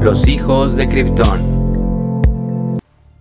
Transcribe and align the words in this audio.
Los 0.00 0.26
hijos 0.26 0.76
de 0.76 0.88
Krypton. 0.88 2.70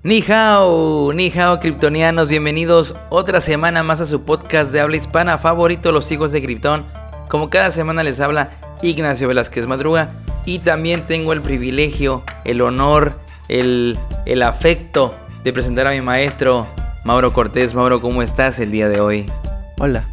Ni 0.03 0.21
hao, 0.29 1.11
ni 1.13 1.29
hao 1.31 1.59
kryptonianos, 1.59 2.29
bienvenidos 2.29 2.95
otra 3.09 3.41
semana 3.41 3.83
más 3.83 3.99
a 4.01 4.05
su 4.05 4.21
podcast 4.21 4.71
de 4.71 4.79
habla 4.79 4.95
hispana 4.97 5.37
favorito, 5.37 5.91
Los 5.91 6.11
hijos 6.11 6.31
de 6.31 6.41
Krypton. 6.41 6.85
Como 7.27 7.49
cada 7.49 7.71
semana 7.71 8.03
les 8.03 8.19
habla 8.19 8.51
Ignacio 8.81 9.27
Velázquez 9.27 9.67
Madruga 9.67 10.11
y 10.45 10.59
también 10.59 11.05
tengo 11.05 11.33
el 11.33 11.41
privilegio, 11.41 12.23
el 12.45 12.61
honor, 12.61 13.13
el, 13.49 13.97
el 14.25 14.41
afecto 14.41 15.13
de 15.43 15.53
presentar 15.53 15.85
a 15.87 15.91
mi 15.91 16.01
maestro 16.01 16.65
Mauro 17.03 17.33
Cortés. 17.33 17.73
Mauro, 17.75 18.01
¿cómo 18.01 18.23
estás 18.23 18.57
el 18.59 18.71
día 18.71 18.87
de 18.89 18.99
hoy? 19.01 19.25
Hola. 19.79 20.07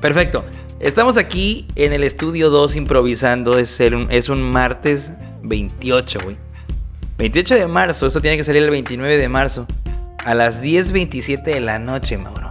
Perfecto. 0.00 0.44
Estamos 0.80 1.16
aquí 1.16 1.66
en 1.76 1.94
el 1.94 2.04
estudio 2.04 2.50
2 2.50 2.76
improvisando. 2.76 3.58
Es, 3.58 3.80
el- 3.80 4.06
es 4.10 4.28
un 4.28 4.42
martes 4.42 5.10
28, 5.44 6.18
güey. 6.24 6.36
28 7.18 7.54
de 7.54 7.66
marzo. 7.66 8.06
Esto 8.06 8.20
tiene 8.20 8.36
que 8.36 8.44
salir 8.44 8.62
el 8.62 8.70
29 8.70 9.16
de 9.16 9.28
marzo. 9.28 9.66
A 10.24 10.34
las 10.34 10.62
10.27 10.62 11.42
de 11.44 11.60
la 11.60 11.78
noche, 11.78 12.16
Mauro. 12.18 12.50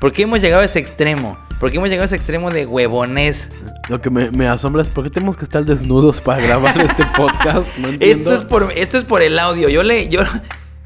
¿Por 0.00 0.12
qué 0.12 0.22
hemos 0.22 0.40
llegado 0.40 0.62
a 0.62 0.64
ese 0.64 0.80
extremo? 0.80 1.38
¿Por 1.60 1.70
qué 1.70 1.76
hemos 1.76 1.88
llegado 1.88 2.02
a 2.02 2.06
ese 2.06 2.16
extremo 2.16 2.50
de 2.50 2.66
huevonés? 2.66 3.50
Lo 3.88 4.00
que 4.00 4.10
me, 4.10 4.32
me 4.32 4.48
asombra 4.48 4.82
es 4.82 4.90
por 4.90 5.04
qué 5.04 5.10
tenemos 5.10 5.36
que 5.36 5.44
estar 5.44 5.64
desnudos 5.64 6.20
para 6.20 6.42
grabar 6.44 6.76
este 6.82 7.06
podcast. 7.16 7.66
No 7.78 7.88
entiendo. 7.88 8.32
Esto 8.32 8.34
es 8.34 8.42
por, 8.42 8.72
esto 8.76 8.98
es 8.98 9.04
por 9.04 9.22
el 9.22 9.38
audio. 9.38 9.68
Yo, 9.68 9.84
le, 9.84 10.08
yo, 10.08 10.22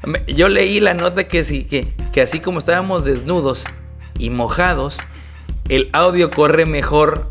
me- 0.05 0.23
yo 0.31 0.47
leí 0.47 0.79
la 0.79 0.93
nota 0.93 1.27
que, 1.27 1.43
sí, 1.43 1.63
que, 1.63 1.87
que 2.11 2.21
así 2.21 2.39
como 2.39 2.59
estábamos 2.59 3.03
desnudos 3.05 3.65
y 4.19 4.29
mojados, 4.29 4.99
el 5.69 5.89
audio 5.93 6.29
corre 6.29 6.67
mejor 6.67 7.27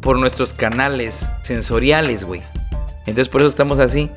por 0.00 0.18
nuestros 0.18 0.52
canales 0.52 1.24
sensoriales, 1.42 2.24
güey. 2.24 2.42
Entonces 3.06 3.28
por 3.28 3.40
eso 3.40 3.48
estamos 3.48 3.78
así. 3.78 4.10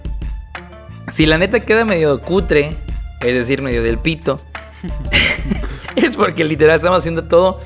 Si 1.12 1.26
la 1.26 1.38
neta 1.38 1.60
queda 1.62 1.86
medio 1.86 2.20
cutre, 2.22 2.76
es 3.22 3.34
decir, 3.34 3.62
medio 3.62 3.84
del 3.84 3.98
pito, 3.98 4.38
es 5.96 6.16
porque 6.16 6.44
literal 6.44 6.76
estamos 6.76 7.00
haciendo 7.00 7.24
todo 7.26 7.62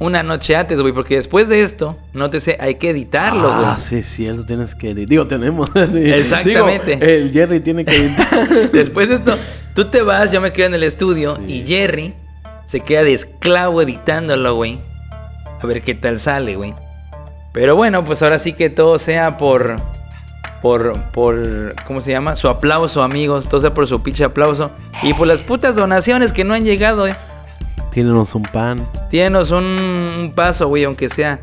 una 0.00 0.22
noche 0.22 0.56
antes, 0.56 0.80
güey. 0.80 0.92
Porque 0.92 1.16
después 1.16 1.48
de 1.48 1.62
esto, 1.62 1.96
nótese, 2.12 2.56
hay 2.60 2.76
que 2.76 2.90
editarlo, 2.90 3.48
güey. 3.52 3.64
Ah, 3.66 3.76
sí, 3.78 4.02
cierto, 4.02 4.44
tienes 4.44 4.74
que 4.74 4.90
editar. 4.90 5.08
Digo, 5.08 5.26
tenemos. 5.26 5.70
Exactamente. 5.74 6.96
Digo, 6.96 7.04
el 7.04 7.32
Jerry 7.32 7.60
tiene 7.60 7.84
que 7.84 7.96
editar. 7.96 8.48
Después 8.72 9.08
de 9.08 9.16
esto, 9.16 9.36
tú 9.74 9.86
te 9.86 10.02
vas, 10.02 10.30
yo 10.32 10.40
me 10.40 10.52
quedo 10.52 10.66
en 10.68 10.74
el 10.74 10.82
estudio 10.84 11.36
Sí. 11.46 11.62
y 11.62 11.66
Jerry 11.66 12.14
se 12.66 12.80
queda 12.80 13.02
de 13.02 13.14
esclavo 13.14 13.82
editándolo, 13.82 14.54
güey. 14.54 14.78
A 15.60 15.66
ver 15.66 15.82
qué 15.82 15.94
tal 15.94 16.20
sale, 16.20 16.54
güey. 16.56 16.74
Pero 17.52 17.74
bueno, 17.74 18.04
pues 18.04 18.22
ahora 18.22 18.38
sí 18.38 18.52
que 18.52 18.70
todo 18.70 18.98
sea 18.98 19.36
por. 19.36 19.76
Por. 20.62 20.94
por 21.12 21.74
¿Cómo 21.86 22.00
se 22.00 22.10
llama? 22.10 22.36
Su 22.36 22.48
aplauso, 22.48 23.02
amigos. 23.02 23.48
Todo 23.48 23.60
sea 23.60 23.74
por 23.74 23.86
su 23.86 24.02
pinche 24.02 24.24
aplauso. 24.24 24.70
Y 25.02 25.14
por 25.14 25.26
las 25.26 25.42
putas 25.42 25.76
donaciones 25.76 26.32
que 26.32 26.44
no 26.44 26.54
han 26.54 26.64
llegado, 26.64 27.06
eh. 27.06 27.16
Tínenos 27.92 28.34
un 28.34 28.42
pan. 28.42 28.86
Tírenos 29.10 29.50
un, 29.50 29.64
un 29.64 30.32
paso, 30.34 30.68
güey, 30.68 30.84
aunque 30.84 31.08
sea. 31.08 31.40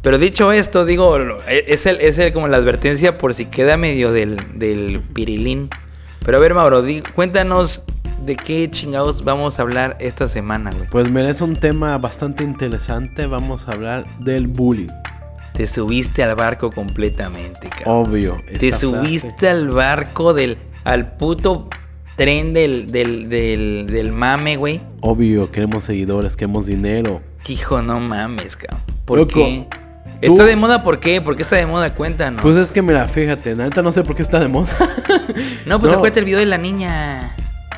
Pero 0.00 0.18
dicho 0.18 0.50
esto, 0.52 0.84
digo, 0.84 1.16
e- 1.48 1.64
es, 1.68 1.86
el, 1.86 2.00
es 2.00 2.18
el- 2.18 2.32
como 2.32 2.48
la 2.48 2.56
advertencia 2.56 3.18
por 3.18 3.34
si 3.34 3.46
queda 3.46 3.76
medio 3.76 4.12
del, 4.12 4.36
del 4.54 5.00
pirilín. 5.00 5.68
Pero 6.24 6.38
a 6.38 6.40
ver, 6.40 6.54
Mauro, 6.54 6.82
di- 6.82 7.02
cuéntanos 7.02 7.82
de 8.24 8.36
qué 8.36 8.68
chingados 8.70 9.24
vamos 9.24 9.58
a 9.58 9.62
hablar 9.62 9.96
esta 10.00 10.28
semana, 10.28 10.70
güey. 10.70 10.88
Pues 10.88 11.10
merece 11.10 11.42
un 11.44 11.56
tema 11.56 11.98
bastante 11.98 12.42
interesante. 12.44 13.26
Vamos 13.26 13.68
a 13.68 13.72
hablar 13.72 14.04
del 14.20 14.46
bullying. 14.46 14.88
Te 15.54 15.66
subiste 15.66 16.22
al 16.22 16.34
barco 16.34 16.70
completamente, 16.72 17.68
cabrón. 17.68 18.06
Obvio. 18.08 18.36
Te 18.58 18.72
subiste 18.72 19.30
frase. 19.30 19.48
al 19.48 19.68
barco 19.68 20.32
del. 20.34 20.58
al 20.84 21.16
puto 21.16 21.68
tren 22.16 22.52
del, 22.54 22.86
del, 22.90 23.28
del, 23.28 23.86
del 23.90 24.12
mame, 24.12 24.56
güey. 24.56 24.80
Obvio, 25.00 25.50
queremos 25.50 25.84
seguidores, 25.84 26.36
queremos 26.36 26.66
dinero. 26.66 27.20
Hijo, 27.48 27.82
no 27.82 28.00
mames, 28.00 28.56
cabrón. 28.56 28.80
¿Por 29.04 29.18
Loco, 29.18 29.34
qué? 29.34 29.66
tú- 29.70 29.76
¿Está 30.20 30.44
de 30.44 30.54
moda 30.54 30.84
por 30.84 31.00
qué? 31.00 31.20
¿Por 31.20 31.34
qué 31.36 31.42
está 31.42 31.56
de 31.56 31.66
moda? 31.66 31.94
Cuéntanos. 31.94 32.40
Pues 32.42 32.56
es 32.56 32.70
que 32.70 32.80
mira, 32.80 33.06
fíjate, 33.08 33.56
la 33.56 33.64
neta 33.64 33.82
no 33.82 33.90
sé 33.90 34.04
por 34.04 34.14
qué 34.14 34.22
está 34.22 34.38
de 34.38 34.46
moda. 34.48 34.70
No, 35.66 35.80
pues 35.80 35.90
No. 35.92 35.98
acuérdate 35.98 36.20
el 36.20 36.26
video 36.26 36.38
de 36.38 36.46
la 36.46 36.58
niña. 36.58 37.34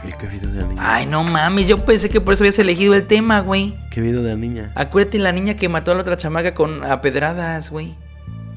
¿Y 0.07 0.13
qué 0.13 0.27
video 0.27 0.51
de 0.51 0.61
la 0.61 0.67
niña? 0.67 0.83
Ay, 0.85 1.07
no 1.07 1.25
mames, 1.25 1.67
yo 1.67 1.85
pensé 1.85 2.11
que 2.11 2.21
por 2.21 2.35
eso 2.35 2.45
habías 2.45 2.59
elegido 2.59 2.95
el 2.95 3.07
tema, 3.07 3.41
güey. 3.41 3.75
¿Qué 3.91 4.01
video 4.01 4.23
de 4.23 4.31
la 4.31 4.37
niña? 4.37 4.73
Acuérdate 4.75 5.19
la 5.19 5.33
niña 5.33 5.57
que 5.57 5.69
mató 5.69 5.93
a 5.93 5.95
la 5.95 6.03
otra 6.03 6.17
chamaca 6.17 6.55
con 6.55 6.85
a 6.85 7.01
pedradas, 7.01 7.71
güey. 7.71 7.95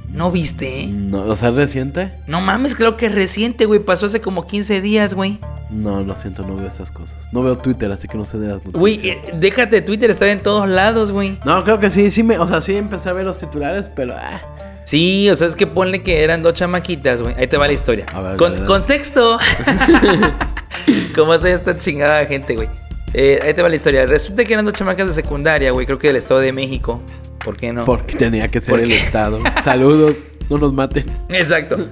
¿No 0.09 0.31
viste? 0.31 0.87
No, 0.87 1.23
o 1.23 1.35
sea, 1.35 1.49
¿es 1.49 1.55
reciente? 1.55 2.13
No 2.27 2.41
mames, 2.41 2.75
creo 2.75 2.97
que 2.97 3.07
es 3.07 3.15
reciente, 3.15 3.65
güey. 3.65 3.79
Pasó 3.79 4.05
hace 4.05 4.21
como 4.21 4.47
15 4.47 4.81
días, 4.81 5.13
güey. 5.13 5.39
No, 5.69 6.01
lo 6.01 6.15
siento, 6.15 6.43
no 6.47 6.55
veo 6.55 6.67
esas 6.67 6.91
cosas. 6.91 7.27
No 7.33 7.43
veo 7.43 7.57
Twitter, 7.57 7.91
así 7.91 8.07
que 8.07 8.17
no 8.17 8.23
sé 8.23 8.37
de 8.37 8.47
las 8.47 8.55
noticias. 8.57 8.79
Güey, 8.79 9.09
eh, 9.09 9.33
déjate, 9.33 9.81
Twitter 9.81 10.09
está 10.09 10.29
en 10.31 10.41
todos 10.41 10.67
lados, 10.67 11.11
güey. 11.11 11.37
No, 11.45 11.63
creo 11.63 11.79
que 11.79 11.89
sí, 11.89 12.09
sí 12.09 12.23
me, 12.23 12.37
o 12.39 12.47
sea, 12.47 12.61
sí 12.61 12.75
empecé 12.75 13.09
a 13.09 13.13
ver 13.13 13.25
los 13.25 13.37
titulares, 13.37 13.89
pero 13.89 14.15
ah, 14.17 14.41
Sí, 14.85 15.29
o 15.29 15.35
sea, 15.35 15.47
es 15.47 15.55
que 15.57 15.67
ponle 15.67 16.01
que 16.01 16.23
eran 16.23 16.41
dos 16.41 16.53
chamaquitas, 16.53 17.21
güey. 17.21 17.35
Ahí 17.37 17.47
te 17.47 17.57
va 17.57 17.67
la 17.67 17.73
historia. 17.73 18.05
A 18.13 18.21
ver, 18.21 18.37
Con- 18.37 18.53
dale, 18.53 18.63
dale. 18.63 18.67
Contexto. 18.67 19.37
¿Cómo 21.15 21.33
hace 21.33 21.53
esta 21.53 21.75
chingada 21.77 22.25
gente, 22.25 22.55
güey? 22.55 22.69
Eh, 23.13 23.39
ahí 23.41 23.53
te 23.53 23.61
va 23.61 23.69
la 23.69 23.75
historia. 23.75 24.05
Resulta 24.05 24.43
que 24.43 24.53
eran 24.53 24.65
dos 24.65 24.73
chamacas 24.73 25.07
de 25.07 25.13
secundaria, 25.13 25.71
güey. 25.71 25.85
Creo 25.85 25.97
que 25.97 26.07
del 26.07 26.17
Estado 26.17 26.39
de 26.41 26.51
México. 26.51 27.01
¿Por 27.43 27.55
qué 27.57 27.71
no? 27.71 27.85
porque 27.85 28.17
tenía 28.17 28.49
que 28.49 28.59
ser 28.59 28.73
¿Por 28.73 28.81
el 28.81 28.91
estado. 28.91 29.39
Saludos, 29.63 30.17
no 30.49 30.57
nos 30.57 30.73
maten. 30.73 31.05
Exacto. 31.29 31.87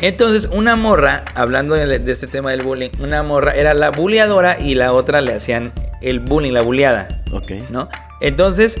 Entonces, 0.00 0.50
una 0.52 0.74
morra, 0.74 1.24
hablando 1.34 1.74
de, 1.76 2.00
de 2.00 2.12
este 2.12 2.26
tema 2.26 2.50
del 2.50 2.62
bullying, 2.62 2.90
una 2.98 3.22
morra 3.22 3.52
era 3.54 3.74
la 3.74 3.90
bulleadora 3.90 4.58
y 4.58 4.74
la 4.74 4.92
otra 4.92 5.20
le 5.20 5.34
hacían 5.34 5.72
el 6.02 6.20
bullying, 6.20 6.52
la 6.52 6.62
bulleada, 6.62 7.22
Ok. 7.32 7.52
¿no? 7.70 7.88
Entonces, 8.20 8.80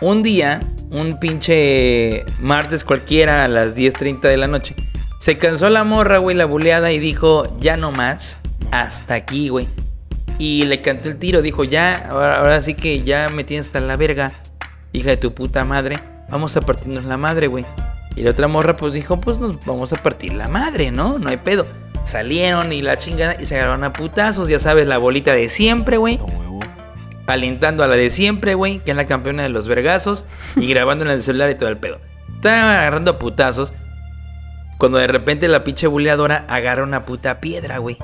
un 0.00 0.22
día, 0.22 0.60
un 0.90 1.18
pinche 1.18 2.24
martes 2.40 2.84
cualquiera 2.84 3.44
a 3.44 3.48
las 3.48 3.74
10.30 3.74 4.20
de 4.22 4.36
la 4.36 4.46
noche, 4.46 4.74
se 5.18 5.36
cansó 5.36 5.68
la 5.68 5.84
morra, 5.84 6.18
güey, 6.18 6.36
la 6.36 6.46
bulleada 6.46 6.92
y 6.92 6.98
dijo, 6.98 7.56
ya 7.58 7.76
no 7.76 7.90
más, 7.90 8.38
hasta 8.74 9.14
aquí, 9.14 9.48
güey. 9.48 9.68
Y 10.38 10.64
le 10.64 10.82
cantó 10.82 11.08
el 11.08 11.16
tiro, 11.16 11.42
dijo, 11.42 11.62
ya, 11.62 12.08
ahora, 12.10 12.38
ahora 12.38 12.60
sí 12.60 12.74
que 12.74 13.02
ya 13.02 13.28
me 13.28 13.44
tienes 13.44 13.66
hasta 13.66 13.80
la 13.80 13.96
verga, 13.96 14.32
hija 14.92 15.10
de 15.10 15.16
tu 15.16 15.32
puta 15.32 15.64
madre, 15.64 15.96
vamos 16.28 16.56
a 16.56 16.60
partirnos 16.60 17.04
la 17.04 17.16
madre, 17.16 17.46
güey. 17.46 17.64
Y 18.16 18.22
la 18.22 18.32
otra 18.32 18.48
morra 18.48 18.76
pues 18.76 18.92
dijo, 18.92 19.20
pues 19.20 19.38
nos 19.38 19.64
vamos 19.64 19.92
a 19.92 20.02
partir 20.02 20.34
la 20.34 20.48
madre, 20.48 20.90
¿no? 20.90 21.18
No 21.18 21.30
hay 21.30 21.36
pedo. 21.36 21.66
Salieron 22.04 22.72
y 22.72 22.82
la 22.82 22.98
chingada 22.98 23.40
y 23.40 23.46
se 23.46 23.54
agarraron 23.56 23.84
a 23.84 23.92
putazos, 23.92 24.48
ya 24.48 24.58
sabes, 24.58 24.86
la 24.86 24.98
bolita 24.98 25.32
de 25.32 25.48
siempre, 25.48 25.96
güey. 25.96 26.18
Alentando 27.26 27.84
a 27.84 27.86
la 27.86 27.96
de 27.96 28.10
siempre, 28.10 28.54
güey, 28.54 28.80
que 28.80 28.90
es 28.90 28.96
la 28.96 29.06
campeona 29.06 29.44
de 29.44 29.48
los 29.48 29.68
vergazos 29.68 30.24
y 30.56 30.66
grabando 30.66 31.04
en 31.04 31.12
el 31.12 31.22
celular 31.22 31.48
y 31.50 31.54
todo 31.54 31.68
el 31.68 31.78
pedo. 31.78 31.98
Estaban 32.34 32.76
agarrando 32.76 33.12
a 33.12 33.18
putazos 33.18 33.72
cuando 34.78 34.98
de 34.98 35.06
repente 35.06 35.48
la 35.48 35.64
pinche 35.64 35.86
buleadora 35.86 36.44
agarra 36.48 36.82
una 36.82 37.04
puta 37.04 37.40
piedra, 37.40 37.78
güey. 37.78 37.96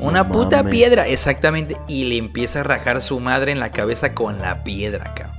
Una 0.00 0.22
No 0.24 0.32
puta 0.32 0.58
mames. 0.58 0.70
piedra, 0.72 1.06
exactamente. 1.06 1.76
Y 1.88 2.04
le 2.04 2.16
empieza 2.16 2.60
a 2.60 2.62
rajar 2.62 3.00
su 3.02 3.20
madre 3.20 3.52
en 3.52 3.60
la 3.60 3.70
cabeza 3.70 4.14
con 4.14 4.40
la 4.40 4.64
piedra, 4.64 5.12
cabrón. 5.14 5.30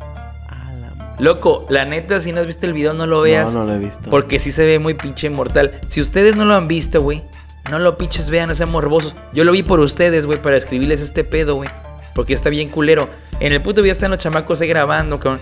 Loco, 1.20 1.66
la 1.70 1.86
neta, 1.86 2.20
si 2.20 2.32
no 2.32 2.42
has 2.42 2.48
visto 2.48 2.66
el 2.66 2.74
video, 2.74 2.94
no 2.94 3.06
lo 3.06 3.22
veas. 3.22 3.54
No, 3.54 3.60
no 3.60 3.66
lo 3.68 3.74
he 3.76 3.80
visto. 3.80 4.10
Porque 4.10 4.40
sí 4.40 4.52
se 4.52 4.66
ve 4.66 4.80
muy 4.80 4.96
pinche 4.96 5.30
mortal. 5.30 5.80
Si 5.88 6.02
ustedes 6.02 6.36
no 6.36 6.46
lo 6.46 6.56
han 6.56 6.68
visto, 6.68 7.00
güey, 7.02 7.22
no 7.70 7.78
lo 7.78 7.96
pinches 7.98 8.30
vean, 8.32 8.50
no 8.50 8.56
sean 8.56 8.72
morbosos. 8.72 9.16
Yo 9.34 9.44
lo 9.44 9.52
vi 9.52 9.62
por 9.62 9.80
ustedes, 9.82 10.26
güey, 10.26 10.42
para 10.42 10.58
escribirles 10.58 11.00
este 11.00 11.24
pedo, 11.24 11.56
güey. 11.56 11.70
Porque 12.16 12.34
está 12.34 12.50
bien 12.50 12.70
culero. 12.70 13.08
En 13.40 13.54
el 13.54 13.62
puto 13.62 13.82
video 13.84 13.92
están 13.92 14.10
los 14.12 14.20
chamacos 14.20 14.62
ahí 14.62 14.68
grabando, 14.68 15.20
con 15.20 15.40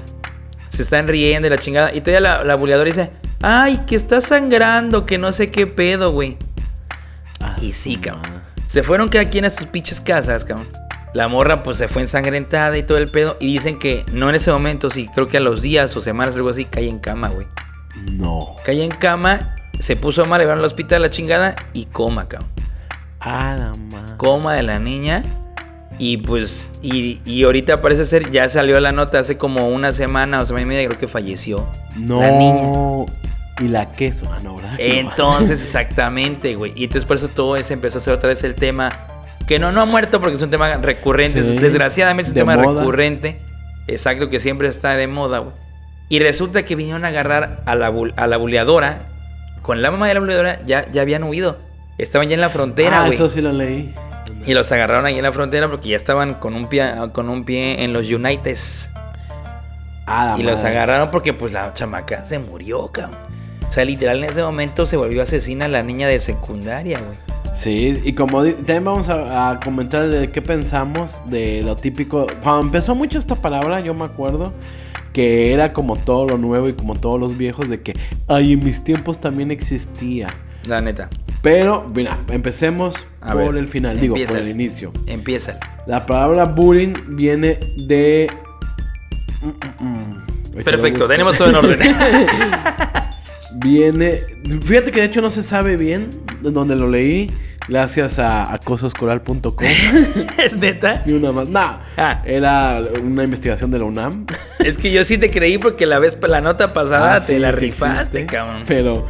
Se 0.68 0.82
están 0.82 1.08
riendo 1.08 1.48
y 1.48 1.50
la 1.52 1.58
chingada. 1.58 1.94
Y 1.94 2.02
todavía 2.02 2.20
la, 2.20 2.44
la 2.44 2.56
buleadora 2.56 2.90
dice, 2.90 3.12
ay, 3.42 3.78
que 3.88 3.96
está 3.96 4.20
sangrando, 4.20 5.06
que 5.06 5.18
no 5.18 5.32
sé 5.32 5.50
qué 5.50 5.66
pedo, 5.66 6.12
güey. 6.12 6.36
Ah, 7.40 7.56
Y 7.62 7.72
sí, 7.72 7.96
cabrón. 7.96 8.39
Se 8.70 8.84
fueron 8.84 9.10
cada 9.10 9.28
quien 9.28 9.46
a 9.46 9.50
sus 9.50 9.66
pinches 9.66 10.00
casas, 10.00 10.46
cabrón. 10.46 10.68
La 11.16 11.28
morra 11.28 11.64
pues 11.64 11.78
se 11.78 11.88
fue 11.88 12.04
ensangrentada 12.04 12.78
y 12.78 12.84
todo 12.84 13.00
el 13.00 13.08
pedo. 13.08 13.36
Y 13.40 13.48
dicen 13.48 13.80
que 13.80 14.06
no 14.12 14.30
en 14.30 14.36
ese 14.36 14.52
momento, 14.52 14.92
sí, 14.92 15.10
creo 15.16 15.28
que 15.28 15.38
a 15.38 15.40
los 15.40 15.64
días 15.64 15.98
o 15.98 16.02
semanas, 16.02 16.36
algo 16.36 16.50
así, 16.50 16.66
cae 16.66 16.88
en 16.88 17.00
cama, 17.00 17.30
güey. 17.30 17.48
No. 18.12 18.56
Cae 18.64 18.84
en 18.84 18.92
cama, 18.92 19.56
se 19.80 19.96
puso 19.96 20.24
mal, 20.26 20.38
le 20.38 20.44
llevaron 20.44 20.60
al 20.60 20.66
hospital 20.66 21.02
la 21.02 21.10
chingada 21.10 21.56
y 21.74 21.86
coma, 21.86 22.28
cabrón. 22.28 22.52
A 23.20 23.56
la 23.56 23.74
madre. 23.92 24.18
Coma 24.18 24.54
de 24.54 24.62
la 24.62 24.78
niña. 24.78 25.24
Y 25.98 26.18
pues, 26.18 26.70
y, 26.84 27.22
y 27.26 27.46
ahorita 27.46 27.82
parece 27.82 28.06
ser, 28.06 28.30
ya 28.30 28.48
salió 28.50 28.80
la 28.80 28.92
nota 28.92 29.18
hace 29.18 29.40
como 29.40 29.68
una 29.70 29.94
semana 29.94 30.42
o 30.42 30.46
semana 30.46 30.62
y 30.62 30.66
media, 30.68 30.88
creo 30.88 31.00
que 31.00 31.08
falleció. 31.08 31.68
No. 31.98 32.22
La 32.22 32.30
niña. 32.30 33.12
Y 33.60 33.68
la 33.68 33.92
queso. 33.92 34.30
Ah, 34.32 34.40
no, 34.44 34.56
¿verdad? 34.56 34.76
Entonces, 34.78 35.62
exactamente, 35.62 36.56
güey. 36.56 36.74
Y 36.76 36.86
entonces 36.86 37.06
por 37.06 37.18
eso 37.18 37.28
todo 37.28 37.62
se 37.62 37.74
empezó 37.74 37.98
a 37.98 38.02
hacer 38.02 38.14
otra 38.14 38.30
vez 38.30 38.44
el 38.44 38.56
tema. 38.56 38.90
Que 39.48 39.60
no, 39.60 39.72
no 39.72 39.82
ha 39.82 39.86
muerto 39.86 40.22
porque 40.22 40.36
es 40.36 40.42
un 40.42 40.50
tema 40.50 40.76
recurrente. 40.78 41.42
Sí, 41.42 41.58
Desgraciadamente 41.58 42.30
es 42.30 42.30
un 42.30 42.36
de 42.36 42.42
tema 42.42 42.56
moda. 42.56 42.80
recurrente. 42.80 43.40
Exacto, 43.88 44.30
que 44.30 44.40
siempre 44.40 44.68
está 44.68 44.92
de 44.96 45.08
moda, 45.08 45.40
güey. 45.40 45.54
Y 46.10 46.20
resulta 46.20 46.64
que 46.64 46.76
vinieron 46.76 47.06
a 47.06 47.10
agarrar 47.10 47.62
a 47.66 47.76
la, 47.76 47.92
a 48.16 48.28
la 48.28 48.38
buleadora 48.38 49.08
con 49.62 49.82
la 49.82 49.92
mamá 49.92 50.08
de 50.08 50.14
la 50.16 50.20
buleadora 50.20 50.60
ya, 50.66 50.90
ya 50.92 51.02
habían 51.02 51.24
huido. 51.24 51.58
Estaban 51.98 52.30
ya 52.30 52.36
en 52.36 52.42
la 52.42 52.50
frontera, 52.50 53.00
ah, 53.00 53.02
güey. 53.02 53.14
eso 53.14 53.30
sí 53.30 53.42
lo 53.42 53.52
leí. 53.52 53.94
Y 54.46 54.54
los 54.54 54.72
agarraron 54.72 55.06
ahí 55.06 55.18
en 55.18 55.24
la 55.24 55.32
frontera 55.32 55.68
porque 55.68 55.90
ya 55.90 55.98
estaban 55.98 56.36
con 56.36 56.56
un 56.56 56.68
pie, 56.68 56.92
con 57.14 57.30
un 57.30 57.44
pie 57.44 57.84
en 57.84 57.94
los 57.94 58.10
Uniteds. 58.10 58.90
Ah, 60.06 60.34
la 60.36 60.40
Y 60.40 60.44
los 60.44 60.64
agarraron 60.64 61.12
porque 61.12 61.34
pues 61.34 61.54
la 61.54 61.74
chamaca 61.74 62.26
se 62.26 62.40
murió, 62.40 62.88
cabrón. 62.88 63.29
O 63.70 63.72
sea, 63.72 63.86
literal 63.86 64.24
en 64.24 64.32
ese 64.32 64.42
momento 64.42 64.86
se 64.86 64.98
volvió 64.98 65.22
asesina 65.22 65.68
la 65.68 65.84
niña 65.84 66.08
de 66.08 66.20
secundaria, 66.20 67.00
güey. 67.00 67.18
Sí, 67.54 68.02
y 68.04 68.14
como 68.14 68.44
también 68.44 68.86
vamos 68.86 69.10
a, 69.10 69.52
a 69.52 69.60
comentar 69.60 70.08
de 70.08 70.32
qué 70.32 70.42
pensamos 70.42 71.22
de 71.28 71.62
lo 71.64 71.76
típico. 71.76 72.26
Cuando 72.42 72.62
empezó 72.62 72.96
mucho 72.96 73.20
esta 73.20 73.36
palabra, 73.36 73.80
yo 73.80 73.94
me 73.94 74.06
acuerdo 74.06 74.54
que 75.14 75.54
era 75.54 75.74
como 75.74 75.98
todo 75.98 76.28
lo 76.28 76.38
nuevo 76.38 76.70
y 76.70 76.74
como 76.74 76.96
todos 76.96 77.20
los 77.20 77.38
viejos 77.38 77.70
de 77.70 77.82
que, 77.82 77.94
ay, 78.28 78.54
en 78.54 78.64
mis 78.64 78.84
tiempos 78.84 79.20
también 79.20 79.52
existía. 79.52 80.28
La 80.68 80.82
neta. 80.82 81.10
Pero, 81.42 81.90
mira, 81.94 82.20
empecemos 82.30 82.96
A 83.22 83.34
por 83.34 83.54
ver, 83.54 83.58
el 83.58 83.68
final, 83.68 84.00
digo, 84.00 84.16
por 84.16 84.38
el 84.38 84.50
inicio. 84.50 84.92
Empieza. 85.08 85.60
La 85.88 86.06
palabra 86.06 86.46
bullying 86.46 86.94
viene 87.10 87.60
de... 87.78 88.32
Mm, 89.42 89.48
mm, 89.48 89.90
mm. 89.90 90.64
Perfecto, 90.64 91.08
tenemos 91.08 91.38
todo 91.38 91.50
en 91.50 91.56
orden. 91.56 91.80
Viene. 93.56 94.22
Fíjate 94.64 94.92
que 94.92 95.00
de 95.02 95.06
hecho 95.08 95.22
no 95.22 95.30
se 95.30 95.44
sabe 95.44 95.76
bien 95.78 96.10
de 96.42 96.52
dónde 96.52 96.76
lo 96.76 96.88
leí. 96.90 97.32
Gracias 97.68 98.18
a 98.18 98.52
acososcolar.com. 98.54 99.42
¿Es 100.38 100.58
neta? 100.58 101.04
y 101.06 101.12
una 101.14 101.32
más. 101.32 101.50
Nah, 101.50 101.78
Ah. 101.98 102.22
era 102.26 102.82
una 103.04 103.24
investigación 103.24 103.70
de 103.72 103.80
la 103.80 103.86
UNAM. 103.86 104.26
Es 104.60 104.78
que 104.78 104.92
yo 104.92 105.04
sí 105.04 105.18
te 105.18 105.30
creí 105.30 105.58
porque 105.58 105.86
la 105.86 106.00
vez 106.00 106.18
la 106.28 106.42
nota 106.42 106.74
pasada 106.74 107.16
Ah, 107.16 107.20
te 107.20 107.34
sí, 107.34 107.40
la 107.40 107.54
sí 107.54 107.60
rifaste, 107.60 108.22
existe, 108.22 108.26
cabrón. 108.26 108.64
Pero. 108.68 109.08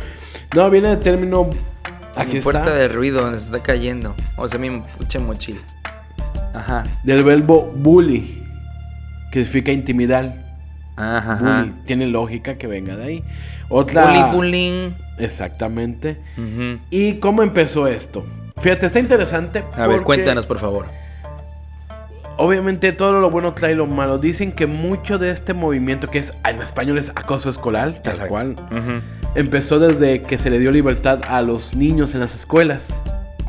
No, 0.55 0.69
viene 0.69 0.89
del 0.89 0.99
término. 0.99 1.49
Aquí 2.15 2.33
Mi 2.33 2.37
está. 2.39 2.43
puerta 2.51 2.73
de 2.73 2.87
ruido 2.89 3.21
donde 3.21 3.39
se 3.39 3.45
está 3.45 3.61
cayendo. 3.63 4.13
O 4.35 4.47
sea, 4.47 4.59
mi 4.59 4.69
pucha 4.97 5.19
mochila. 5.19 5.59
Ajá. 6.53 6.85
Del 7.03 7.23
verbo 7.23 7.71
bully. 7.75 8.43
Que 9.31 9.39
significa 9.45 9.71
intimidar. 9.71 10.48
Ajá. 10.99 11.35
Bully. 11.35 11.73
Tiene 11.85 12.07
lógica 12.07 12.55
que 12.55 12.67
venga 12.67 12.95
de 12.95 13.03
ahí. 13.05 13.23
Otra. 13.69 14.05
Bully, 14.05 14.35
bullying. 14.35 14.91
Exactamente. 15.17 16.17
¿Y 16.89 17.15
cómo 17.15 17.43
empezó 17.43 17.87
esto? 17.87 18.25
Fíjate, 18.57 18.85
está 18.85 18.99
interesante. 18.99 19.63
A 19.75 19.87
ver, 19.87 20.01
cuéntanos, 20.03 20.45
por 20.45 20.59
favor. 20.59 20.87
Obviamente 22.37 22.93
todo 22.93 23.19
lo 23.19 23.29
bueno 23.29 23.53
trae 23.53 23.75
lo 23.75 23.85
malo. 23.85 24.17
Dicen 24.17 24.53
que 24.53 24.65
mucho 24.65 25.17
de 25.17 25.29
este 25.29 25.53
movimiento, 25.53 26.09
que 26.09 26.19
es 26.19 26.33
en 26.47 26.61
español 26.61 26.97
es 26.97 27.09
acoso 27.15 27.49
escolar, 27.49 28.01
tal 28.01 28.13
Exacto. 28.13 28.29
cual, 28.29 28.55
empezó 29.35 29.79
desde 29.79 30.21
que 30.23 30.37
se 30.37 30.49
le 30.49 30.57
dio 30.59 30.71
libertad 30.71 31.19
a 31.27 31.41
los 31.41 31.75
niños 31.75 32.13
en 32.13 32.21
las 32.21 32.33
escuelas. 32.35 32.93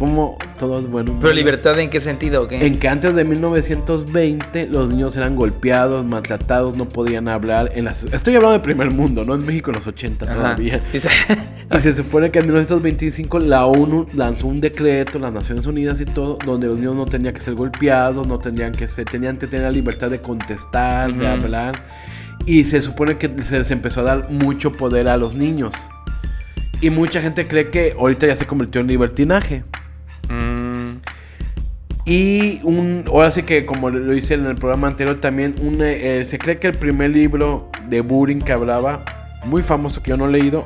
Como 0.00 0.38
todo 0.58 0.81
es 0.81 0.88
bueno. 0.88 1.14
Pero 1.20 1.35
libertad 1.35 1.79
en 1.79 1.91
qué 1.91 2.00
sentido, 2.00 2.44
¿o 2.44 2.49
qué? 2.49 2.64
En 2.64 2.79
que 2.79 2.88
antes 2.88 3.14
de 3.14 3.23
1920 3.23 4.67
los 4.69 4.88
niños 4.88 5.14
eran 5.14 5.37
golpeados, 5.37 6.06
maltratados, 6.06 6.75
no 6.75 6.88
podían 6.88 7.29
hablar. 7.29 7.70
En 7.75 7.85
las... 7.85 8.05
Estoy 8.05 8.35
hablando 8.35 8.55
de 8.55 8.61
primer 8.61 8.91
mundo, 8.91 9.26
no 9.26 9.35
en 9.35 9.44
México 9.44 9.70
en 9.70 9.75
los 9.75 9.87
80 9.87 10.25
Ajá. 10.25 10.35
todavía. 10.35 10.82
Y 11.73 11.79
se 11.81 11.93
supone 11.93 12.31
que 12.31 12.38
en 12.38 12.47
1925 12.47 13.41
la 13.41 13.67
ONU 13.67 14.06
lanzó 14.14 14.47
un 14.47 14.56
decreto, 14.56 15.19
las 15.19 15.35
Naciones 15.35 15.67
Unidas 15.67 16.00
y 16.00 16.06
todo, 16.06 16.38
donde 16.47 16.67
los 16.67 16.79
niños 16.79 16.97
no 16.97 17.05
tenían 17.05 17.35
que 17.35 17.43
ser 17.43 17.55
golpeados, 17.55 18.26
no 18.26 18.38
tenían 18.38 18.73
que 18.73 18.88
ser, 18.88 19.05
tenían 19.05 19.37
que 19.37 19.49
tener 19.49 19.67
la 19.67 19.70
libertad 19.70 20.08
de 20.08 20.23
contestar, 20.23 21.12
de 21.14 21.29
hablar. 21.29 21.75
Y 22.47 22.64
se 22.64 22.81
supone 22.81 23.19
que 23.19 23.31
se 23.43 23.58
les 23.58 23.70
empezó 23.70 24.00
a 24.00 24.05
dar 24.05 24.31
mucho 24.31 24.73
poder 24.73 25.08
a 25.08 25.19
los 25.19 25.37
niños. 25.37 25.75
Y 26.81 26.88
mucha 26.88 27.20
gente 27.20 27.44
cree 27.44 27.70
que 27.70 27.94
ahorita 27.99 28.26
ya 28.26 28.35
se 28.35 28.47
convirtió 28.47 28.81
en 28.81 28.87
libertinaje. 28.87 29.62
Y 32.10 32.60
un, 32.64 33.04
ahora 33.06 33.30
sí 33.30 33.44
que 33.44 33.64
como 33.64 33.88
lo 33.88 34.12
hice 34.12 34.34
en 34.34 34.44
el 34.46 34.56
programa 34.56 34.88
anterior 34.88 35.20
también, 35.20 35.54
un, 35.62 35.80
eh, 35.80 36.24
se 36.24 36.38
cree 36.40 36.58
que 36.58 36.66
el 36.66 36.76
primer 36.76 37.10
libro 37.10 37.70
de 37.88 38.00
Burin 38.00 38.40
que 38.40 38.52
hablaba, 38.52 39.04
muy 39.44 39.62
famoso 39.62 40.02
que 40.02 40.10
yo 40.10 40.16
no 40.16 40.26
he 40.26 40.32
leído, 40.32 40.64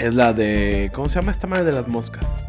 es 0.00 0.16
la 0.16 0.32
de, 0.32 0.90
¿cómo 0.92 1.08
se 1.08 1.20
llama 1.20 1.30
esta 1.30 1.46
madre 1.46 1.62
de 1.62 1.70
las 1.70 1.86
moscas? 1.86 2.44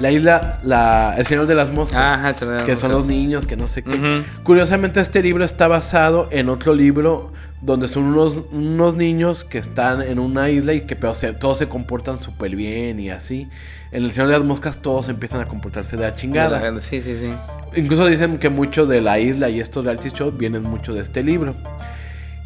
La 0.00 0.10
isla, 0.10 0.58
la, 0.64 1.14
el 1.16 1.24
señor 1.24 1.46
de 1.46 1.54
las 1.54 1.70
moscas, 1.70 2.14
Ajá, 2.14 2.32
de 2.32 2.46
las 2.46 2.64
que 2.64 2.74
son 2.74 2.90
los 2.90 3.06
niños, 3.06 3.46
que 3.46 3.56
no 3.56 3.68
sé 3.68 3.84
qué. 3.84 4.24
Curiosamente 4.42 5.00
este 5.00 5.22
libro 5.22 5.44
está 5.44 5.68
basado 5.68 6.26
en 6.32 6.48
otro 6.48 6.74
libro 6.74 7.32
donde 7.62 7.88
son 7.88 8.04
unos, 8.04 8.36
unos 8.50 8.96
niños 8.96 9.44
que 9.44 9.56
están 9.58 10.02
en 10.02 10.18
una 10.18 10.50
isla 10.50 10.74
y 10.74 10.82
que 10.82 10.96
pero 10.96 11.14
se- 11.14 11.32
todos 11.32 11.58
se 11.58 11.68
comportan 11.68 12.18
súper 12.18 12.54
bien 12.56 12.98
y 13.00 13.10
así. 13.10 13.48
En 13.92 14.04
el 14.04 14.12
Señor 14.12 14.28
de 14.28 14.38
las 14.38 14.44
Moscas 14.44 14.82
todos 14.82 15.08
empiezan 15.08 15.40
a 15.40 15.46
comportarse 15.46 15.96
de 15.96 16.02
la 16.02 16.14
chingada. 16.14 16.80
Sí, 16.80 17.00
sí, 17.00 17.16
sí. 17.16 17.32
Incluso 17.74 18.06
dicen 18.06 18.38
que 18.38 18.48
mucho 18.50 18.84
de 18.86 19.00
la 19.00 19.18
isla 19.20 19.48
y 19.48 19.60
estos 19.60 19.84
reality 19.84 20.08
shows 20.10 20.36
vienen 20.36 20.64
mucho 20.64 20.92
de 20.92 21.00
este 21.02 21.22
libro. 21.22 21.54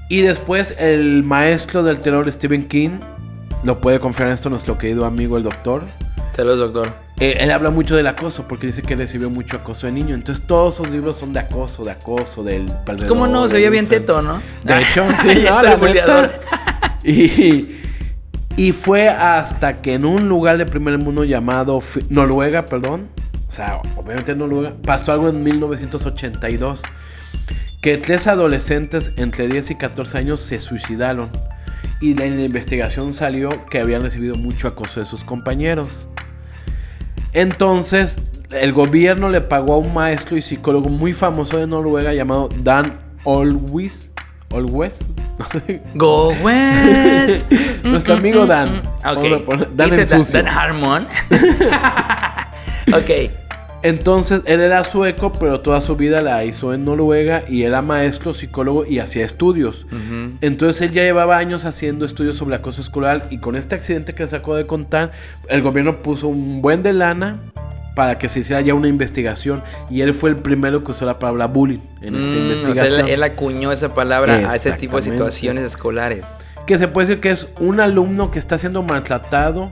Y 0.09 0.21
después 0.21 0.77
el 0.79 1.23
maestro 1.25 1.83
del 1.83 1.99
terror 2.01 2.31
Stephen 2.31 2.69
King, 2.69 3.01
lo 3.65 3.81
puede 3.81 3.99
confiar 3.99 4.29
en 4.29 4.35
esto 4.35 4.51
nuestro 4.51 4.77
querido 4.79 5.05
amigo 5.05 5.37
el 5.37 5.43
doctor. 5.43 5.83
Saludos, 6.33 6.73
doctor. 6.73 7.06
Eh, 7.19 7.39
él 7.41 7.51
habla 7.51 7.71
mucho 7.71 7.97
del 7.97 8.07
acoso 8.07 8.47
porque 8.47 8.67
dice 8.67 8.83
que 8.83 8.95
recibió 8.95 9.31
mucho 9.31 9.57
acoso 9.57 9.87
de 9.87 9.93
niño. 9.93 10.15
Entonces 10.15 10.47
todos 10.47 10.75
sus 10.77 10.89
libros 10.91 11.17
son 11.17 11.33
de 11.33 11.41
acoso, 11.41 11.85
de 11.85 11.93
acoso, 11.93 12.43
del 12.43 12.67
perdedor. 12.85 13.09
¿Cómo 13.09 13.27
no? 13.27 13.49
Se 13.49 13.55
veía 13.55 13.71
bien 13.71 13.89
teto, 13.89 14.21
¿no? 14.21 14.43
De 14.63 14.81
hecho, 14.81 15.07
sí, 15.23 15.45
no, 15.49 15.63
la 15.63 15.77
neta. 15.77 16.41
Y, 17.09 17.83
y 18.57 18.73
fue 18.73 19.09
hasta 19.09 19.81
que 19.81 19.95
en 19.95 20.05
un 20.05 20.29
lugar 20.29 20.59
de 20.59 20.67
primer 20.67 20.99
mundo 20.99 21.23
llamado 21.23 21.81
Noruega, 22.09 22.67
perdón, 22.67 23.11
o 23.47 23.51
sea, 23.51 23.81
obviamente 23.97 24.35
Noruega, 24.35 24.75
pasó 24.83 25.13
algo 25.13 25.29
en 25.29 25.43
1982, 25.43 26.83
que 27.81 27.97
tres 27.97 28.27
adolescentes 28.27 29.13
entre 29.17 29.47
10 29.47 29.71
y 29.71 29.75
14 29.77 30.19
años 30.19 30.41
se 30.41 30.59
suicidaron. 30.59 31.31
Y 32.01 32.21
en 32.21 32.37
la 32.37 32.43
investigación 32.43 33.13
salió 33.13 33.67
que 33.67 33.79
habían 33.79 34.03
recibido 34.03 34.35
mucho 34.35 34.69
acoso 34.69 35.01
de 35.01 35.07
sus 35.07 35.23
compañeros. 35.23 36.09
Entonces, 37.33 38.19
el 38.53 38.73
gobierno 38.73 39.29
le 39.29 39.41
pagó 39.41 39.75
a 39.75 39.79
un 39.79 39.93
maestro 39.95 40.37
y 40.37 40.43
psicólogo 40.43 40.89
muy 40.89 41.13
famoso 41.13 41.59
de 41.59 41.67
Noruega 41.67 42.13
llamado 42.15 42.49
Dan 42.63 42.99
Olwis. 43.25 44.13
Sé. 45.53 45.83
Go 45.95 46.29
West. 46.43 47.51
Nuestro 47.85 48.15
amigo 48.15 48.47
Dan. 48.47 48.79
Ok. 48.79 49.03
Vamos 49.05 49.33
a 49.33 49.45
poner- 49.45 49.69
Dan 49.75 49.93
el 49.93 50.07
sucio. 50.07 50.43
Dan 50.43 50.49
Harmon. 50.49 51.09
ok. 52.95 53.31
Entonces, 53.87 54.43
él 54.47 54.61
era 54.61 54.83
sueco, 54.83 55.33
pero 55.33 55.61
toda 55.61 55.81
su 55.81 55.95
vida 55.95 56.21
la 56.21 56.45
hizo 56.45 56.75
en 56.75 56.85
Noruega 56.85 57.45
y 57.49 57.63
era 57.63 57.83
maestro, 57.83 58.33
psicólogo 58.33 58.85
y 58.85 58.99
hacía 58.99 59.25
estudios. 59.25 59.87
Entonces 60.41 60.83
él 60.83 60.91
ya 60.91 61.03
llevaba 61.03 61.37
años 61.39 61.65
haciendo 61.65 62.05
estudios 62.05 62.37
sobre 62.37 62.57
acoso 62.57 62.81
escolar 62.81 63.29
y 63.31 63.39
con 63.39 63.55
este 63.55 63.77
accidente 63.77 64.13
que 64.13 64.25
les 64.25 64.33
acabo 64.33 64.57
de 64.57 64.67
contar, 64.67 65.13
el 65.49 65.63
gobierno 65.63 66.03
puso 66.03 66.27
un 66.27 66.63
buen 66.63 66.83
de 66.83 66.93
lana 66.93 67.41
para 67.95 68.19
que 68.19 68.29
se 68.29 68.41
hiciera 68.41 68.61
ya 68.61 68.75
una 68.75 68.89
investigación 68.89 69.63
y 69.89 70.01
él 70.01 70.13
fue 70.13 70.31
el 70.31 70.37
primero 70.37 70.83
que 70.83 70.91
usó 70.91 71.07
la 71.07 71.19
palabra 71.21 71.47
bullying 71.47 71.79
en 72.03 72.17
esta 72.17 72.27
Mm, 72.27 72.31
o 72.31 72.33
sea, 72.33 72.43
investigación. 72.43 73.01
él, 73.07 73.15
él 73.15 73.23
acuñó 73.23 73.71
esa 73.71 73.95
palabra 73.95 74.51
a 74.51 74.57
ese 74.57 74.73
tipo 74.73 74.97
de 74.97 75.03
situaciones 75.03 75.65
escolares. 75.65 76.25
Que 76.67 76.77
se 76.77 76.89
puede 76.89 77.07
decir 77.07 77.21
que 77.21 77.31
es 77.31 77.47
un 77.61 77.79
alumno 77.79 78.33
que 78.33 78.41
está 78.41 78.59
siendo 78.59 78.83
maltratado 78.83 79.71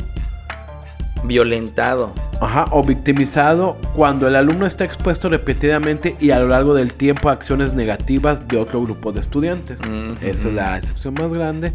Violentado. 1.24 2.12
ajá, 2.40 2.66
o 2.70 2.82
victimizado 2.84 3.76
cuando 3.94 4.28
el 4.28 4.36
alumno 4.36 4.66
está 4.66 4.84
expuesto 4.84 5.28
repetidamente 5.28 6.16
y 6.20 6.30
a 6.30 6.38
lo 6.40 6.48
largo 6.48 6.74
del 6.74 6.92
tiempo 6.92 7.28
a 7.28 7.32
acciones 7.32 7.74
negativas 7.74 8.46
de 8.48 8.58
otro 8.58 8.82
grupo 8.82 9.12
de 9.12 9.20
estudiantes. 9.20 9.80
Esa 10.20 10.48
es 10.48 10.54
la 10.54 10.76
excepción 10.76 11.14
más 11.14 11.32
grande. 11.32 11.72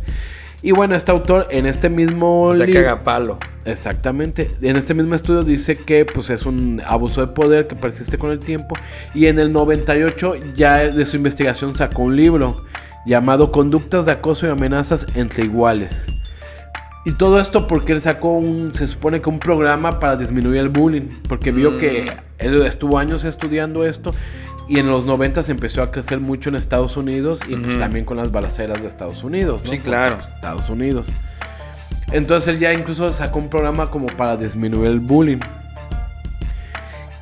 Y 0.62 0.72
bueno, 0.72 0.94
este 0.96 1.12
autor 1.12 1.48
en 1.51 1.65
este 1.65 1.89
mismo 1.89 2.44
O 2.44 2.53
sea, 2.53 2.65
cagapalo. 2.65 3.38
Exactamente. 3.63 4.51
En 4.62 4.75
este 4.75 4.94
mismo 4.94 5.15
estudio 5.15 5.44
dice 5.44 5.75
que 5.75 6.06
pues 6.06 6.29
es 6.29 6.46
un 6.46 6.82
abuso 6.86 7.22
de 7.22 7.27
poder 7.27 7.68
que 7.68 7.75
persiste 7.75 8.18
con 8.18 8.32
el 8.32 8.39
tiempo 8.39 8.75
y 9.13 9.27
en 9.27 9.39
el 9.39 9.53
98 9.53 10.36
ya 10.56 10.79
de 10.79 11.06
su 11.06 11.15
investigación 11.15 11.75
sacó 11.75 12.03
un 12.03 12.15
libro 12.15 12.63
llamado 13.06 13.51
Conductas 13.51 14.06
de 14.06 14.12
acoso 14.12 14.48
y 14.48 14.50
amenazas 14.50 15.08
entre 15.15 15.46
iguales. 15.46 16.08
Y 17.06 17.13
todo 17.13 17.39
esto 17.39 17.68
porque 17.68 17.94
él 17.94 18.01
sacó 18.01 18.34
un 18.34 18.74
se 18.74 18.86
supone 18.86 19.22
que 19.22 19.29
un 19.29 19.39
programa 19.39 20.00
para 20.00 20.15
disminuir 20.18 20.60
el 20.60 20.70
bullying, 20.70 21.08
porque 21.27 21.51
vio 21.51 21.72
Mm. 21.72 21.77
que 21.77 22.13
él 22.39 22.62
estuvo 22.63 23.00
años 23.00 23.24
estudiando 23.24 23.86
esto 23.86 24.13
y 24.68 24.79
en 24.79 24.88
los 24.88 25.06
90 25.06 25.41
se 25.41 25.51
empezó 25.51 25.82
a 25.82 25.91
crecer 25.91 26.20
mucho 26.20 26.50
en 26.50 26.56
Estados 26.56 26.98
Unidos 26.98 27.39
y 27.48 27.56
pues 27.56 27.77
también 27.77 28.06
con 28.06 28.18
las 28.18 28.32
balaceras 28.32 28.82
de 28.82 28.88
Estados 28.88 29.24
Unidos, 29.24 29.63
¿no? 29.63 29.72
Sí, 29.72 29.79
claro. 29.79 30.18
pues, 30.18 30.27
Estados 30.27 30.70
Unidos. 30.70 31.08
Entonces 32.12 32.48
él 32.50 32.60
ya 32.60 32.74
incluso 32.74 33.12
sacó 33.12 33.39
un 33.39 33.50
programa 33.50 33.89
como 33.89 34.08
para 34.08 34.36
disminuir 34.36 34.89
el 34.91 35.00
bullying. 35.00 35.39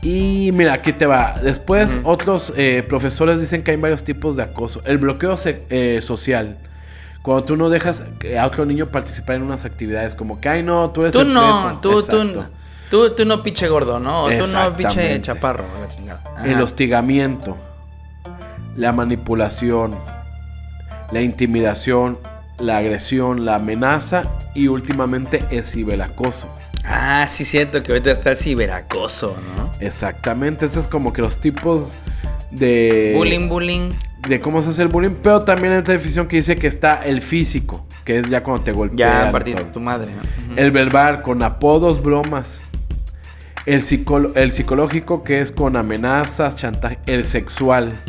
Y 0.02 0.52
mira, 0.54 0.74
aquí 0.74 0.94
te 0.94 1.06
va. 1.06 1.40
Después 1.44 2.00
otros 2.04 2.54
eh, 2.56 2.84
profesores 2.88 3.40
dicen 3.42 3.64
que 3.64 3.72
hay 3.72 3.78
varios 3.78 4.04
tipos 4.04 4.36
de 4.38 4.44
acoso. 4.44 4.82
El 4.86 4.98
bloqueo 4.98 5.36
eh, 5.46 6.00
social. 6.02 6.58
Cuando 7.28 7.44
tú 7.44 7.58
no 7.58 7.70
dejas 7.70 8.06
a 8.40 8.46
otro 8.46 8.64
niño 8.66 8.88
participar 8.88 9.36
en 9.36 9.42
unas 9.42 9.66
actividades 9.66 10.16
como 10.16 10.40
que, 10.40 10.48
ay, 10.48 10.64
no, 10.64 10.92
tú 10.92 11.02
eres 11.02 11.12
Tú 11.14 11.20
el 11.20 11.34
no, 11.34 11.62
preto". 11.62 11.80
tú, 11.82 11.90
tú, 11.90 12.22
Exacto. 12.22 12.46
tú, 12.90 13.16
tú 13.18 13.26
no 13.26 13.44
pinche 13.44 13.68
gordo, 13.68 14.00
¿no? 14.00 14.24
O 14.24 14.30
Tú 14.30 14.48
no 14.54 14.78
pinche 14.78 15.22
chaparro, 15.22 15.66
la 15.82 15.94
chingada. 15.94 16.24
El 16.46 16.62
hostigamiento, 16.62 17.58
la 18.78 18.94
manipulación, 18.94 19.94
la 21.12 21.20
intimidación, 21.20 22.18
la 22.60 22.78
agresión, 22.78 23.44
la 23.44 23.56
amenaza 23.56 24.24
y 24.56 24.70
últimamente 24.70 25.44
el 25.52 25.66
ciberacoso. 25.66 26.48
Ah, 26.86 27.28
sí, 27.30 27.44
siento 27.44 27.84
que 27.84 27.92
ahorita 27.92 28.10
está 28.12 28.30
el 28.30 28.38
ciberacoso, 28.38 29.36
¿no? 29.58 29.70
Exactamente, 29.82 30.66
esos 30.66 30.86
es 30.86 30.88
como 30.88 31.12
que 31.12 31.22
los 31.22 31.40
tipos 31.40 31.98
de... 32.52 33.12
bullying, 33.18 33.50
bullying. 33.50 33.92
De 34.28 34.40
cómo 34.40 34.62
se 34.62 34.70
hace 34.70 34.82
el 34.82 34.88
bullying, 34.90 35.16
pero 35.22 35.40
también 35.42 35.74
hay 35.74 35.80
otra 35.80 35.94
definición 35.94 36.28
que 36.28 36.38
dice 36.38 36.58
que 36.58 36.68
está 36.68 37.06
el 37.06 37.22
físico, 37.22 37.88
que 38.04 38.20
es 38.20 38.30
ya 38.30 38.44
cuando 38.44 38.64
te 38.64 38.72
golpean. 38.72 38.98
Ya, 38.98 39.30
a 39.30 39.32
partir 39.32 39.56
de 39.56 39.64
tu 39.66 39.80
madre. 39.80 40.12
El 40.56 40.72
verbal 40.72 41.22
con 41.22 41.44
apodos, 41.44 42.02
bromas. 42.02 42.66
El, 43.66 43.82
psicológico 43.82 45.24
que 45.24 45.42
es 45.42 45.52
con 45.52 45.76
amenazas, 45.76 46.56
chantaje. 46.56 47.00
El 47.06 47.26
sexual. 47.26 48.02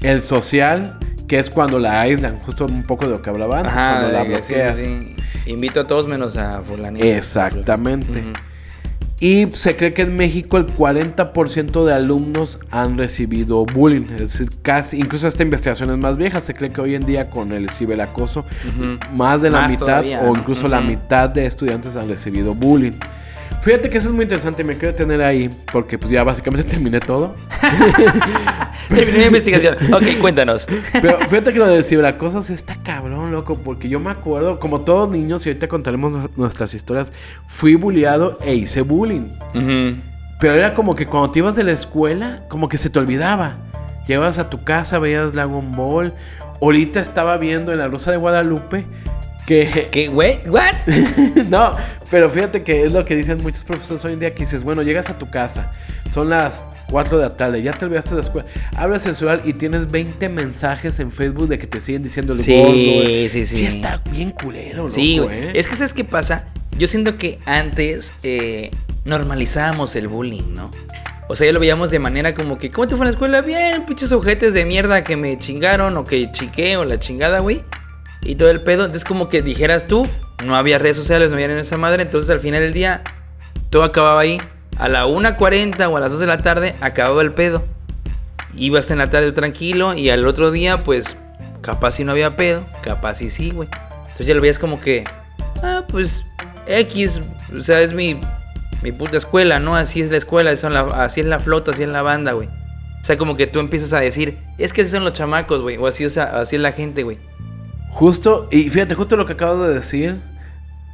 El 0.00 0.22
social 0.22 0.98
que 1.28 1.38
es 1.38 1.50
cuando 1.50 1.78
la 1.78 2.00
aíslan, 2.00 2.38
justo 2.40 2.64
un 2.64 2.82
poco 2.84 3.04
de 3.04 3.12
lo 3.12 3.22
que 3.22 3.30
hablaba 3.30 3.58
antes, 3.58 3.72
Ajá, 3.72 3.98
cuando 3.98 4.08
la 4.08 4.24
bloqueas. 4.24 4.80
sí, 4.80 5.14
sí. 5.44 5.50
Invito 5.50 5.80
a 5.80 5.86
todos 5.86 6.06
menos 6.06 6.36
a 6.36 6.62
fulanito. 6.62 7.04
Exactamente. 7.04 8.24
Y 9.20 9.48
se 9.50 9.74
cree 9.74 9.94
que 9.94 10.02
en 10.02 10.16
México 10.16 10.58
el 10.58 10.66
40% 10.68 11.84
de 11.84 11.92
alumnos 11.92 12.60
han 12.70 12.96
recibido 12.96 13.64
bullying. 13.66 14.04
Es 14.12 14.18
decir, 14.32 14.48
casi, 14.62 14.98
incluso 14.98 15.26
esta 15.26 15.42
investigación 15.42 15.90
es 15.90 15.98
más 15.98 16.16
vieja. 16.16 16.40
Se 16.40 16.54
cree 16.54 16.70
que 16.70 16.80
hoy 16.80 16.94
en 16.94 17.04
día 17.04 17.28
con 17.28 17.52
el 17.52 17.68
ciberacoso, 17.70 18.40
Ujú. 18.40 18.98
más 19.16 19.42
de 19.42 19.50
la 19.50 19.62
Más 19.62 19.70
mitad 19.72 19.86
todavía, 19.86 20.20
o 20.22 20.36
incluso 20.36 20.68
la 20.68 20.80
mitad 20.80 21.28
de 21.28 21.46
estudiantes 21.46 21.96
han 21.96 22.08
recibido 22.08 22.52
bullying. 22.52 22.92
Fíjate 23.60 23.90
que 23.90 23.98
eso 23.98 24.08
es 24.08 24.14
muy 24.14 24.22
interesante, 24.22 24.62
me 24.64 24.76
quiero 24.78 24.94
tener 24.94 25.22
ahí 25.22 25.50
porque 25.72 25.98
pues 25.98 26.10
ya 26.10 26.22
básicamente 26.24 26.68
terminé 26.70 27.00
todo. 27.00 27.34
Terminé 28.88 29.18
mi 29.18 29.24
investigación. 29.26 29.76
Ok, 29.92 30.04
cuéntanos. 30.20 30.66
Pero 30.92 31.18
fíjate 31.28 31.52
que 31.52 31.58
lo 31.58 31.66
del 31.66 31.84
ciberacoso 31.84 32.40
sí 32.40 32.54
está 32.54 32.76
cabrón, 32.82 33.32
loco, 33.32 33.58
porque 33.58 33.88
yo 33.88 34.00
me 34.00 34.10
acuerdo, 34.10 34.58
como 34.60 34.80
todos 34.82 35.10
niños, 35.10 35.44
y 35.44 35.50
ahorita 35.50 35.68
contaremos 35.68 36.12
nu- 36.12 36.30
nuestras 36.36 36.72
historias, 36.74 37.12
fui 37.46 37.74
bulliado 37.74 38.38
e 38.42 38.54
hice 38.54 38.82
bullying. 38.82 39.28
Ujú. 39.54 40.00
Pero 40.40 40.54
era 40.54 40.74
como 40.74 40.94
que 40.94 41.06
cuando 41.06 41.30
te 41.32 41.40
ibas 41.40 41.54
de 41.56 41.64
la 41.64 41.72
escuela, 41.72 42.44
como 42.48 42.68
que 42.68 42.78
se 42.78 42.88
te 42.90 42.98
olvidaba. 42.98 43.58
Llevas 44.06 44.38
a 44.38 44.48
tu 44.48 44.64
casa, 44.64 44.98
veías 44.98 45.32
Dragon 45.34 45.72
Ball. 45.76 46.14
Ahorita 46.62 47.00
estaba 47.00 47.36
viendo 47.36 47.72
en 47.72 47.78
La 47.78 47.88
Rosa 47.88 48.10
de 48.10 48.16
Guadalupe 48.16 48.86
que... 49.48 49.88
¿Qué, 49.90 50.08
güey? 50.08 50.40
¿What? 50.46 50.74
no, 51.48 51.72
pero 52.10 52.30
fíjate 52.30 52.62
que 52.62 52.84
es 52.84 52.92
lo 52.92 53.04
que 53.04 53.16
dicen 53.16 53.42
muchos 53.42 53.64
profesores 53.64 54.04
hoy 54.04 54.12
en 54.12 54.20
día 54.20 54.34
que 54.34 54.40
dices, 54.40 54.62
bueno, 54.62 54.82
llegas 54.82 55.08
a 55.10 55.18
tu 55.18 55.28
casa, 55.30 55.72
son 56.10 56.28
las 56.28 56.64
4 56.90 57.16
de 57.18 57.24
la 57.24 57.36
tarde, 57.36 57.62
ya 57.62 57.72
te 57.72 57.84
olvidaste 57.86 58.10
de 58.10 58.16
la 58.16 58.22
escuela, 58.22 58.46
abres 58.76 59.04
el 59.06 59.14
celular 59.16 59.42
y 59.44 59.54
tienes 59.54 59.90
20 59.90 60.28
mensajes 60.28 61.00
en 61.00 61.10
Facebook 61.10 61.48
de 61.48 61.58
que 61.58 61.66
te 61.66 61.80
siguen 61.80 62.02
diciendo 62.02 62.34
el 62.34 62.38
Sí, 62.40 62.56
gordo. 62.58 62.72
eh. 62.74 63.28
sí, 63.30 63.46
sí. 63.46 63.54
Sí 63.56 63.66
está 63.66 64.02
bien 64.10 64.30
culero, 64.30 64.84
loco, 64.84 64.90
Sí, 64.94 65.18
güey. 65.18 65.38
¿eh? 65.44 65.50
Es 65.54 65.66
que, 65.66 65.74
¿sabes 65.76 65.92
qué 65.94 66.04
pasa? 66.04 66.44
Yo 66.78 66.86
siento 66.86 67.16
que 67.18 67.38
antes 67.46 68.12
eh, 68.22 68.70
normalizábamos 69.04 69.96
el 69.96 70.08
bullying, 70.08 70.54
¿no? 70.54 70.70
O 71.30 71.36
sea, 71.36 71.46
ya 71.46 71.52
lo 71.52 71.60
veíamos 71.60 71.90
de 71.90 71.98
manera 71.98 72.32
como 72.34 72.56
que, 72.56 72.70
¿cómo 72.70 72.86
te 72.88 72.96
fue 72.96 73.04
en 73.04 73.08
la 73.08 73.10
escuela? 73.10 73.40
Bien, 73.42 73.84
pinches 73.84 74.12
ojetes 74.12 74.54
de 74.54 74.64
mierda 74.64 75.02
que 75.04 75.16
me 75.16 75.38
chingaron 75.38 75.96
o 75.96 76.04
que 76.04 76.30
chiqué 76.32 76.76
o 76.78 76.84
la 76.86 76.98
chingada, 76.98 77.40
güey. 77.40 77.62
Y 78.22 78.34
todo 78.34 78.50
el 78.50 78.60
pedo. 78.60 78.82
Entonces, 78.84 79.04
como 79.04 79.28
que 79.28 79.42
dijeras 79.42 79.86
tú, 79.86 80.06
no 80.44 80.56
había 80.56 80.78
redes 80.78 80.96
sociales, 80.96 81.28
no 81.28 81.34
había 81.34 81.46
en 81.46 81.58
esa 81.58 81.76
madre. 81.76 82.02
Entonces, 82.02 82.30
al 82.30 82.40
final 82.40 82.60
del 82.60 82.72
día, 82.72 83.02
todo 83.70 83.84
acababa 83.84 84.20
ahí. 84.20 84.40
A 84.76 84.88
la 84.88 85.06
1.40 85.06 85.88
o 85.90 85.96
a 85.96 86.00
las 86.00 86.12
2 86.12 86.20
de 86.20 86.26
la 86.26 86.38
tarde, 86.38 86.74
acababa 86.80 87.22
el 87.22 87.32
pedo. 87.32 87.64
Ibas 88.56 88.90
en 88.90 88.98
la 88.98 89.08
tarde 89.10 89.32
tranquilo 89.32 89.94
y 89.94 90.10
al 90.10 90.26
otro 90.26 90.50
día, 90.50 90.84
pues, 90.84 91.16
capaz 91.60 91.92
si 91.92 92.04
no 92.04 92.12
había 92.12 92.36
pedo, 92.36 92.64
capaz 92.82 93.16
si 93.16 93.30
sí, 93.30 93.50
güey. 93.50 93.68
Entonces 94.02 94.26
ya 94.26 94.34
lo 94.34 94.40
veías 94.40 94.58
como 94.58 94.80
que, 94.80 95.04
ah, 95.62 95.84
pues, 95.88 96.24
X, 96.66 97.20
o 97.56 97.62
sea, 97.62 97.80
es 97.80 97.92
mi, 97.92 98.20
mi 98.82 98.90
puta 98.92 99.16
escuela, 99.16 99.58
¿no? 99.60 99.76
Así 99.76 100.00
es 100.00 100.10
la 100.10 100.16
escuela, 100.16 100.54
son 100.56 100.74
la- 100.74 101.04
así 101.04 101.20
es 101.20 101.26
la 101.26 101.38
flota, 101.40 101.70
así 101.72 101.82
es 101.84 101.88
la 101.88 102.02
banda, 102.02 102.32
güey. 102.32 102.48
O 102.48 103.04
sea, 103.04 103.16
como 103.16 103.36
que 103.36 103.46
tú 103.46 103.60
empiezas 103.60 103.92
a 103.92 104.00
decir, 104.00 104.38
es 104.58 104.72
que 104.72 104.82
así 104.82 104.90
son 104.90 105.04
los 105.04 105.12
chamacos, 105.12 105.60
güey, 105.62 105.76
o 105.76 105.86
así 105.86 106.04
es, 106.04 106.18
así 106.18 106.56
es 106.56 106.62
la 106.62 106.72
gente, 106.72 107.04
güey. 107.04 107.18
Justo, 107.90 108.48
y 108.50 108.70
fíjate, 108.70 108.94
justo 108.94 109.16
lo 109.16 109.26
que 109.26 109.32
acabo 109.32 109.62
de 109.64 109.74
decir, 109.74 110.20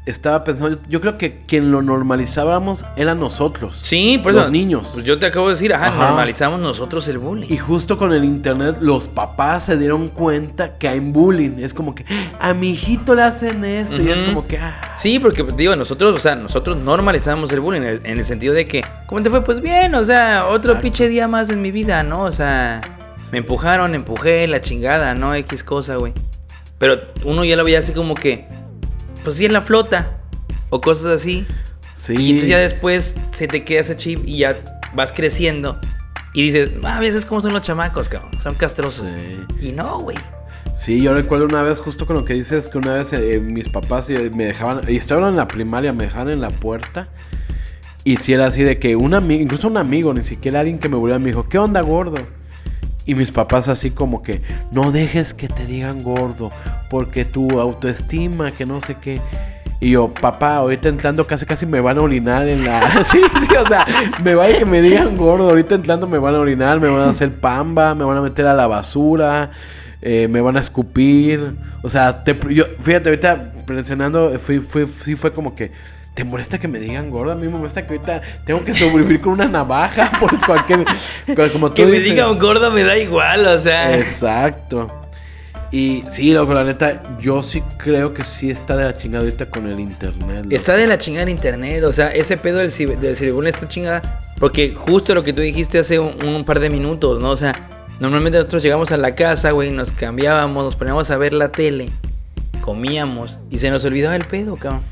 estaba 0.07 0.45
pensando, 0.45 0.77
yo, 0.77 0.79
yo 0.89 1.01
creo 1.01 1.17
que 1.17 1.39
quien 1.39 1.71
lo 1.71 1.81
normalizábamos 1.81 2.85
eran 2.97 3.19
nosotros. 3.21 3.77
Sí, 3.85 4.21
por 4.23 4.33
Los 4.33 4.43
eso. 4.43 4.51
niños. 4.51 4.91
Pues 4.95 5.07
yo 5.07 5.19
te 5.19 5.27
acabo 5.27 5.49
de 5.49 5.55
decir, 5.55 5.73
ajá, 5.73 5.87
Ajá. 5.87 6.09
normalizamos 6.09 6.61
nosotros 6.61 7.09
el 7.09 7.19
bullying. 7.19 7.49
Y 7.51 7.57
justo 7.57 7.97
con 7.97 8.13
el 8.13 8.25
internet, 8.25 8.77
los 8.81 9.09
papás 9.09 9.65
se 9.65 9.79
dieron 9.79 10.09
cuenta 10.09 10.77
que 10.79 10.89
hay 10.89 11.01
bullying. 11.01 11.59
Es 11.59 11.73
como 11.73 11.95
que, 11.95 12.05
a 12.39 12.53
mi 12.55 12.71
hijito 12.71 13.15
le 13.15 13.23
hacen 13.23 13.65
esto. 13.65 14.03
Y 14.03 14.11
es 14.11 14.23
como 14.23 14.47
que, 14.47 14.59
ah. 14.59 14.95
Sí, 14.99 15.19
porque 15.19 15.43
pues, 15.43 15.57
digo, 15.57 15.75
nosotros, 15.75 16.15
o 16.15 16.21
sea, 16.21 16.37
nosotros 16.37 16.77
normalizamos 16.77 17.51
el 17.53 17.61
bullying 17.61 17.83
en 17.83 17.89
el, 17.89 18.01
en 18.05 18.19
el 18.19 18.25
sentido 18.27 18.53
de 18.55 18.67
que, 18.67 18.85
¿cómo 19.07 19.23
te 19.23 19.31
fue? 19.31 19.43
Pues 19.43 19.61
bien, 19.61 19.95
o 19.95 20.05
sea, 20.05 20.47
otro 20.47 20.81
pinche 20.81 21.09
día 21.09 21.29
más 21.29 21.49
en 21.51 21.63
mi 21.63 21.71
vida, 21.71 22.03
¿no? 22.03 22.25
O 22.25 22.33
sea, 22.33 22.81
me 23.33 23.39
empujaron, 23.39 23.95
empujé, 23.95 24.47
la 24.49 24.61
chingada, 24.61 25.15
¿no? 25.15 25.35
X 25.35 25.65
cosa, 25.65 25.97
güey. 25.97 26.13
Pero 26.85 27.01
uno 27.25 27.47
ya 27.47 27.57
lo 27.57 27.65
veía 27.65 27.79
así 27.79 27.93
como 27.93 28.13
que, 28.15 28.45
pues 29.23 29.37
sí, 29.37 29.47
en 29.47 29.55
la 29.55 29.63
flota, 29.63 30.19
o 30.69 30.83
cosas 30.83 31.07
así. 31.07 31.47
Sí. 31.97 32.15
Y 32.15 32.31
entonces 32.33 32.49
ya 32.51 32.59
después 32.59 33.17
se 33.31 33.49
te 33.49 33.65
queda 33.65 33.81
ese 33.81 33.97
chip 33.97 34.21
y 34.27 34.41
ya 34.41 34.63
vas 34.95 35.11
creciendo. 35.11 35.81
Y 36.35 36.51
dices, 36.51 36.73
ah, 36.83 37.01
¿ves 37.01 37.25
cómo 37.25 37.41
son 37.41 37.55
los 37.55 37.63
chamacos, 37.63 38.11
cabrón? 38.11 38.39
Son 38.39 38.55
castrosos. 38.55 39.07
Sí. 39.59 39.69
Y 39.69 39.73
no, 39.73 39.99
güey. 40.01 40.19
Sí, 40.75 41.01
yo 41.01 41.15
recuerdo 41.15 41.47
una 41.47 41.63
vez, 41.63 41.79
justo 41.79 42.05
con 42.05 42.17
lo 42.17 42.27
que 42.27 42.35
dices, 42.35 42.69
que 42.69 42.77
una 42.77 42.97
vez 42.97 43.15
eh, 43.15 43.41
mis 43.41 43.71
papás 43.71 44.11
eh, 44.11 44.29
me 44.29 44.45
dejaban, 44.45 44.83
y 44.87 44.97
estaban 44.97 45.31
en 45.31 45.37
la 45.37 45.49
primaria, 45.49 45.95
me 45.95 46.05
dejaban 46.05 46.29
en 46.29 46.43
la 46.43 46.51
puerta. 46.51 47.09
Y 48.05 48.19
si 48.19 48.35
era 48.35 48.49
así 48.49 48.63
de 48.63 48.79
que 48.79 48.95
un 48.95 49.15
amigo, 49.15 49.43
incluso 49.43 49.69
un 49.69 49.79
amigo, 49.79 50.13
ni 50.13 50.23
siquiera 50.23 50.61
alguien 50.61 50.79
que 50.79 50.91
me 50.91 50.97
volviera, 50.97 51.19
me 51.19 51.29
dijo, 51.29 51.49
¿qué 51.49 51.57
onda, 51.57 51.81
gordo? 51.81 52.17
Y 53.07 53.15
mis 53.15 53.33
papás 53.33 53.69
así 53.69 53.91
como 53.91 54.23
que, 54.23 54.41
no 54.71 54.91
dejes 54.91 55.35
que 55.35 55.49
te 55.49 55.67
digan 55.67 56.03
gordo, 56.03 56.51
porque 56.89 57.25
tu 57.25 57.61
autoestima, 57.61 58.51
que 58.51 58.65
no 58.65 58.81
sé 58.81 58.97
qué. 58.97 59.21
Y 59.81 59.91
yo, 59.91 60.09
papá, 60.09 60.57
ahorita 60.57 60.89
entrando 60.89 61.27
casi 61.27 61.45
casi 61.45 61.67
me 61.67 61.81
van 61.81 61.99
a 61.99 62.01
orinar 62.01 62.49
en 62.49 62.65
la... 62.65 63.05
sí, 63.05 63.21
sí, 63.43 63.55
o 63.57 63.67
sea, 63.69 63.85
me 64.23 64.35
vale 64.35 64.59
que 64.59 64.65
me 64.65 64.81
digan 64.81 65.17
gordo, 65.17 65.51
ahorita 65.51 65.75
entrando 65.75 66.07
me 66.07 66.19
van 66.19 66.35
a 66.35 66.39
orinar, 66.39 66.81
me 66.81 66.89
van 66.89 67.03
a 67.03 67.11
hacer 67.11 67.33
pamba, 67.33 67.95
me 67.95 68.05
van 68.05 68.17
a 68.17 68.23
meter 68.23 68.47
a 68.47 68.55
la 68.55 68.67
basura, 68.67 69.51
eh, 70.01 70.27
me 70.29 70.41
van 70.41 70.57
a 70.57 70.61
escupir. 70.61 71.57
O 71.83 71.91
sea, 71.91 72.25
te, 72.25 72.39
yo, 72.49 72.65
fíjate, 72.81 73.11
ahorita 73.11 73.53
presionando, 73.67 74.39
fui, 74.39 74.61
fui, 74.61 74.87
sí 74.87 75.15
fue 75.17 75.33
como 75.33 75.55
que... 75.55 75.73
¿Te 76.15 76.23
molesta 76.25 76.59
que 76.59 76.69
me 76.69 76.79
digan 76.79 77.11
gordo? 77.11 77.33
A 77.33 77.35
mí 77.35 77.47
me 77.49 77.59
molesta 77.59 77.87
que 77.87 77.95
ahorita 77.95 78.21
tengo 78.45 78.63
que 78.65 78.73
sobrevivir 78.73 79.21
con 79.21 79.33
una 79.33 79.47
navaja 79.47 80.13
por 80.21 80.39
cualquier... 80.47 80.85
Como 81.53 81.71
tú 81.71 81.75
Que 81.75 81.87
me 81.87 81.93
dices. 81.93 82.05
diga 82.13 82.31
un 82.31 82.39
gordo 82.39 82.71
me 82.71 82.85
da 82.85 82.97
igual, 82.97 83.45
o 83.47 83.59
sea. 83.59 83.99
Exacto. 83.99 84.87
Y 85.73 86.05
sí, 86.09 86.33
loco, 86.33 86.55
la 86.55 86.63
neta, 86.63 87.03
yo 87.19 87.43
sí 87.43 87.61
creo 87.79 88.15
que 88.15 88.23
sí 88.23 88.49
está 88.49 88.77
de 88.77 88.85
la 88.85 88.95
chingada 88.97 89.25
ahorita 89.25 89.47
con 89.47 89.67
el 89.67 89.81
internet. 89.81 90.45
loco. 90.45 90.55
Está 90.55 90.77
de 90.77 90.87
la 90.87 90.99
chingada 90.99 91.25
el 91.25 91.31
internet, 91.31 91.83
o 91.83 91.91
sea, 91.91 92.11
ese 92.13 92.37
pedo 92.37 92.59
del, 92.59 92.71
ciber- 92.71 92.97
del 92.99 93.17
ciberbullying 93.17 93.53
está 93.53 93.67
chingada. 93.67 94.21
Porque 94.39 94.73
justo 94.73 95.17
lo 95.17 95.25
que 95.25 95.33
tú 95.33 95.43
dijiste 95.43 95.81
hace 95.81 95.99
un, 95.99 96.25
un 96.25 96.45
par 96.45 96.61
de 96.61 96.71
minutos, 96.71 97.21
¿no? 97.21 97.31
O 97.31 97.37
sea, 97.37 97.53
normalmente 97.99 98.39
nosotros 98.39 98.63
llegamos 98.63 98.93
a 98.93 98.97
la 98.99 99.17
casa, 99.17 99.51
güey, 99.51 99.73
nos 99.73 99.91
cambiábamos, 99.91 100.63
nos 100.63 100.77
poníamos 100.77 101.11
a 101.11 101.17
ver 101.17 101.33
la 101.35 101.51
tele, 101.51 101.89
comíamos 102.61 103.41
y 103.51 103.59
se 103.59 103.69
nos 103.71 103.85
olvidaba 103.85 104.15
el 104.15 104.25
pedo, 104.27 104.55
cabrón. 104.57 104.83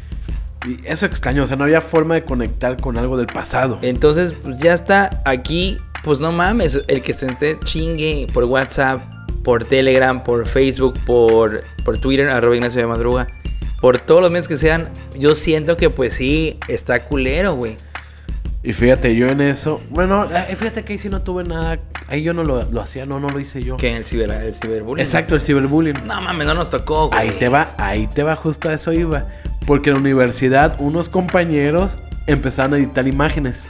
Y 0.65 0.79
eso 0.85 1.07
extraño, 1.07 1.43
o 1.43 1.47
sea, 1.47 1.57
no 1.57 1.65
había 1.65 1.81
forma 1.81 2.15
de 2.15 2.25
conectar 2.25 2.81
con 2.81 2.97
algo 2.97 3.17
del 3.17 3.27
pasado. 3.27 3.79
Entonces, 3.83 4.35
pues 4.35 4.57
ya 4.59 4.73
está 4.73 5.23
aquí, 5.25 5.79
pues 6.05 6.21
no 6.21 6.31
mames, 6.31 6.85
el 6.87 7.03
que 7.03 7.13
se 7.13 7.27
esté 7.27 7.59
chingue 7.65 8.29
por 8.33 8.45
WhatsApp, 8.45 9.03
por 9.43 9.65
Telegram, 9.65 10.23
por 10.23 10.47
Facebook, 10.47 10.99
por, 11.05 11.65
por 11.85 11.99
Twitter, 11.99 12.29
arroba 12.29 12.55
Ignacio 12.55 12.81
de 12.81 12.87
Madruga, 12.87 13.27
por 13.81 13.99
todos 13.99 14.21
los 14.21 14.31
medios 14.31 14.47
que 14.47 14.57
sean, 14.57 14.89
yo 15.19 15.35
siento 15.35 15.77
que 15.77 15.91
pues 15.91 16.15
sí, 16.15 16.59
está 16.69 17.05
culero, 17.07 17.55
güey. 17.55 17.77
Y 18.65 18.73
fíjate, 18.73 19.17
yo 19.17 19.27
en 19.27 19.41
eso, 19.41 19.81
bueno, 19.91 20.25
eh, 20.27 20.55
fíjate 20.55 20.85
que 20.85 20.93
ahí 20.93 20.99
sí 20.99 21.09
no 21.09 21.21
tuve 21.21 21.43
nada, 21.43 21.81
ahí 22.07 22.23
yo 22.23 22.33
no 22.33 22.45
lo, 22.45 22.63
lo 22.71 22.81
hacía, 22.81 23.07
no, 23.07 23.19
no 23.19 23.29
lo 23.29 23.41
hice 23.41 23.65
yo. 23.65 23.77
Que 23.77 23.97
el, 23.97 24.05
ciber, 24.05 24.31
el 24.31 24.55
ciberbullying. 24.55 25.05
Exacto, 25.05 25.35
el 25.35 25.41
ciberbullying. 25.41 26.07
No 26.07 26.21
mames, 26.21 26.47
no 26.47 26.55
nos 26.55 26.71
tocó, 26.71 27.09
güey. 27.09 27.21
Ahí 27.21 27.31
te 27.41 27.49
va, 27.49 27.75
ahí 27.77 28.07
te 28.07 28.23
va, 28.23 28.37
justo 28.37 28.69
a 28.69 28.75
eso 28.75 28.93
iba. 28.93 29.27
Porque 29.67 29.91
en 29.91 29.95
la 29.95 30.01
universidad 30.01 30.81
unos 30.81 31.09
compañeros 31.09 31.99
empezaron 32.27 32.75
a 32.75 32.77
editar 32.79 33.07
imágenes 33.07 33.69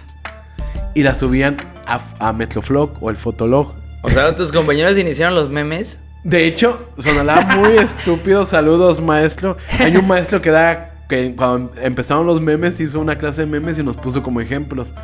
y 0.95 1.03
las 1.03 1.19
subían 1.19 1.57
a, 1.87 2.01
a 2.19 2.33
Metroflog 2.33 2.97
o 3.01 3.11
el 3.11 3.17
Fotolog. 3.17 3.75
O 4.03 4.11
sea, 4.11 4.35
tus 4.35 4.51
compañeros 4.51 4.99
iniciaron 4.99 5.35
los 5.35 5.49
memes. 5.49 5.99
De 6.25 6.47
hecho, 6.47 6.89
sonará 6.99 7.57
muy 7.57 7.77
estúpido. 7.79 8.45
Saludos, 8.45 9.01
maestro. 9.01 9.57
Hay 9.79 9.97
un 9.97 10.07
maestro 10.07 10.43
que 10.43 10.51
da. 10.51 10.93
que 11.09 11.35
cuando 11.37 11.73
empezaron 11.81 12.27
los 12.27 12.41
memes 12.41 12.81
hizo 12.81 13.01
una 13.01 13.17
clase 13.17 13.43
de 13.43 13.47
memes 13.47 13.79
y 13.79 13.83
nos 13.83 13.97
puso 13.97 14.23
como 14.23 14.41
ejemplos. 14.41 14.95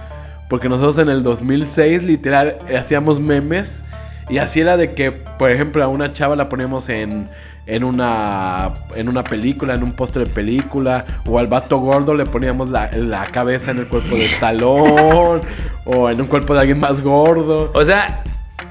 Porque 0.49 0.69
nosotros 0.69 0.99
en 0.99 1.11
el 1.11 1.23
2006, 1.23 2.03
literal, 2.03 2.59
hacíamos 2.77 3.21
memes. 3.21 3.83
Y 4.29 4.39
así 4.39 4.61
era 4.61 4.77
de 4.77 4.95
que, 4.95 5.13
por 5.13 5.51
ejemplo, 5.51 5.83
a 5.83 5.89
una 5.89 6.13
chava 6.13 6.37
la 6.37 6.49
poníamos 6.49 6.89
en, 6.89 7.29
en, 7.69 7.85
una, 7.85 8.73
en 8.97 9.09
una 9.09 9.23
película, 9.23 9.75
en 9.75 9.83
un 9.83 9.93
póster 9.93 10.27
de 10.27 10.33
película. 10.33 11.05
O 11.27 11.39
al 11.39 11.47
vato 11.47 11.77
gordo 11.79 12.15
le 12.15 12.25
poníamos 12.25 12.71
la, 12.71 12.91
la 12.93 13.27
cabeza 13.27 13.71
en 13.71 13.79
el 13.79 13.87
cuerpo 13.87 14.17
de 14.17 14.25
Stallone. 14.25 15.43
o 15.85 16.11
en 16.11 16.21
un 16.21 16.27
cuerpo 16.27 16.55
de 16.55 16.61
alguien 16.61 16.81
más 16.81 17.03
gordo. 17.03 17.71
O 17.75 17.85
sea, 17.85 18.25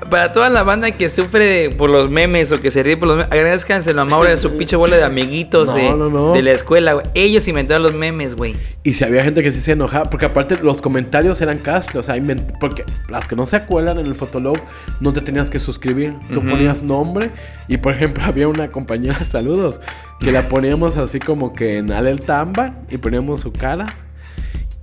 para 0.10 0.32
toda 0.32 0.50
la 0.50 0.64
banda 0.64 0.92
que 0.92 1.10
sufre 1.10 1.70
por 1.72 1.90
los 1.90 2.10
memes 2.10 2.52
o 2.52 2.60
que 2.60 2.72
se 2.72 2.84
ríe 2.84 2.98
por 2.98 3.08
los 3.08 3.18
memes, 3.18 3.32
agradezcanselo 3.32 4.02
a 4.02 4.06
Mauro 4.06 4.30
y 4.30 4.34
a 4.34 4.38
su 4.38 4.56
pinche 4.58 4.76
bola 4.76 4.98
de 4.98 5.04
amiguitos 5.04 5.68
No, 5.70 5.76
de, 5.76 5.90
no, 5.90 6.10
no. 6.10 6.34
de 6.34 6.42
la 6.42 6.52
escuela, 6.52 6.94
güey. 6.94 7.06
Ellos 7.14 7.48
inventaron 7.48 7.84
los 7.84 7.94
memes, 7.94 8.36
güey. 8.36 8.56
Y 8.84 8.94
si 8.94 9.04
había 9.04 9.24
gente 9.24 9.44
que 9.44 9.52
sí 9.52 9.60
se 9.60 9.74
enojaba, 9.74 10.10
porque 10.10 10.26
aparte 10.26 10.58
los 10.62 10.82
comentarios 10.82 11.42
eran 11.42 11.60
castros, 11.60 12.08
o 12.08 12.12
sea, 12.12 12.22
porque 12.60 12.86
las 13.10 13.28
que 13.28 13.36
no 13.36 13.46
se 13.46 13.58
acuerdan 13.58 14.00
en 14.00 14.06
el 14.06 14.16
Fotolog 14.16 14.58
no 15.00 15.14
te 15.14 15.22
tenías 15.22 15.50
que 15.50 15.60
suscribir, 15.60 16.16
tú 16.34 16.42
ponías 16.46 16.84
nombre 16.84 17.32
y 17.68 17.78
por 17.78 17.94
ejemplo 17.94 18.24
había 18.26 18.48
una 18.48 18.70
compañera, 18.70 19.24
saludos, 19.24 19.80
que 20.20 20.32
la 20.32 20.48
poníamos 20.48 20.98
así 20.98 21.20
como 21.20 21.54
que 21.54 21.78
en 21.78 21.92
alerta 21.92 22.40
ámbar 22.40 22.74
y 22.90 22.98
poníamos 22.98 23.42
su 23.42 23.52
cara. 23.52 23.88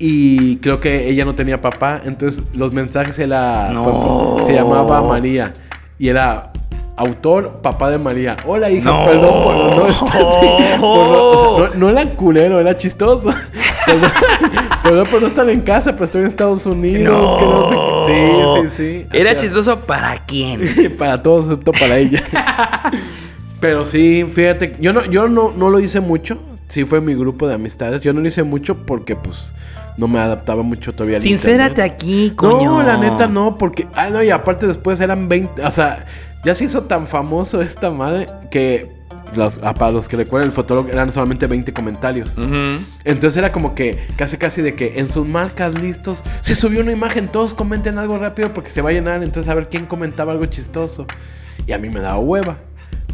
Y 0.06 0.56
creo 0.58 0.80
que 0.80 1.08
ella 1.08 1.24
no 1.24 1.34
tenía 1.34 1.62
papá, 1.62 1.98
entonces 2.04 2.44
los 2.58 2.74
mensajes 2.74 3.18
era 3.18 3.70
No. 3.70 4.36
se 4.44 4.52
llamaba 4.52 5.00
María 5.00 5.54
y 5.98 6.08
era 6.08 6.52
autor 6.96 7.62
papá 7.62 7.90
de 7.90 7.96
María. 7.96 8.36
Hola 8.46 8.70
hija, 8.70 8.90
No. 8.90 9.02
perdón 9.04 9.42
por 9.42 9.54
no, 9.54 9.92
sí, 9.94 10.04
por 10.78 11.06
no- 11.08 11.30
o 11.30 11.58
sea, 11.58 11.68
no, 11.70 11.74
no 11.74 11.88
era 11.88 12.10
culero, 12.10 12.60
era 12.60 12.76
chistoso. 12.76 13.30
Perdón, 13.86 14.10
perdón 14.82 15.06
por 15.10 15.20
no 15.22 15.26
estar 15.28 15.48
en 15.50 15.60
casa, 15.60 15.92
pero 15.92 16.04
estoy 16.06 16.22
en 16.22 16.28
Estados 16.28 16.64
Unidos. 16.66 17.36
que 17.36 17.44
no 17.44 17.68
sé 17.70 17.76
qué. 17.76 18.62
Sí, 18.62 18.68
sí, 18.70 18.76
sí. 18.76 19.06
¿Era 19.12 19.30
O 19.30 19.32
sea, 19.34 19.42
chistoso 19.42 19.80
para 19.80 20.16
quién? 20.26 20.94
para 20.98 21.22
todos, 21.22 21.44
excepto 21.46 21.72
para 21.72 21.96
ella. 21.98 22.22
Pero 23.60 23.84
sí, 23.86 24.24
fíjate, 24.30 24.76
yo 24.80 24.92
no, 24.94 25.04
yo 25.04 25.28
no, 25.28 25.52
no 25.56 25.68
lo 25.70 25.80
hice 25.80 26.00
mucho. 26.00 26.38
Sí 26.68 26.84
fue 26.86 27.00
mi 27.02 27.14
grupo 27.14 27.46
de 27.46 27.54
amistades. 27.54 28.00
Yo 28.00 28.12
no 28.14 28.20
lo 28.20 28.28
hice 28.28 28.42
mucho 28.42 28.74
porque 28.86 29.16
pues 29.16 29.54
no 29.96 30.08
me 30.08 30.18
adaptaba 30.18 30.62
mucho 30.62 30.92
todavía 30.94 31.16
al 31.16 31.22
Sincérate 31.22 31.70
internet. 31.82 31.92
aquí, 31.94 32.32
coño. 32.34 32.64
No, 32.64 32.82
la 32.82 32.96
neta 32.96 33.26
no, 33.28 33.56
porque... 33.58 33.86
Ah, 33.94 34.10
no, 34.10 34.22
y 34.22 34.30
aparte 34.30 34.66
después 34.66 35.00
eran 35.00 35.28
20... 35.28 35.64
O 35.64 35.70
sea, 35.70 36.04
ya 36.44 36.54
se 36.54 36.64
hizo 36.64 36.82
tan 36.82 37.06
famoso 37.06 37.62
esta 37.62 37.90
madre 37.90 38.28
que... 38.50 38.90
los- 39.36 39.60
ah, 39.62 39.72
para 39.74 39.92
los 39.92 40.08
que 40.08 40.16
recuerdan, 40.16 40.48
el 40.48 40.52
fotólogo 40.52 40.88
eran 40.88 41.12
solamente 41.12 41.46
20 41.46 41.72
comentarios. 41.72 42.36
Entonces 43.04 43.36
era 43.36 43.52
como 43.52 43.74
que 43.74 43.98
casi 44.16 44.36
casi 44.36 44.62
de 44.62 44.74
que 44.74 44.98
en 44.98 45.06
sus 45.06 45.28
marcas 45.28 45.78
listos 45.78 46.22
se 46.40 46.54
subió 46.56 46.80
una 46.80 46.92
imagen, 46.92 47.28
todos 47.28 47.54
comenten 47.54 47.96
algo 47.98 48.18
rápido 48.18 48.52
porque 48.52 48.70
se 48.70 48.82
va 48.82 48.90
a 48.90 48.92
llenar, 48.92 49.22
entonces 49.22 49.50
a 49.50 49.54
ver 49.54 49.68
quién 49.68 49.86
comentaba 49.86 50.32
algo 50.32 50.44
chistoso. 50.46 51.06
Y 51.66 51.72
a 51.72 51.78
mí 51.78 51.88
me 51.88 52.00
daba 52.00 52.18
hueva. 52.18 52.56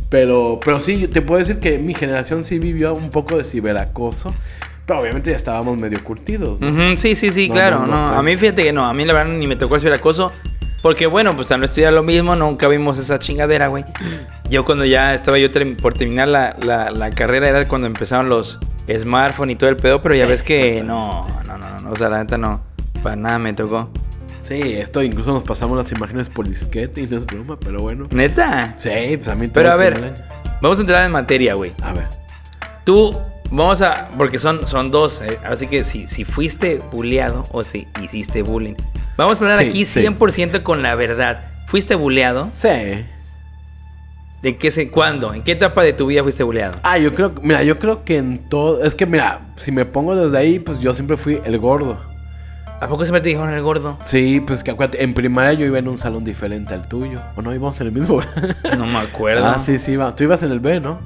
Pero, 0.09 0.59
pero 0.65 0.81
sí, 0.81 1.07
te 1.07 1.23
puedo 1.23 1.39
decir 1.39 1.61
que 1.61 1.79
mi 1.79 1.95
generación 1.95 2.43
sí 2.43 2.59
vivió 2.59 2.95
un 2.95 3.11
poco 3.11 3.37
de 3.37 3.45
ciberacoso. 3.45 4.35
Pero 4.91 5.03
obviamente 5.03 5.31
ya 5.31 5.37
estábamos 5.37 5.79
medio 5.79 6.03
curtidos, 6.03 6.61
¿no? 6.61 6.97
Sí, 6.99 7.15
sí, 7.15 7.31
sí, 7.31 7.47
No, 7.47 7.55
claro. 7.55 7.79
no, 7.81 7.87
No, 7.87 7.97
no 8.07 8.09
fue. 8.09 8.17
A 8.19 8.23
mí 8.23 8.37
fíjate 8.37 8.65
que 8.65 8.73
no, 8.73 8.87
a 8.87 8.93
mí 8.93 9.05
la 9.05 9.13
verdad 9.13 9.33
ni 9.33 9.47
me 9.47 9.55
tocó 9.55 9.77
el 9.77 9.93
acoso. 9.93 10.33
Porque 10.83 11.07
bueno, 11.07 11.37
pues 11.37 11.49
al 11.53 11.61
no 11.61 11.67
estudiar 11.67 11.93
lo 11.93 12.03
mismo, 12.03 12.35
nunca 12.35 12.67
vimos 12.67 12.99
esa 12.99 13.21
chingadera, 13.21 13.69
güey. 13.69 13.85
Yo 14.49 14.65
cuando 14.65 14.85
ya 14.85 15.15
estaba 15.15 15.39
yo 15.39 15.49
por 15.81 15.95
terminar 15.95 16.27
la, 16.27 16.57
la- 16.61 16.91
la 16.91 17.11
carrera 17.11 17.49
era 17.51 17.69
cuando 17.69 17.87
empezaron 17.87 18.29
los 18.29 18.59
smartphones 18.93 19.55
y 19.55 19.59
todo 19.59 19.71
el 19.71 19.77
pedo, 19.77 20.03
pero 20.03 20.17
ya 20.17 20.27
ves 20.27 20.43
que 20.43 20.83
no, 20.83 21.25
no, 21.47 21.57
no, 21.57 21.81
no, 21.83 21.91
o 21.93 21.95
sea, 21.97 22.09
la 22.09 22.19
neta 22.25 22.37
no, 22.37 22.61
para 23.03 23.15
nada 23.15 23.39
me 23.39 23.53
tocó. 23.53 23.91
Sí, 24.43 24.59
esto 24.73 25.03
incluso 25.05 25.33
nos 25.33 25.45
pasamos 25.45 25.77
las 25.77 25.93
imágenes 25.93 26.29
por 26.31 26.49
disquete 26.49 27.03
y 27.03 27.07
no 27.07 27.19
es 27.19 27.27
broma, 27.27 27.57
pero 27.61 27.81
bueno. 27.83 28.09
Neta. 28.11 28.75
Sí, 28.77 28.91
pues 29.19 29.29
a 29.29 29.37
mí 29.37 29.47
todo 29.47 29.55
Pero 29.63 29.71
a 29.73 29.77
ver, 29.77 29.95
año. 30.03 30.15
vamos 30.61 30.79
a 30.79 30.81
entrar 30.81 31.05
en 31.07 31.13
materia, 31.13 31.55
güey. 31.55 31.73
A 31.83 31.93
ver. 31.93 32.09
Tú, 32.85 33.17
vamos 33.51 33.83
a, 33.83 34.09
porque 34.17 34.39
son, 34.39 34.67
son 34.67 34.91
dos, 34.91 35.23
eh, 35.23 35.39
así 35.45 35.67
que 35.67 35.85
si, 35.85 36.09
si 36.09 36.25
fuiste 36.25 36.81
bulleado 36.93 37.45
o 37.53 37.63
si 37.63 37.87
hiciste 38.03 38.43
bullying. 38.43 38.75
Vamos 39.17 39.41
a 39.41 39.45
hablar 39.45 39.59
Sí, 39.59 39.69
aquí 39.69 39.85
sí. 39.85 40.01
100% 40.03 40.63
con 40.63 40.83
la 40.83 40.95
verdad. 40.95 41.45
¿Fuiste 41.67 41.95
bulleado? 41.95 42.49
Sí. 42.53 42.69
¿De 44.43 44.57
qué 44.57 44.71
se, 44.71 44.91
cuándo? 44.91 45.35
¿En 45.35 45.43
qué 45.43 45.53
etapa 45.53 45.83
de 45.83 45.93
tu 45.93 46.07
vida 46.07 46.23
fuiste 46.23 46.43
bulleado? 46.43 46.79
Ah, 46.83 46.97
yo 46.97 47.15
creo, 47.15 47.33
mira, 47.43 47.63
yo 47.63 47.79
creo 47.79 48.05
que 48.05 48.17
en 48.17 48.39
todo, 48.49 48.83
es 48.83 48.95
que 48.95 49.05
mira, 49.05 49.41
si 49.57 49.71
me 49.71 49.85
pongo 49.85 50.17
desde 50.17 50.39
ahí, 50.39 50.59
pues 50.59 50.79
yo 50.81 50.95
siempre 50.95 51.19
fui 51.19 51.41
el 51.45 51.59
gordo. 51.59 51.99
¿A 52.81 52.89
poco 52.89 53.05
siempre 53.05 53.21
te 53.21 53.29
dijeron 53.29 53.53
el 53.53 53.63
gordo? 53.63 53.99
Sí, 54.05 54.41
pues 54.41 54.65
que 54.65 54.71
acuérdate, 54.71 55.05
en 55.05 55.13
primaria 55.13 55.53
yo 55.53 55.67
iba 55.67 55.79
en 55.79 55.87
un 55.89 55.99
salón 55.99 56.25
diferente 56.25 56.73
al 56.73 56.89
tuyo. 56.89 57.21
¿O 57.37 57.43
no 57.43 57.53
íbamos 57.53 57.79
en 57.83 57.89
el 57.89 57.93
mismo? 57.93 58.21
No 58.79 58.87
me 58.87 58.97
acuerdo. 59.01 59.45
ah, 59.47 59.59
sí, 59.59 59.79
sí, 59.79 59.93
iba. 59.93 60.17
Tú 60.17 60.25
ibas 60.25 60.43
en 60.43 60.51
el 60.53 60.61
B, 60.61 60.81
¿no? 60.81 60.99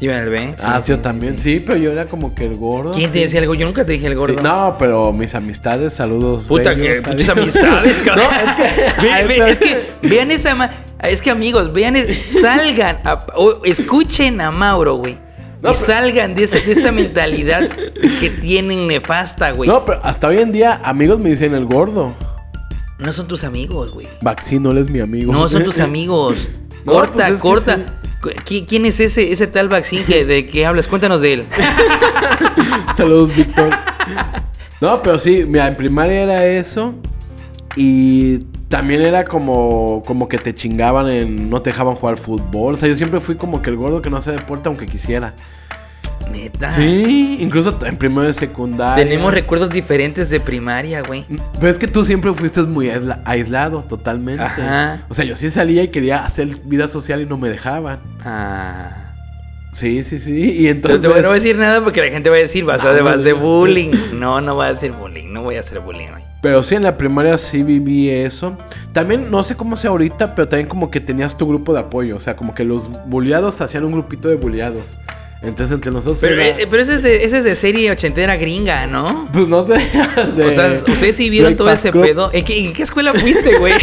Iba 0.00 0.14
en 0.16 0.22
el 0.22 0.28
B. 0.30 0.54
sí, 0.56 0.64
ah, 0.64 0.80
sí, 0.80 0.90
yo 0.92 1.00
también. 1.00 1.40
sí. 1.40 1.54
Sí, 1.54 1.60
pero 1.60 1.76
yo 1.78 1.90
era 1.90 2.06
como 2.06 2.32
que 2.34 2.44
el 2.46 2.54
gordo. 2.54 2.92
¿Quién 2.94 3.10
te 3.10 3.18
decía 3.18 3.40
algo? 3.40 3.54
Yo 3.54 3.66
nunca 3.66 3.84
te 3.84 3.92
dije 3.92 4.06
el 4.06 4.14
gordo. 4.14 4.40
No, 4.42 4.76
pero 4.78 5.12
mis 5.12 5.34
amistades, 5.34 5.92
saludos. 5.94 6.46
Puta, 6.46 6.74
que 6.76 6.82
bellos, 6.82 7.00
pinches 7.04 7.28
adiós. 7.28 7.56
amistades, 7.56 7.98
cabrón. 8.04 8.26
No, 8.30 8.50
es 8.50 8.54
que- 8.54 9.02
Ve- 9.02 9.26
ve- 9.40 9.50
es 9.50 9.58
que 9.58 9.90
vean 10.08 10.30
esa. 10.30 10.54
ma- 10.54 10.70
Es 11.02 11.20
que 11.20 11.30
amigos, 11.30 11.72
vean, 11.72 11.96
salgan, 12.40 12.98
a- 13.04 13.18
o 13.36 13.64
escuchen 13.64 14.40
a 14.40 14.50
Mauro, 14.52 14.94
güey. 14.96 15.14
No, 15.60 15.70
y 15.70 15.72
pero- 15.72 15.74
salgan 15.74 16.36
de 16.36 16.44
esa, 16.44 16.58
de 16.60 16.70
esa 16.72 16.92
mentalidad 16.92 17.68
que 17.68 18.30
tienen 18.30 18.86
nefasta, 18.86 19.50
güey. 19.50 19.68
No, 19.68 19.84
pero 19.84 19.98
hasta 20.04 20.28
hoy 20.28 20.38
en 20.38 20.52
día, 20.52 20.80
amigos 20.84 21.18
me 21.18 21.30
dicen 21.30 21.54
el 21.56 21.64
gordo. 21.64 22.14
No 23.00 23.12
son 23.12 23.26
tus 23.26 23.42
amigos, 23.42 23.92
güey. 23.94 24.06
Vaccino, 24.22 24.70
él 24.70 24.78
es 24.78 24.88
mi 24.90 25.00
amigo. 25.00 25.32
No 25.32 25.48
son 25.48 25.64
tus 25.64 25.80
amigos. 25.80 26.48
No, 26.84 26.92
corta, 26.92 27.12
pues 27.14 27.28
es 27.30 27.42
que 27.42 27.48
corta. 27.48 27.78
Sí. 28.22 28.28
Cu- 28.34 28.42
¿Qui- 28.44 28.66
¿Quién 28.66 28.86
es 28.86 29.00
ese, 29.00 29.32
ese 29.32 29.46
tal 29.46 29.68
vaccín 29.68 30.04
que, 30.04 30.24
de 30.24 30.46
que 30.46 30.66
hablas? 30.66 30.86
Cuéntanos 30.88 31.20
de 31.20 31.32
él. 31.34 31.44
Saludos, 32.96 33.34
Víctor. 33.34 33.70
No, 34.80 35.02
pero 35.02 35.18
sí, 35.18 35.44
mira, 35.46 35.66
en 35.68 35.76
primaria 35.76 36.22
era 36.22 36.46
eso. 36.46 36.94
Y 37.76 38.38
también 38.68 39.02
era 39.02 39.24
como, 39.24 40.02
como 40.06 40.28
que 40.28 40.38
te 40.38 40.54
chingaban 40.54 41.08
en. 41.08 41.48
No 41.50 41.62
te 41.62 41.70
dejaban 41.70 41.94
jugar 41.94 42.16
fútbol. 42.16 42.74
O 42.74 42.76
sea, 42.76 42.88
yo 42.88 42.96
siempre 42.96 43.20
fui 43.20 43.36
como 43.36 43.62
que 43.62 43.70
el 43.70 43.76
gordo 43.76 44.02
que 44.02 44.10
no 44.10 44.16
hacía 44.16 44.32
deporte 44.32 44.68
aunque 44.68 44.86
quisiera. 44.86 45.34
Neta. 46.32 46.70
Sí, 46.70 47.38
incluso 47.40 47.78
en 47.84 47.96
primero 47.96 48.26
de 48.26 48.32
secundaria. 48.32 49.02
Tenemos 49.04 49.32
recuerdos 49.32 49.70
diferentes 49.70 50.30
de 50.30 50.40
primaria, 50.40 51.02
güey. 51.02 51.24
Pero 51.58 51.68
es 51.70 51.78
que 51.78 51.86
tú 51.86 52.04
siempre 52.04 52.32
fuiste 52.34 52.62
muy 52.62 52.88
aisla- 52.88 53.20
aislado, 53.24 53.82
totalmente. 53.82 54.42
Ajá. 54.42 55.02
O 55.08 55.14
sea, 55.14 55.24
yo 55.24 55.34
sí 55.34 55.50
salía 55.50 55.82
y 55.82 55.88
quería 55.88 56.24
hacer 56.24 56.48
vida 56.64 56.88
social 56.88 57.20
y 57.22 57.26
no 57.26 57.36
me 57.38 57.48
dejaban. 57.48 58.00
Ah. 58.24 59.04
Sí, 59.72 60.02
sí, 60.02 60.18
sí. 60.18 60.60
Y 60.60 60.64
No 60.64 60.70
entonces. 60.70 61.02
te 61.02 61.08
voy 61.08 61.18
a 61.24 61.32
decir 61.32 61.56
nada 61.58 61.82
porque 61.84 62.00
la 62.00 62.08
gente 62.10 62.30
va 62.30 62.36
a 62.36 62.40
decir, 62.40 62.64
vas 62.64 62.82
a 62.84 62.92
No, 62.92 63.04
vas 63.04 63.16
no, 63.16 63.22
de 63.22 63.32
no. 63.34 63.40
bullying. 63.40 63.90
No, 64.14 64.40
no 64.40 64.54
voy 64.54 64.66
a 64.66 64.70
hacer 64.70 64.92
bullying. 64.92 65.32
No 65.32 65.42
voy 65.42 65.56
a 65.56 65.60
hacer 65.60 65.80
bullying 65.80 66.08
hoy. 66.08 66.22
Pero 66.40 66.62
sí, 66.62 66.74
en 66.74 66.84
la 66.84 66.96
primaria 66.96 67.36
sí 67.36 67.62
viví 67.62 68.08
eso. 68.10 68.56
También, 68.92 69.30
no 69.30 69.42
sé 69.42 69.56
cómo 69.56 69.76
sea 69.76 69.90
ahorita, 69.90 70.34
pero 70.34 70.48
también 70.48 70.68
como 70.68 70.90
que 70.90 71.00
tenías 71.00 71.36
tu 71.36 71.46
grupo 71.46 71.74
de 71.74 71.80
apoyo. 71.80 72.16
O 72.16 72.20
sea, 72.20 72.34
como 72.34 72.54
que 72.54 72.64
los 72.64 72.88
bulleados 73.06 73.60
hacían 73.60 73.84
un 73.84 73.92
grupito 73.92 74.28
de 74.28 74.36
bulleados. 74.36 74.98
Entonces, 75.40 75.72
entre 75.74 75.90
nosotros. 75.92 76.18
Pero, 76.20 76.34
era- 76.34 76.58
eh, 76.60 76.66
pero 76.68 76.82
eso, 76.82 76.92
es 76.92 77.02
de, 77.02 77.24
eso 77.24 77.36
es 77.36 77.44
de 77.44 77.54
serie 77.54 77.90
ochentera 77.92 78.36
gringa, 78.36 78.86
¿no? 78.88 79.28
Pues 79.32 79.46
no 79.48 79.62
sé. 79.62 79.74
de- 80.36 80.44
o 80.44 80.50
sea, 80.50 80.82
ustedes 80.88 81.16
sí 81.16 81.30
vieron 81.30 81.54
todo 81.56 81.70
ese 81.70 81.90
Club. 81.92 82.04
pedo. 82.04 82.30
¿En 82.32 82.44
qué, 82.44 82.58
en 82.66 82.72
qué 82.72 82.82
escuela 82.82 83.12
fuiste, 83.14 83.58
güey? 83.58 83.74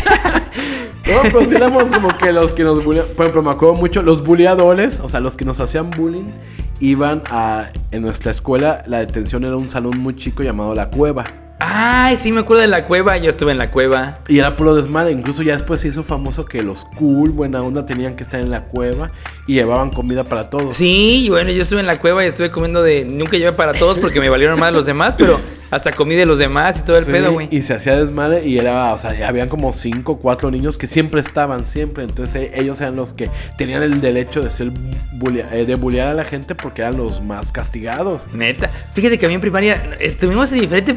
No, 1.06 1.42
sí 1.48 1.54
éramos 1.54 1.84
como 1.84 2.18
que 2.18 2.32
los 2.32 2.52
que 2.52 2.64
nos 2.64 2.84
bulleaban. 2.84 3.12
Por 3.14 3.26
ejemplo, 3.26 3.44
me 3.44 3.52
acuerdo 3.52 3.76
mucho, 3.76 4.02
los 4.02 4.24
bulleadores, 4.24 5.00
o 5.00 5.08
sea, 5.08 5.20
los 5.20 5.38
que 5.38 5.46
nos 5.46 5.60
hacían 5.60 5.92
bullying, 5.92 6.32
iban 6.80 7.22
a. 7.30 7.70
En 7.92 8.02
nuestra 8.02 8.32
escuela, 8.32 8.84
la 8.88 9.00
detención 9.00 9.44
era 9.44 9.56
un 9.56 9.70
salón 9.70 10.00
muy 10.00 10.16
chico 10.16 10.42
llamado 10.42 10.74
La 10.74 10.90
Cueva. 10.90 11.24
Ay, 11.60 12.18
sí 12.18 12.32
me 12.32 12.42
acuerdo 12.42 12.62
de 12.62 12.68
la 12.68 12.86
cueva. 12.86 13.18
Yo 13.18 13.30
estuve 13.30 13.52
en 13.52 13.58
la 13.58 13.72
cueva. 13.72 14.16
Y 14.28 14.40
era 14.40 14.56
puro 14.56 14.76
desmadre. 14.76 15.12
Incluso 15.12 15.42
ya 15.42 15.54
después 15.54 15.82
se 15.82 15.88
hizo 15.88 16.04
famoso 16.04 16.46
que 16.46 16.62
los 16.62 16.86
cool, 16.86 17.30
buena 17.32 17.62
onda, 17.62 17.86
tenían 17.86 18.16
que 18.16 18.24
estar 18.24 18.40
en 18.40 18.50
la 18.52 18.64
cueva 18.66 19.12
y 19.48 19.54
llevaban 19.54 19.90
comida 19.90 20.24
para 20.24 20.50
todos. 20.50 20.76
Sí, 20.76 21.26
y 21.26 21.30
bueno, 21.30 21.52
yo 21.52 21.62
estuve 21.62 21.80
en 21.80 21.88
la 21.88 22.00
cueva 22.00 22.24
y 22.26 22.28
estuve 22.28 22.52
comiendo 22.52 22.84
de. 22.84 23.06
Nunca 23.06 23.38
llevé 23.38 23.54
para 23.54 23.74
todos 23.74 24.00
porque 24.00 24.20
me 24.20 24.30
valieron 24.30 24.60
más 24.60 24.74
los 24.74 24.86
demás, 24.86 25.16
pero 25.18 25.40
Hasta 25.72 25.92
comí 25.92 26.16
de 26.16 26.28
los 26.28 26.38
demás 26.38 26.78
y 26.80 26.84
todo 26.84 26.98
el 26.98 27.06
Sí, 27.06 27.12
pedo, 27.12 27.34
güey. 27.34 27.48
Y 27.52 27.64
se 27.64 27.74
hacía 27.74 27.98
desmadre 27.98 28.48
y 28.48 28.60
era, 28.60 28.94
o 28.94 28.98
sea, 29.00 29.18
ya 29.18 29.28
habían 29.28 29.50
como 29.50 29.74
cinco 29.74 30.14
o 30.14 30.18
cuatro 30.20 30.52
niños 30.52 30.78
que 30.78 30.86
siempre 30.86 31.20
estaban, 31.20 31.66
siempre. 31.66 32.04
Entonces 32.04 32.36
eh, 32.36 32.52
ellos 32.54 32.80
eran 32.82 32.96
los 32.96 33.14
que 33.14 33.30
tenían 33.58 33.82
el 33.82 34.00
derecho 34.00 34.42
de 34.44 34.52
ser 34.52 34.72
bulea- 34.72 35.50
eh, 35.52 35.66
de 35.66 35.76
bullear 35.76 36.10
a 36.10 36.14
la 36.14 36.24
gente 36.24 36.54
porque 36.54 36.84
eran 36.84 36.98
los 36.98 37.20
más 37.20 37.52
castigados. 37.52 38.30
Neta. 38.32 38.70
Fíjate 38.94 39.18
que 39.18 39.26
a 39.26 39.30
mí 39.30 39.36
en 39.36 39.42
primaria, 39.42 39.98
estuvimos 40.00 40.52
en 40.52 40.62
diferente 40.62 40.94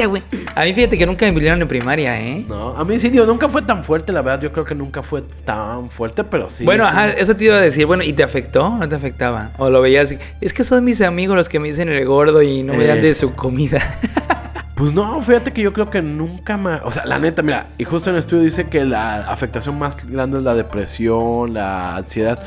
primaria, 0.00 0.06
güey. 0.06 0.22
A 0.54 0.64
mí 0.64 0.74
fíjate 0.74 0.98
que 0.98 1.06
nunca 1.06 1.26
me 1.26 1.32
bullearon 1.32 1.62
en 1.62 1.68
primaria, 1.68 2.20
¿eh? 2.20 2.44
No, 2.48 2.76
a 2.76 2.84
mí 2.84 2.98
sí, 2.98 3.08
digo, 3.10 3.26
nunca 3.26 3.48
fue 3.48 3.62
tan 3.62 3.82
fuerte, 3.82 4.12
la 4.12 4.22
verdad. 4.22 4.40
Yo 4.42 4.52
creo 4.52 4.64
que 4.64 4.74
nunca 4.74 5.02
fue 5.02 5.22
tan 5.44 5.90
fuerte, 5.90 6.24
pero 6.24 6.48
sí. 6.50 6.64
bueno, 6.64 6.84
sí. 6.84 6.90
ajá, 6.90 7.08
eso 7.10 7.34
te 7.36 7.44
iba 7.44 7.56
a 7.56 7.60
decir. 7.60 7.86
Bueno, 7.86 8.02
¿y 8.02 8.12
te 8.12 8.22
afectó? 8.22 8.70
¿No 8.70 8.88
te 8.88 8.94
afectaba? 8.94 9.50
O 9.58 9.70
lo 9.70 9.80
veías 9.80 10.06
así. 10.06 10.18
Es 10.40 10.52
que 10.52 10.64
son 10.64 10.84
mis 10.84 11.00
amigos 11.02 11.36
los 11.36 11.48
que 11.48 11.58
me 11.60 11.68
dicen 11.68 11.88
el 11.88 12.04
gordo 12.06 12.42
y 12.42 12.62
no 12.62 12.74
me 12.74 12.86
dan 12.86 12.98
Eh. 12.98 13.02
de 13.02 13.14
su 13.14 13.34
comida. 13.34 13.98
Pues 14.80 14.94
no, 14.94 15.20
fíjate 15.20 15.52
que 15.52 15.60
yo 15.60 15.74
creo 15.74 15.90
que 15.90 16.00
nunca 16.00 16.56
más. 16.56 16.80
O 16.84 16.90
sea, 16.90 17.04
la 17.04 17.18
neta, 17.18 17.42
mira, 17.42 17.66
y 17.76 17.84
justo 17.84 18.08
en 18.08 18.16
el 18.16 18.20
estudio 18.20 18.44
dice 18.44 18.64
que 18.68 18.86
la 18.86 19.16
afectación 19.30 19.78
más 19.78 19.94
grande 20.08 20.38
es 20.38 20.42
la 20.42 20.54
depresión, 20.54 21.52
la 21.52 21.96
ansiedad. 21.96 22.42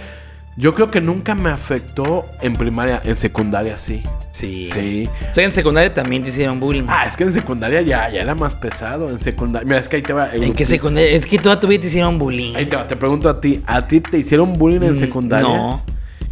Yo 0.56 0.76
creo 0.76 0.92
que 0.92 1.02
nunca 1.02 1.34
me 1.34 1.50
afectó 1.50 2.26
en 2.42 2.56
primaria, 2.56 3.02
en 3.04 3.16
secundaria 3.16 3.78
sí. 3.78 4.04
Sí. 4.32 4.66
Sí. 4.66 5.10
O 5.30 5.34
sea, 5.34 5.46
en 5.46 5.52
secundaria 5.52 5.94
también 5.94 6.24
te 6.24 6.30
hicieron 6.30 6.60
bullying. 6.60 6.84
Ah, 6.88 7.06
es 7.08 7.18
que 7.18 7.24
en 7.24 7.32
secundaria 7.32 7.82
ya, 7.82 8.10
ya 8.12 8.22
era 8.22 8.36
más 8.36 8.54
pesado. 8.56 9.10
En 9.10 9.18
secundaria. 9.18 9.66
Mira, 9.66 9.80
es 9.80 9.90
que 9.90 9.96
ahí 9.96 10.02
te 10.04 10.14
va. 10.14 10.28
el 10.28 10.44
¿En 10.44 10.54
qué 10.54 10.66
secundaria? 10.66 11.10
Es 11.12 11.26
que 11.26 11.40
toda 11.40 11.60
tu 11.60 11.68
vida 11.68 11.82
te 11.82 11.88
hicieron 11.88 12.20
bullying. 12.20 12.56
Ahí 12.56 12.68
te 12.68 12.76
va, 12.76 12.86
te 12.88 12.96
pregunto 12.96 13.30
a 13.30 13.42
ti. 13.42 13.62
¿A 13.66 13.88
ti 13.88 14.00
te 14.00 14.18
hicieron 14.20 14.54
bullying 14.54 14.82
en 14.84 14.94
Mm, 14.94 14.98
secundaria? 14.98 15.48
no. 15.48 15.82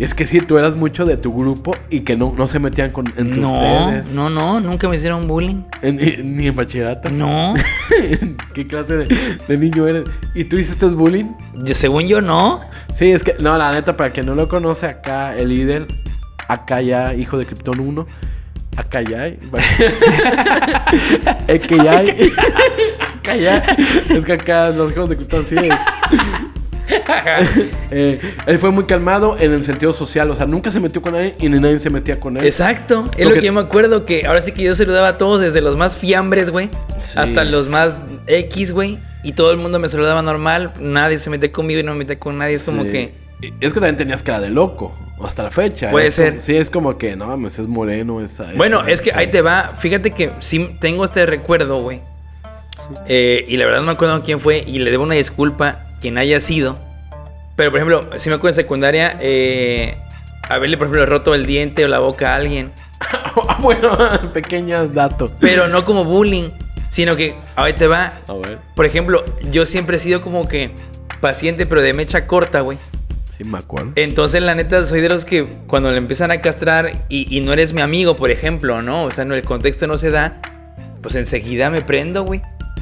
Es 0.02 0.16
que 0.16 0.26
sí, 0.26 0.42
tú 0.42 0.58
eras 0.58 0.76
mucho 0.76 1.06
de 1.06 1.16
tu 1.16 1.32
grupo 1.34 1.76
y 1.92 2.00
que 2.02 2.16
no, 2.16 2.34
no 2.36 2.48
se 2.48 2.58
metían 2.60 2.90
con, 2.92 3.06
entre 3.18 3.40
No, 3.40 3.54
ustedes. 3.54 4.10
no, 4.12 4.30
no, 4.32 4.60
nunca 4.60 4.90
me 4.90 4.96
hicieron 4.96 5.28
bullying. 5.28 5.62
En- 5.84 5.98
ni- 5.98 6.18
ni 6.24 6.48
en 6.48 6.56
bachillerato. 6.56 7.10
No, 7.12 7.54
¿Qué 8.54 8.66
clase 8.66 8.96
de, 8.98 9.06
de 9.48 9.58
niño 9.58 9.88
eres? 9.88 10.06
¿Y 10.34 10.46
tú 10.46 10.58
hiciste 10.58 10.88
bullying? 10.88 11.26
yo, 11.64 11.76
según 11.76 12.08
yo 12.08 12.20
no. 12.22 12.62
Sí, 12.96 13.12
es 13.12 13.24
que, 13.24 13.36
no, 13.40 13.56
la 13.58 13.72
neta, 13.72 13.96
para 13.96 14.10
quien 14.12 14.26
no 14.26 14.34
lo 14.34 14.48
conoce, 14.50 14.88
acá 14.88 15.38
el 15.38 15.50
líder, 15.50 15.86
acá 16.48 16.82
ya, 16.82 17.14
hijo 17.14 17.38
de 17.38 17.46
Krypton 17.46 17.80
1, 17.80 18.08
acá 18.78 19.02
ya, 19.04 19.28
es 21.48 21.60
que 21.62 21.78
ya, 21.78 22.00
acá 23.20 23.36
ya, 23.36 23.58
es 24.10 24.26
que 24.26 24.34
acá 24.34 24.70
los 24.72 24.92
hijos 24.92 25.10
de 25.10 25.16
Krypton 25.18 25.46
sí 25.46 25.56
es. 25.58 25.76
Eh, 27.94 28.20
él 28.46 28.58
fue 28.58 28.72
muy 28.72 28.86
calmado 28.86 29.36
en 29.38 29.52
el 29.54 29.64
sentido 29.64 29.92
social, 29.92 30.30
o 30.32 30.36
sea, 30.36 30.46
nunca 30.46 30.72
se 30.72 30.80
metió 30.80 31.02
con 31.02 31.14
nadie 31.14 31.36
y 31.40 31.50
ni 31.50 31.60
nadie 31.60 31.78
se 31.80 31.90
metía 31.90 32.20
con 32.20 32.38
él. 32.38 32.46
Exacto, 32.46 33.04
es 33.18 33.24
Lo 33.26 33.30
lo 33.30 33.36
que- 33.36 33.42
que 33.42 33.46
yo 33.48 33.54
me 33.54 33.60
acuerdo 33.60 34.06
que 34.06 34.26
ahora 34.26 34.42
sí 34.42 34.54
que 34.54 34.64
yo 34.64 34.74
saludaba 34.76 35.10
a 35.10 35.18
todos 35.18 35.42
desde 35.42 35.60
los 35.62 35.76
más 35.78 35.98
fiambres, 35.98 36.50
güey, 36.50 36.70
Sí. 37.00 37.18
hasta 37.20 37.44
los 37.44 37.68
más 37.68 38.00
X, 38.28 38.72
güey, 38.72 38.98
y 39.24 39.34
todo 39.34 39.52
el 39.52 39.58
mundo 39.58 39.78
me 39.80 39.90
saludaba 39.90 40.22
normal, 40.22 40.74
nadie 40.80 41.20
se 41.20 41.30
metía 41.30 41.52
conmigo 41.52 41.82
y 41.82 41.84
no 41.84 41.92
me 41.92 42.00
metía 42.00 42.18
con 42.18 42.38
nadie, 42.38 42.56
es 42.56 42.64
como 42.64 42.84
que 42.84 43.14
Es 43.60 43.74
que 43.74 43.80
también 43.80 43.98
tenías 43.98 44.22
cara 44.24 44.40
de 44.40 44.50
loco, 44.52 44.94
hasta 45.24 45.44
la 45.44 45.50
fecha. 45.52 45.90
Puede 45.92 46.08
Es 46.08 46.16
como- 46.16 46.28
ser. 46.30 46.40
sí, 46.40 46.56
es 46.56 46.70
como 46.70 46.98
que, 46.98 47.16
no 47.16 47.28
mames, 47.28 47.58
es 47.60 47.68
moreno, 47.68 48.22
esa. 48.22 48.48
Bueno, 48.56 48.86
es 48.88 49.02
que 49.02 49.12
ahí 49.16 49.28
te 49.32 49.42
va. 49.42 49.74
Fíjate 49.78 50.12
que 50.12 50.30
sí 50.40 50.78
tengo 50.80 51.04
este 51.04 51.26
recuerdo, 51.26 51.82
güey. 51.82 52.00
Eh, 53.08 53.46
y 53.48 53.58
la 53.58 53.66
verdad 53.66 53.80
no 53.82 53.88
me 53.88 53.92
acuerdo 53.94 54.22
quién 54.24 54.40
fue. 54.40 54.64
Y 54.66 54.80
le 54.80 54.92
debo 54.92 55.04
una 55.04 55.16
disculpa 55.16 55.80
quien 56.02 56.18
haya 56.18 56.42
sido. 56.42 56.78
Pero, 57.56 57.72
por 57.72 57.80
ejemplo, 57.80 58.10
si 58.18 58.30
me 58.30 58.36
acuerdo 58.36 58.58
en 58.58 58.64
secundaria, 58.64 59.18
eh, 59.22 59.94
haberle, 60.50 60.78
por 60.78 60.88
ejemplo, 60.88 61.06
roto 61.06 61.36
el 61.36 61.46
diente 61.46 61.86
o 61.86 61.88
la 61.88 62.00
boca 62.00 62.34
a 62.34 62.36
alguien. 62.36 62.72
Ah, 63.48 63.58
bueno, 63.62 63.98
pequeños 64.34 64.94
datos. 64.94 65.34
Pero 65.40 65.70
no 65.70 65.86
como 65.86 66.04
bullying. 66.04 66.50
Sino 66.90 67.16
que 67.16 67.36
ahí 67.56 67.72
te 67.74 67.88
va. 67.88 68.12
A 68.28 68.34
ver. 68.34 68.60
Por 68.76 68.86
ejemplo, 68.86 69.24
yo 69.50 69.66
siempre 69.66 69.96
he 69.96 70.00
sido 70.00 70.22
como 70.22 70.48
que 70.50 70.72
paciente, 71.22 71.66
pero 71.66 71.82
de 71.82 71.94
mecha 71.94 72.28
corta, 72.28 72.60
güey. 72.60 72.78
Sí, 73.38 73.46
me 73.46 73.58
acuerdo. 73.58 73.94
Entonces, 73.96 74.42
la 74.42 74.54
neta, 74.54 74.86
soy 74.86 75.00
de 75.00 75.08
los 75.08 75.24
que 75.24 75.48
cuando 75.68 75.92
le 75.92 75.98
empiezan 75.98 76.32
a 76.32 76.42
castrar 76.42 77.06
y, 77.08 77.36
y 77.36 77.40
no 77.40 77.54
eres 77.54 77.72
mi 77.72 77.80
amigo, 77.82 78.18
por 78.18 78.32
ejemplo, 78.32 78.82
¿no? 78.82 79.06
O 79.06 79.12
sea, 79.12 79.24
no, 79.24 79.34
el 79.34 79.44
contexto 79.44 79.88
no 79.88 79.98
se 79.98 80.12
da, 80.12 80.42
pues 81.02 81.16
enseguida 81.16 81.70
me 81.70 81.82
prendo, 81.82 82.24
güey. 82.24 82.42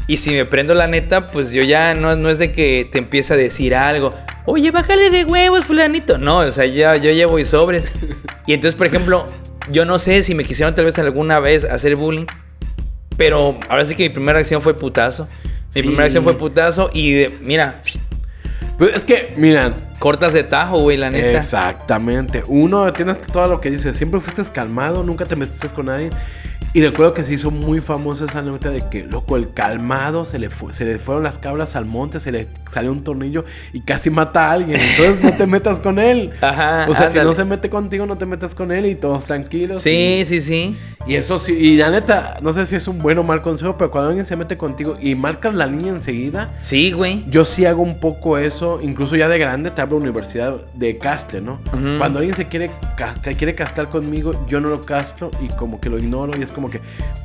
Y 0.09 0.17
si 0.17 0.31
me 0.31 0.43
prendo 0.43 0.73
la 0.73 0.87
neta, 0.87 1.27
pues 1.27 1.51
yo 1.51 1.61
ya 1.61 1.93
no, 1.93 2.15
no 2.15 2.29
es 2.29 2.39
de 2.39 2.51
que 2.51 2.89
te 2.91 2.97
empiece 2.97 3.33
a 3.35 3.37
decir 3.37 3.75
algo. 3.75 4.09
Oye, 4.45 4.71
bájale 4.71 5.11
de 5.11 5.23
huevos, 5.23 5.65
fulanito. 5.65 6.17
No, 6.17 6.39
o 6.39 6.51
sea, 6.51 6.65
ya, 6.65 6.95
yo 6.95 7.11
llevo 7.11 7.37
y 7.37 7.45
sobres. 7.45 7.91
Y 8.47 8.53
entonces, 8.53 8.75
por 8.75 8.87
ejemplo, 8.87 9.27
yo 9.71 9.85
no 9.85 9.99
sé 9.99 10.23
si 10.23 10.33
me 10.33 10.43
quisieron 10.43 10.73
tal 10.73 10.85
vez 10.85 10.97
alguna 10.97 11.39
vez 11.39 11.63
hacer 11.63 11.95
bullying. 11.95 12.25
Pero 13.17 13.59
ahora 13.69 13.85
sí 13.85 13.93
que 13.93 14.01
mi 14.03 14.09
primera 14.09 14.39
acción 14.39 14.63
fue 14.63 14.75
putazo. 14.75 15.27
Mi 15.75 15.81
Sí. 15.81 15.81
primera 15.83 16.05
acción 16.05 16.23
fue 16.23 16.35
putazo 16.35 16.89
y 16.91 17.11
de- 17.11 17.37
mira, 17.43 17.83
Pues 18.79 18.95
es 18.95 19.05
que, 19.05 19.33
mira, 19.37 19.69
cortas 19.99 20.33
de 20.33 20.43
tajo, 20.43 20.79
güey, 20.79 20.97
la 20.97 21.11
neta. 21.11 21.37
exactamente. 21.37 22.41
Uno, 22.47 22.91
tienes 22.93 23.21
todo 23.21 23.47
lo 23.47 23.59
que 23.61 23.69
dices. 23.69 23.95
Siempre 23.95 24.19
fuiste 24.21 24.41
calmado, 24.51 25.03
nunca 25.03 25.25
te 25.25 25.35
metiste 25.35 25.67
con 25.69 25.87
nadie. 25.87 26.09
Y 26.73 26.81
recuerdo 26.81 27.13
que 27.15 27.23
se 27.23 27.33
hizo 27.33 27.49
muy 27.49 27.79
famosa 27.79 28.25
esa 28.25 28.41
nota 28.43 28.69
de 28.69 28.87
que, 28.89 29.03
loco, 29.03 29.37
el 29.37 29.53
calmado 29.53 30.23
se 30.23 30.37
le, 30.37 30.49
fu- 30.51 30.71
se 30.71 30.85
le 30.85 30.99
fueron 30.99 31.23
las 31.23 31.39
cabras 31.39 31.75
al 31.75 31.85
monte, 31.85 32.19
se 32.19 32.31
le 32.31 32.47
salió 32.71 32.91
un 32.91 33.03
tornillo 33.03 33.43
y 33.73 33.81
casi 33.81 34.09
mata 34.11 34.49
a 34.49 34.51
alguien. 34.51 34.79
Entonces 34.79 35.23
no 35.23 35.33
te 35.33 35.47
metas 35.47 35.79
con 35.79 35.97
él. 35.97 36.31
Ajá. 36.41 36.85
O 36.87 36.93
sea, 36.93 37.11
si 37.11 37.17
no 37.19 37.33
se 37.33 37.43
mete 37.45 37.69
contigo, 37.69 38.05
no 38.05 38.17
te 38.17 38.25
metas 38.27 38.53
con 38.53 38.71
él 38.71 38.85
y 38.85 38.93
todos 38.95 39.25
tranquilos. 39.25 39.81
Sí, 39.81 40.23
sí, 40.27 40.41
sí. 40.41 40.77
Y 41.07 41.15
eso 41.15 41.39
sí, 41.39 41.53
y 41.53 41.77
la 41.77 41.89
neta, 41.89 42.37
no 42.41 42.53
sé 42.53 42.65
si 42.67 42.75
es 42.75 42.87
un 42.87 42.99
buen 42.99 43.17
o 43.17 43.23
mal 43.23 43.41
consejo, 43.41 43.75
pero 43.77 43.89
cuando 43.89 44.09
alguien 44.09 44.25
se 44.25 44.35
mete 44.35 44.57
contigo 44.57 44.95
y 45.01 45.15
marcas 45.15 45.55
la 45.55 45.65
línea 45.65 45.89
enseguida, 45.91 46.51
Sí, 46.61 46.91
güey. 46.91 47.25
yo 47.29 47.45
sí 47.45 47.65
hago 47.65 47.81
un 47.81 47.99
poco 47.99 48.37
eso, 48.37 48.79
incluso 48.81 49.15
ya 49.15 49.27
de 49.27 49.39
grande 49.39 49.71
te 49.71 49.81
hablo 49.81 49.97
universidad 49.97 50.57
de 50.75 50.97
castre, 50.99 51.41
¿no? 51.41 51.61
Ujú. 51.73 51.97
Cuando 51.97 52.19
alguien 52.19 52.35
se 52.35 52.47
quiere, 52.47 52.69
quiere 53.37 53.55
castrar 53.55 53.89
conmigo, 53.89 54.33
yo 54.47 54.59
no 54.59 54.69
lo 54.69 54.81
castro 54.81 55.31
y 55.41 55.47
como 55.47 55.79
que 55.81 55.89
lo 55.89 55.97
ignoro 55.97 56.37
y 56.37 56.43
es 56.43 56.51
como 56.51 56.58
que 56.69 56.81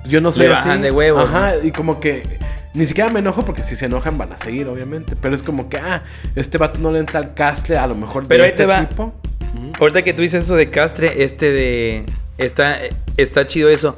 yo 0.06 0.20
no 0.20 0.30
soy 0.30 0.46
Le 0.46 0.52
así. 0.52 0.68
bajan 0.68 0.82
de 0.82 0.90
huevos, 0.90 1.24
Ajá, 1.24 1.54
y 1.62 1.70
como 1.72 1.98
que 1.98 2.38
ni 2.74 2.86
siquiera 2.86 3.10
me 3.10 3.20
enojo 3.20 3.44
porque 3.44 3.62
si 3.62 3.74
se 3.76 3.86
enojan 3.86 4.18
van 4.18 4.32
a 4.32 4.36
seguir, 4.36 4.68
obviamente, 4.68 5.16
pero 5.16 5.34
es 5.34 5.42
como 5.42 5.68
que, 5.68 5.78
ah, 5.78 6.02
este 6.34 6.58
vato 6.58 6.80
no 6.80 6.92
le 6.92 6.98
entra 6.98 7.18
al 7.20 7.34
castre, 7.34 7.78
a 7.78 7.86
lo 7.86 7.96
mejor 7.96 8.26
Pero 8.28 8.42
de 8.42 8.48
este 8.48 8.62
te 8.64 8.66
va. 8.66 8.88
tipo. 8.88 9.12
Ahorita 9.80 10.02
que 10.02 10.12
tú 10.12 10.22
dices 10.22 10.44
eso 10.44 10.54
de 10.56 10.70
castre, 10.70 11.24
este 11.24 11.50
de. 11.52 12.06
Está, 12.38 12.78
está 13.16 13.46
chido 13.46 13.68
eso. 13.68 13.96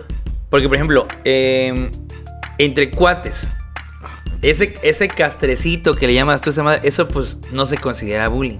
Porque, 0.51 0.69
por 0.69 0.77
ejemplo, 0.77 1.07
eh, 1.25 1.91
entre 2.59 2.91
cuates, 2.91 3.49
ese, 4.43 4.75
ese 4.83 5.09
castrecito 5.09 5.95
que 5.95 6.07
le 6.07 6.15
llamas 6.15 6.41
tú 6.41 6.51
esa 6.51 6.63
madre, 6.63 6.81
eso 6.85 7.09
pues 7.09 7.39
no 7.53 7.67
se 7.67 7.79
considera 7.79 8.29
bullying. 8.29 8.59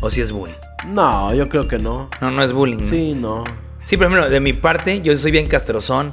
O 0.00 0.10
si 0.10 0.20
es 0.22 0.32
bullying. 0.32 0.54
No, 0.88 1.32
yo 1.34 1.48
creo 1.48 1.68
que 1.68 1.78
no. 1.78 2.08
No, 2.20 2.30
no 2.30 2.42
es 2.42 2.52
bullying. 2.52 2.78
¿no? 2.78 2.84
Sí, 2.84 3.14
no. 3.14 3.44
Sí, 3.92 3.98
por 3.98 4.06
ejemplo, 4.06 4.30
de 4.30 4.40
mi 4.40 4.54
parte, 4.54 5.02
yo 5.02 5.14
soy 5.16 5.32
bien 5.32 5.46
castrozón. 5.46 6.08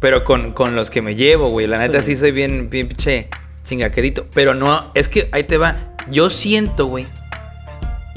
Pero 0.00 0.24
con, 0.24 0.52
con 0.54 0.74
los 0.74 0.88
que 0.88 1.02
me 1.02 1.14
llevo, 1.14 1.50
güey. 1.50 1.66
La 1.66 1.76
neta 1.76 1.98
Sí, 1.98 2.14
sí 2.14 2.16
soy 2.22 2.32
bien 2.32 2.70
pinche 2.70 3.28
chingaquerito. 3.64 4.24
Pero 4.32 4.54
no, 4.54 4.90
es 4.94 5.10
que 5.10 5.28
ahí 5.30 5.44
te 5.44 5.58
va. 5.58 5.76
Yo 6.10 6.30
siento, 6.30 6.86
güey, 6.86 7.04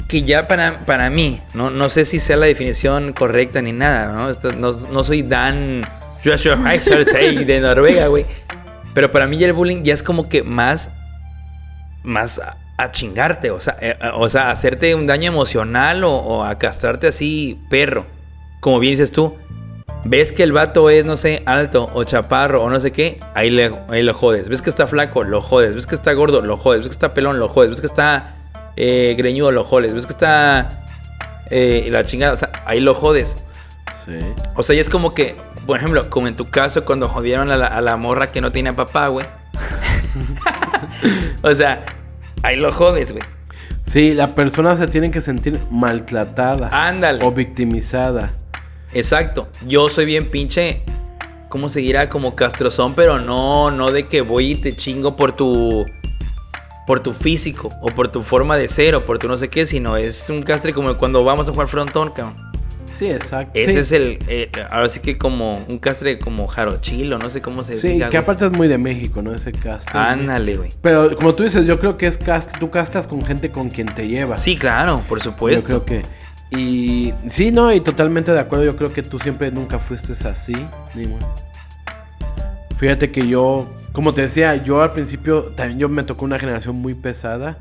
que 0.08 0.22
ya 0.22 0.48
para, 0.48 0.86
para 0.86 1.10
mí, 1.10 1.42
¿no? 1.52 1.68
no 1.70 1.90
sé 1.90 2.06
si 2.06 2.18
sea 2.18 2.38
la 2.38 2.46
definición 2.46 3.12
correcta 3.12 3.60
ni 3.60 3.72
nada, 3.72 4.14
¿no? 4.14 4.30
Esto- 4.30 4.52
no, 4.52 4.72
no 4.72 5.04
soy 5.04 5.20
Dan 5.20 5.82
Joshua 6.24 6.56
de 7.44 7.60
Noruega, 7.60 8.06
güey. 8.06 8.24
Pero 8.94 9.12
para 9.12 9.26
mí 9.26 9.36
ya 9.36 9.46
el 9.46 9.52
bullying 9.52 9.82
ya 9.82 9.92
es 9.92 10.02
como 10.02 10.30
que 10.30 10.42
más, 10.42 10.90
más 12.02 12.38
a, 12.38 12.56
a 12.78 12.92
chingarte, 12.92 13.50
o 13.50 13.60
sea, 13.60 13.76
eh, 13.78 13.98
o 14.14 14.26
sea, 14.30 14.50
hacerte 14.50 14.94
un 14.94 15.06
daño 15.06 15.30
emocional 15.30 16.02
o, 16.02 16.14
o 16.14 16.44
a 16.44 16.56
castrarte 16.56 17.08
así, 17.08 17.58
perro. 17.68 18.15
Como 18.60 18.78
bien 18.78 18.92
dices 18.92 19.12
tú, 19.12 19.34
ves 20.04 20.32
que 20.32 20.42
el 20.42 20.52
vato 20.52 20.90
es, 20.90 21.04
no 21.04 21.16
sé, 21.16 21.42
alto 21.46 21.90
o 21.94 22.04
chaparro 22.04 22.62
o 22.62 22.70
no 22.70 22.80
sé 22.80 22.92
qué, 22.92 23.20
ahí, 23.34 23.50
le, 23.50 23.72
ahí 23.88 24.02
lo 24.02 24.14
jodes. 24.14 24.48
Ves 24.48 24.62
que 24.62 24.70
está 24.70 24.86
flaco, 24.86 25.24
lo 25.24 25.40
jodes. 25.40 25.74
Ves 25.74 25.86
que 25.86 25.94
está 25.94 26.12
gordo, 26.12 26.40
lo 26.42 26.56
jodes. 26.56 26.80
Ves 26.80 26.88
que 26.88 26.94
está 26.94 27.14
pelón, 27.14 27.38
lo 27.38 27.48
jodes. 27.48 27.70
Ves 27.70 27.80
que 27.80 27.86
está 27.86 28.36
eh, 28.76 29.14
greñudo, 29.16 29.50
lo 29.52 29.64
jodes. 29.64 29.92
Ves 29.92 30.06
que 30.06 30.12
está 30.12 30.68
eh, 31.50 31.88
la 31.90 32.04
chingada, 32.04 32.32
o 32.32 32.36
sea, 32.36 32.50
ahí 32.64 32.80
lo 32.80 32.94
jodes. 32.94 33.44
Sí. 34.04 34.18
O 34.54 34.62
sea, 34.62 34.76
y 34.76 34.78
es 34.78 34.88
como 34.88 35.14
que, 35.14 35.36
por 35.66 35.78
ejemplo, 35.78 36.08
como 36.08 36.28
en 36.28 36.36
tu 36.36 36.48
caso 36.48 36.84
cuando 36.84 37.08
jodieron 37.08 37.50
a 37.50 37.56
la, 37.56 37.66
a 37.66 37.80
la 37.80 37.96
morra 37.96 38.30
que 38.30 38.40
no 38.40 38.52
tenía 38.52 38.72
papá, 38.72 39.08
güey. 39.08 39.26
o 41.42 41.54
sea, 41.54 41.84
ahí 42.42 42.56
lo 42.56 42.72
jodes, 42.72 43.12
güey. 43.12 43.24
Sí, 43.82 44.14
la 44.14 44.34
persona 44.34 44.76
se 44.76 44.88
tiene 44.88 45.10
que 45.10 45.20
sentir 45.20 45.60
maltratada 45.70 46.70
Ándale. 46.72 47.24
o 47.24 47.30
victimizada. 47.30 48.32
Exacto. 48.98 49.48
Yo 49.66 49.88
soy 49.88 50.06
bien 50.06 50.30
pinche. 50.30 50.82
¿Cómo 51.48 51.68
se 51.68 51.80
dirá? 51.80 52.08
Como 52.10 52.34
castrozón, 52.34 52.94
pero 52.94 53.20
no, 53.20 53.70
no 53.70 53.90
de 53.92 54.08
que 54.08 54.20
voy 54.20 54.52
y 54.52 54.54
te 54.56 54.74
chingo 54.74 55.16
por 55.16 55.32
tu. 55.32 55.84
Por 56.86 57.00
tu 57.00 57.12
físico, 57.12 57.68
o 57.82 57.86
por 57.88 58.08
tu 58.08 58.22
forma 58.22 58.56
de 58.56 58.68
ser, 58.68 58.94
o 58.94 59.04
por 59.04 59.18
tu 59.18 59.26
no 59.26 59.36
sé 59.36 59.48
qué, 59.48 59.66
sino 59.66 59.96
es 59.96 60.30
un 60.30 60.42
castre 60.44 60.72
como 60.72 60.96
cuando 60.96 61.24
vamos 61.24 61.48
a 61.48 61.52
jugar 61.52 61.66
frontón, 61.66 62.10
cabrón. 62.12 62.36
Sí, 62.84 63.10
exacto. 63.10 63.58
Ese 63.58 63.72
sí. 63.72 63.78
es 63.80 63.92
el, 63.92 64.18
eh, 64.28 64.50
ahora 64.70 64.88
sí 64.88 65.00
que 65.00 65.18
como 65.18 65.64
un 65.68 65.78
castre 65.78 66.18
como 66.20 66.46
jarochilo, 66.46 67.18
no 67.18 67.28
sé 67.28 67.42
cómo 67.42 67.64
se 67.64 67.74
Sí, 67.74 67.88
diga, 67.88 68.06
que 68.08 68.16
güey. 68.16 68.22
aparte 68.22 68.46
es 68.46 68.52
muy 68.52 68.68
de 68.68 68.78
México, 68.78 69.20
¿no? 69.20 69.34
Ese 69.34 69.50
casting. 69.52 69.98
Ándale, 69.98 70.56
güey. 70.56 70.70
Pero 70.80 71.14
como 71.16 71.34
tú 71.34 71.42
dices, 71.42 71.66
yo 71.66 71.80
creo 71.80 71.96
que 71.96 72.06
es 72.06 72.18
cast 72.18 72.56
tú 72.60 72.70
castas 72.70 73.08
con 73.08 73.24
gente 73.26 73.50
con 73.50 73.68
quien 73.68 73.88
te 73.88 74.06
llevas. 74.06 74.42
Sí, 74.42 74.56
claro, 74.56 75.02
por 75.08 75.20
supuesto. 75.20 75.68
Yo 75.68 75.84
creo 75.84 76.02
que. 76.02 76.08
Y 76.50 77.12
sí, 77.28 77.50
no, 77.50 77.72
y 77.72 77.80
totalmente 77.80 78.32
de 78.32 78.40
acuerdo. 78.40 78.64
Yo 78.64 78.76
creo 78.76 78.92
que 78.92 79.02
tú 79.02 79.18
siempre 79.18 79.50
nunca 79.50 79.78
fuiste 79.78 80.12
así. 80.28 80.54
Ni 80.94 81.06
bueno. 81.06 81.26
Fíjate 82.76 83.10
que 83.10 83.26
yo, 83.26 83.66
como 83.92 84.12
te 84.14 84.22
decía, 84.22 84.54
yo 84.62 84.82
al 84.82 84.92
principio 84.92 85.44
también 85.56 85.78
yo 85.78 85.88
me 85.88 86.02
tocó 86.02 86.24
una 86.24 86.38
generación 86.38 86.76
muy 86.76 86.94
pesada. 86.94 87.56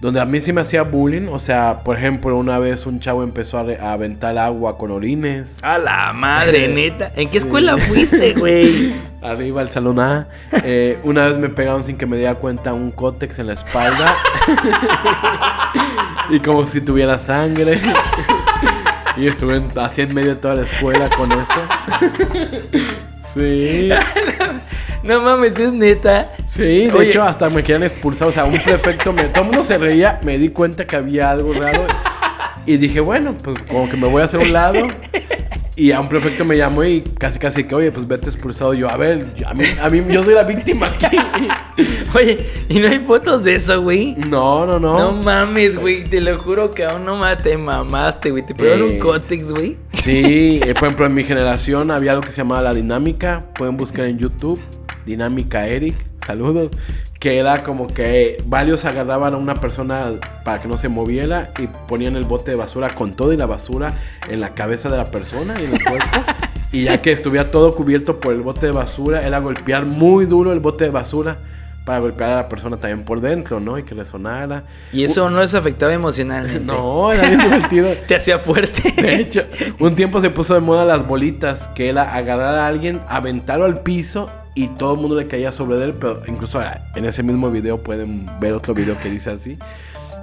Donde 0.00 0.18
a 0.18 0.24
mí 0.24 0.40
sí 0.40 0.50
me 0.54 0.62
hacía 0.62 0.82
bullying. 0.82 1.28
O 1.30 1.38
sea, 1.38 1.84
por 1.84 1.94
ejemplo, 1.98 2.34
una 2.36 2.58
vez 2.58 2.86
un 2.86 3.00
chavo 3.00 3.22
empezó 3.22 3.58
a, 3.58 3.66
a 3.80 3.92
aventar 3.92 4.36
agua 4.38 4.78
con 4.78 4.90
orines. 4.90 5.58
A 5.62 5.76
la 5.76 6.12
madre, 6.14 6.68
neta. 6.74 7.12
¿En 7.14 7.26
qué 7.26 7.32
Sí. 7.32 7.36
escuela 7.38 7.76
fuiste, 7.76 8.32
güey? 8.32 8.94
Arriba 9.22 9.60
el 9.60 9.68
salón 9.68 10.00
A. 10.00 10.26
Eh, 10.64 10.98
una 11.04 11.26
vez 11.26 11.36
me 11.36 11.50
pegaron 11.50 11.84
sin 11.84 11.98
que 11.98 12.06
me 12.06 12.16
diera 12.16 12.34
cuenta 12.36 12.72
un 12.72 12.90
cótex 12.90 13.38
en 13.40 13.48
la 13.48 13.52
espalda. 13.52 14.14
y 16.30 16.40
como 16.40 16.66
si 16.66 16.80
tuviera 16.80 17.18
sangre. 17.18 17.80
y 19.16 19.26
estuve 19.26 19.62
así 19.76 20.02
en 20.02 20.14
medio 20.14 20.30
de 20.30 20.36
toda 20.36 20.54
la 20.56 20.62
escuela 20.62 21.08
con 21.10 21.32
eso. 21.32 21.62
sí. 23.34 23.90
No 25.02 25.22
mames, 25.22 25.58
es 25.58 25.72
neta. 25.72 26.30
Sí, 26.46 26.86
de 26.86 26.92
Oye. 26.92 27.08
hecho 27.08 27.22
hasta 27.22 27.48
me 27.48 27.62
querían 27.62 27.84
expulsar. 27.84 28.28
O 28.28 28.32
sea, 28.32 28.44
un 28.44 28.58
prefecto 28.58 29.14
me. 29.14 29.24
Todo 29.24 29.44
el 29.44 29.46
mundo 29.46 29.62
se 29.62 29.78
reía, 29.78 30.20
me 30.22 30.36
di 30.36 30.50
cuenta 30.50 30.86
que 30.86 30.94
había 30.96 31.30
algo 31.30 31.54
raro. 31.54 31.86
Y 32.66 32.76
dije, 32.76 33.00
bueno, 33.00 33.34
pues 33.42 33.56
como 33.66 33.88
que 33.88 33.96
me 33.96 34.06
voy 34.06 34.20
a 34.20 34.26
hacer 34.26 34.40
un 34.40 34.52
lado. 34.52 34.86
Y 35.80 35.92
a 35.92 36.00
un 36.00 36.08
prefecto 36.08 36.44
me 36.44 36.58
llamó 36.58 36.84
y 36.84 37.00
casi 37.00 37.38
casi 37.38 37.64
que, 37.64 37.74
oye, 37.74 37.90
pues 37.90 38.06
vete 38.06 38.26
expulsado. 38.28 38.74
Yo, 38.74 38.90
a 38.90 38.98
ver, 38.98 39.32
a 39.46 39.54
mí, 39.54 39.64
a 39.80 39.88
mí 39.88 40.02
yo 40.12 40.22
soy 40.22 40.34
la 40.34 40.42
víctima 40.42 40.88
aquí. 40.88 41.16
Oye, 42.14 42.46
¿y 42.68 42.78
no 42.80 42.88
hay 42.88 42.98
fotos 42.98 43.44
de 43.44 43.54
eso, 43.54 43.80
güey? 43.80 44.14
No, 44.28 44.66
no, 44.66 44.78
no. 44.78 44.98
No 44.98 45.12
mames, 45.14 45.76
güey. 45.76 46.04
Te 46.04 46.20
lo 46.20 46.38
juro 46.38 46.70
que 46.70 46.84
aún 46.84 47.06
no 47.06 47.18
te 47.38 47.56
mamaste, 47.56 48.30
güey. 48.30 48.44
Te 48.44 48.54
pegaron 48.54 48.90
Eh. 48.90 48.92
un 48.94 48.98
cótex, 48.98 49.52
güey. 49.52 49.78
Sí, 49.94 50.60
eh, 50.66 50.74
por 50.74 50.84
ejemplo, 50.84 51.06
en 51.06 51.14
mi 51.14 51.24
generación 51.24 51.90
había 51.90 52.10
algo 52.10 52.24
que 52.24 52.30
se 52.30 52.38
llamaba 52.42 52.60
la 52.60 52.74
dinámica. 52.74 53.46
Pueden 53.54 53.78
buscar 53.78 54.04
en 54.04 54.18
YouTube. 54.18 54.60
Dinámica 55.06 55.66
Eric, 55.66 55.94
saludos. 56.18 56.70
Que 57.20 57.38
era 57.38 57.62
como 57.62 57.86
que 57.86 58.42
varios 58.46 58.84
agarraban 58.84 59.34
a 59.34 59.36
una 59.36 59.54
persona 59.54 60.06
para 60.42 60.60
que 60.60 60.66
no 60.66 60.76
se 60.76 60.88
moviera 60.88 61.52
y 61.60 61.68
ponían 61.68 62.16
el 62.16 62.24
bote 62.24 62.50
de 62.50 62.56
basura 62.56 62.88
con 62.94 63.12
todo 63.12 63.32
y 63.32 63.36
la 63.36 63.46
basura 63.46 63.94
en 64.28 64.40
la 64.40 64.54
cabeza 64.54 64.90
de 64.90 64.96
la 64.96 65.04
persona 65.04 65.54
y 65.60 65.66
en 65.66 65.74
el 65.74 65.84
cuerpo. 65.84 66.18
y 66.72 66.84
ya 66.84 67.00
que 67.02 67.12
estuviera 67.12 67.52
todo 67.52 67.72
cubierto 67.72 68.18
por 68.18 68.32
el 68.32 68.40
bote 68.40 68.66
de 68.66 68.72
basura, 68.72 69.24
era 69.24 69.38
golpear 69.38 69.86
muy 69.86 70.24
duro 70.26 70.52
el 70.52 70.60
bote 70.60 70.84
de 70.84 70.90
basura 70.90 71.38
para 71.84 71.98
golpear 71.98 72.30
a 72.30 72.36
la 72.36 72.48
persona 72.48 72.76
también 72.76 73.04
por 73.04 73.20
dentro, 73.20 73.58
¿no? 73.58 73.78
Y 73.78 73.82
que 73.82 73.94
resonara. 73.94 74.64
Y 74.92 75.04
eso 75.04 75.28
no 75.30 75.40
les 75.40 75.54
afectaba 75.54 75.92
emocionalmente. 75.92 76.60
No, 76.70 77.12
era 77.12 77.26
bien 77.26 77.40
divertido. 77.40 77.90
Te 78.06 78.16
hacía 78.16 78.38
fuerte. 78.38 78.92
De 79.00 79.16
hecho, 79.16 79.42
un 79.78 79.94
tiempo 79.94 80.20
se 80.20 80.30
puso 80.30 80.54
de 80.54 80.60
moda 80.60 80.84
las 80.84 81.06
bolitas, 81.06 81.68
que 81.68 81.88
era 81.88 82.14
agarrar 82.14 82.54
a 82.54 82.66
alguien, 82.66 83.00
aventarlo 83.08 83.64
al 83.64 83.80
piso 83.80 84.30
y 84.64 84.68
todo 84.68 84.94
el 84.94 85.00
mundo 85.00 85.16
le 85.16 85.26
caía 85.26 85.50
sobre 85.52 85.82
él, 85.84 85.94
pero 85.94 86.22
incluso 86.26 86.58
ah, 86.60 86.78
en 86.94 87.04
ese 87.04 87.22
mismo 87.22 87.50
video 87.50 87.78
pueden 87.82 88.26
ver 88.40 88.52
otro 88.54 88.74
video 88.74 88.98
que 88.98 89.08
dice 89.10 89.30
así. 89.30 89.58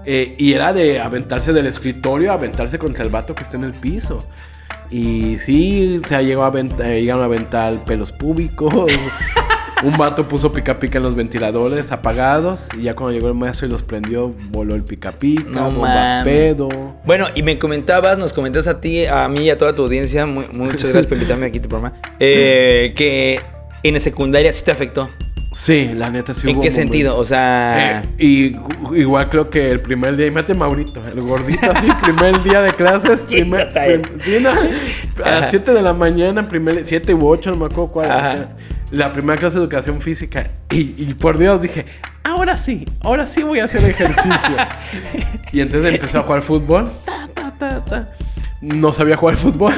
Eh, 0.06 0.36
y 0.38 0.54
era 0.54 0.71
de 0.73 1.00
aventarse 1.02 1.52
del 1.54 1.65
escritorio, 1.67 2.32
aventarse 2.32 2.80
contra 2.80 3.04
el 3.04 3.10
vato 3.10 3.36
que 3.36 3.43
está 3.43 3.58
en 3.58 3.63
el 3.65 3.73
piso. 3.73 4.19
Y 4.89 5.38
sí, 5.39 6.00
se 6.06 6.23
llegó 6.23 6.43
a 6.43 6.52
avent- 6.52 6.80
eh, 6.82 7.02
llegaron 7.02 7.21
a 7.21 7.26
aventar 7.26 7.84
pelos 7.84 8.12
públicos. 8.13 8.73
Un 9.84 9.95
vato 9.95 10.28
puso 10.28 10.52
pica 10.54 10.80
pica 10.80 10.97
en 10.97 11.04
los 11.04 11.13
ventiladores 11.13 11.91
apagados. 11.91 12.67
Y 12.76 12.84
ya 12.84 12.95
cuando 12.95 13.12
llegó 13.13 13.28
el 13.28 13.36
maestro 13.36 13.67
y 13.67 13.69
los 13.69 13.84
prendió, 13.84 14.34
voló 14.50 14.73
el 14.73 14.84
pica 14.84 15.12
pica, 15.12 15.43
No 15.52 15.71
bombas 15.71 16.23
pedo. 16.23 16.69
Bueno, 17.06 17.28
y 17.36 17.43
me 17.43 17.60
comentabas, 17.60 18.17
nos 18.17 18.34
comentas 18.34 18.65
a 18.67 18.80
ti, 18.82 19.06
a 19.06 19.28
mí 19.30 19.41
y 19.41 19.50
a 19.52 19.58
toda 19.58 19.76
tu 19.76 19.84
audiencia, 19.84 20.26
mu- 20.26 20.41
muchas 20.54 20.84
gracias 20.86 21.06
por 21.06 21.17
invitarme 21.17 21.45
aquí 21.47 21.60
a 21.60 21.62
tu 21.62 21.69
programa, 21.69 21.93
eh, 22.19 22.91
que 22.95 23.39
en 23.88 23.95
la 23.95 24.00
secundaria 24.00 24.52
sí 24.54 24.63
te 24.65 24.71
afectó. 24.71 25.10
Sí, 25.54 25.91
la 25.95 26.10
neta 26.10 26.34
sí 26.34 26.47
¿En 26.50 26.56
hubo 26.58 26.62
qué 26.63 26.69
sentido? 26.71 27.17
O 27.17 27.23
sea, 27.26 28.02
Eh, 28.02 28.02
y 28.19 28.52
gu- 28.54 28.95
igual 28.97 29.30
creo 29.30 29.50
que 29.50 29.71
el 29.71 29.80
primer 29.80 30.15
día, 30.15 30.28
imagínate 30.28 30.54
Maurito, 30.54 31.02
el 31.02 31.21
gordito 31.21 31.71
así, 31.71 31.88
primer 32.04 32.43
día 32.43 32.62
de 32.62 32.73
clases, 32.73 33.23
primer, 33.23 33.69
prim- 33.69 34.02
sí, 34.21 34.38
no, 34.41 34.52
a 35.23 35.32
las 35.39 35.50
7 35.50 35.73
de 35.73 35.82
la 35.82 35.93
mañana, 35.93 36.47
primer, 36.47 36.86
7 36.86 37.13
u 37.13 37.28
8, 37.28 37.52
no 37.52 37.58
me 37.58 37.65
acuerdo 37.65 37.88
cuál, 37.91 38.12
Ajá. 38.12 38.50
la 38.91 39.12
primera 39.13 39.39
clase 39.39 39.58
de 39.58 39.63
educación 39.63 40.00
física, 40.02 40.52
y, 40.69 40.93
y 41.02 41.13
por 41.15 41.38
Dios 41.39 41.60
dije, 41.62 41.86
ahora 42.23 42.58
sí, 42.58 42.86
ahora 43.00 43.26
sí 43.26 43.41
voy 43.41 43.60
a 43.60 43.65
hacer 43.65 43.84
ejercicio. 43.86 44.56
y 45.54 45.62
entonces 45.62 45.93
empezó 45.93 46.19
a 46.19 46.23
jugar 46.23 46.41
fútbol, 46.41 46.91
ta, 47.04 47.28
ta, 47.34 47.54
ta, 47.58 47.86
ta. 47.86 48.08
No 48.62 48.91
sabía 48.93 49.15
jugar 49.17 49.36
fútbol. 49.38 49.74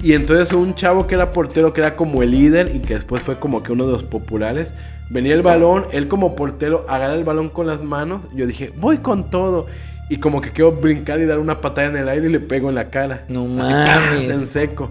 y 0.00 0.12
entonces 0.14 0.52
un 0.52 0.74
chavo 0.74 1.06
que 1.06 1.14
era 1.14 1.30
portero, 1.32 1.72
que 1.72 1.80
era 1.80 1.96
como 1.96 2.22
el 2.22 2.30
líder 2.32 2.74
y 2.74 2.80
que 2.80 2.94
después 2.94 3.22
fue 3.22 3.38
como 3.38 3.62
que 3.62 3.72
uno 3.72 3.86
de 3.86 3.92
los 3.92 4.04
populares, 4.04 4.74
venía 5.08 5.34
el 5.34 5.42
balón, 5.42 5.86
él 5.92 6.08
como 6.08 6.34
portero 6.36 6.84
agarra 6.88 7.14
el 7.14 7.24
balón 7.24 7.48
con 7.48 7.66
las 7.66 7.82
manos. 7.82 8.26
Yo 8.34 8.46
dije, 8.46 8.72
voy 8.76 8.98
con 8.98 9.30
todo. 9.30 9.66
Y 10.08 10.16
como 10.16 10.40
que 10.40 10.50
quiero 10.50 10.72
brincar 10.72 11.20
y 11.20 11.24
dar 11.26 11.38
una 11.38 11.60
patada 11.60 11.86
en 11.86 11.96
el 11.96 12.08
aire 12.08 12.26
y 12.28 12.32
le 12.32 12.40
pego 12.40 12.68
en 12.68 12.74
la 12.74 12.90
cara. 12.90 13.24
No 13.28 13.42
Así, 13.62 13.72
mames. 13.72 14.28
en 14.28 14.46
seco. 14.48 14.90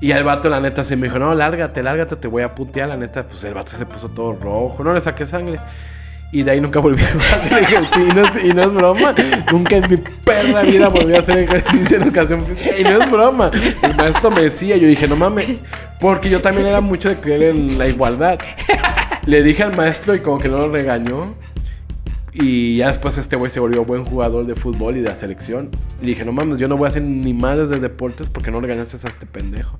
Y 0.00 0.12
al 0.12 0.22
vato, 0.22 0.48
la 0.48 0.60
neta, 0.60 0.84
se 0.84 0.94
me 0.96 1.08
dijo, 1.08 1.18
no, 1.18 1.34
lárgate, 1.34 1.82
lárgate, 1.82 2.14
te 2.16 2.28
voy 2.28 2.42
a 2.42 2.54
putear. 2.54 2.88
La 2.88 2.96
neta, 2.96 3.26
pues 3.26 3.42
el 3.42 3.54
vato 3.54 3.72
se 3.72 3.86
puso 3.86 4.08
todo 4.08 4.32
rojo. 4.34 4.84
No 4.84 4.94
le 4.94 5.00
saqué 5.00 5.26
sangre. 5.26 5.58
Y 6.32 6.42
de 6.42 6.50
ahí 6.50 6.60
nunca 6.62 6.80
volví 6.80 7.02
a 7.02 7.06
hacer 7.06 7.62
ejercicio. 7.62 8.42
Y 8.42 8.54
no, 8.54 8.62
es, 8.62 8.74
broma. 8.74 9.14
Nunca 9.52 9.76
en 9.76 9.90
mi 9.90 9.98
perra 9.98 10.62
vida 10.62 10.88
volví 10.88 11.14
a 11.14 11.20
hacer 11.20 11.38
ejercicio 11.38 11.98
en 11.98 12.04
educación 12.04 12.44
física. 12.46 12.78
Y 12.78 12.84
no 12.84 13.02
es 13.02 13.10
broma. 13.10 13.50
El 13.82 13.94
maestro 13.94 14.30
me 14.30 14.42
decía, 14.42 14.76
yo 14.78 14.88
dije, 14.88 15.06
no 15.06 15.14
mames. 15.14 15.62
Porque 16.00 16.30
yo 16.30 16.40
también 16.40 16.66
era 16.66 16.80
mucho 16.80 17.10
de 17.10 17.16
creer 17.16 17.42
en 17.42 17.78
la 17.78 17.86
igualdad. 17.86 18.38
Le 19.26 19.42
dije 19.42 19.62
al 19.62 19.76
maestro 19.76 20.14
y 20.14 20.20
como 20.20 20.38
que 20.38 20.48
no 20.48 20.56
lo 20.56 20.72
regañó. 20.72 21.34
Y 22.32 22.78
ya 22.78 22.88
después 22.88 23.18
este 23.18 23.36
güey 23.36 23.50
se 23.50 23.60
volvió 23.60 23.84
buen 23.84 24.04
jugador 24.06 24.46
de 24.46 24.54
fútbol 24.54 24.96
y 24.96 25.02
de 25.02 25.14
selección. 25.14 25.68
Y 26.00 26.06
dije, 26.06 26.24
no 26.24 26.32
mames, 26.32 26.56
yo 26.56 26.66
no 26.66 26.78
voy 26.78 26.86
a 26.86 26.88
hacer 26.88 27.02
ni 27.02 27.34
madres 27.34 27.68
de 27.68 27.78
deportes 27.78 28.30
porque 28.30 28.50
no 28.50 28.58
regañaste 28.58 29.06
a 29.06 29.10
este 29.10 29.26
pendejo. 29.26 29.78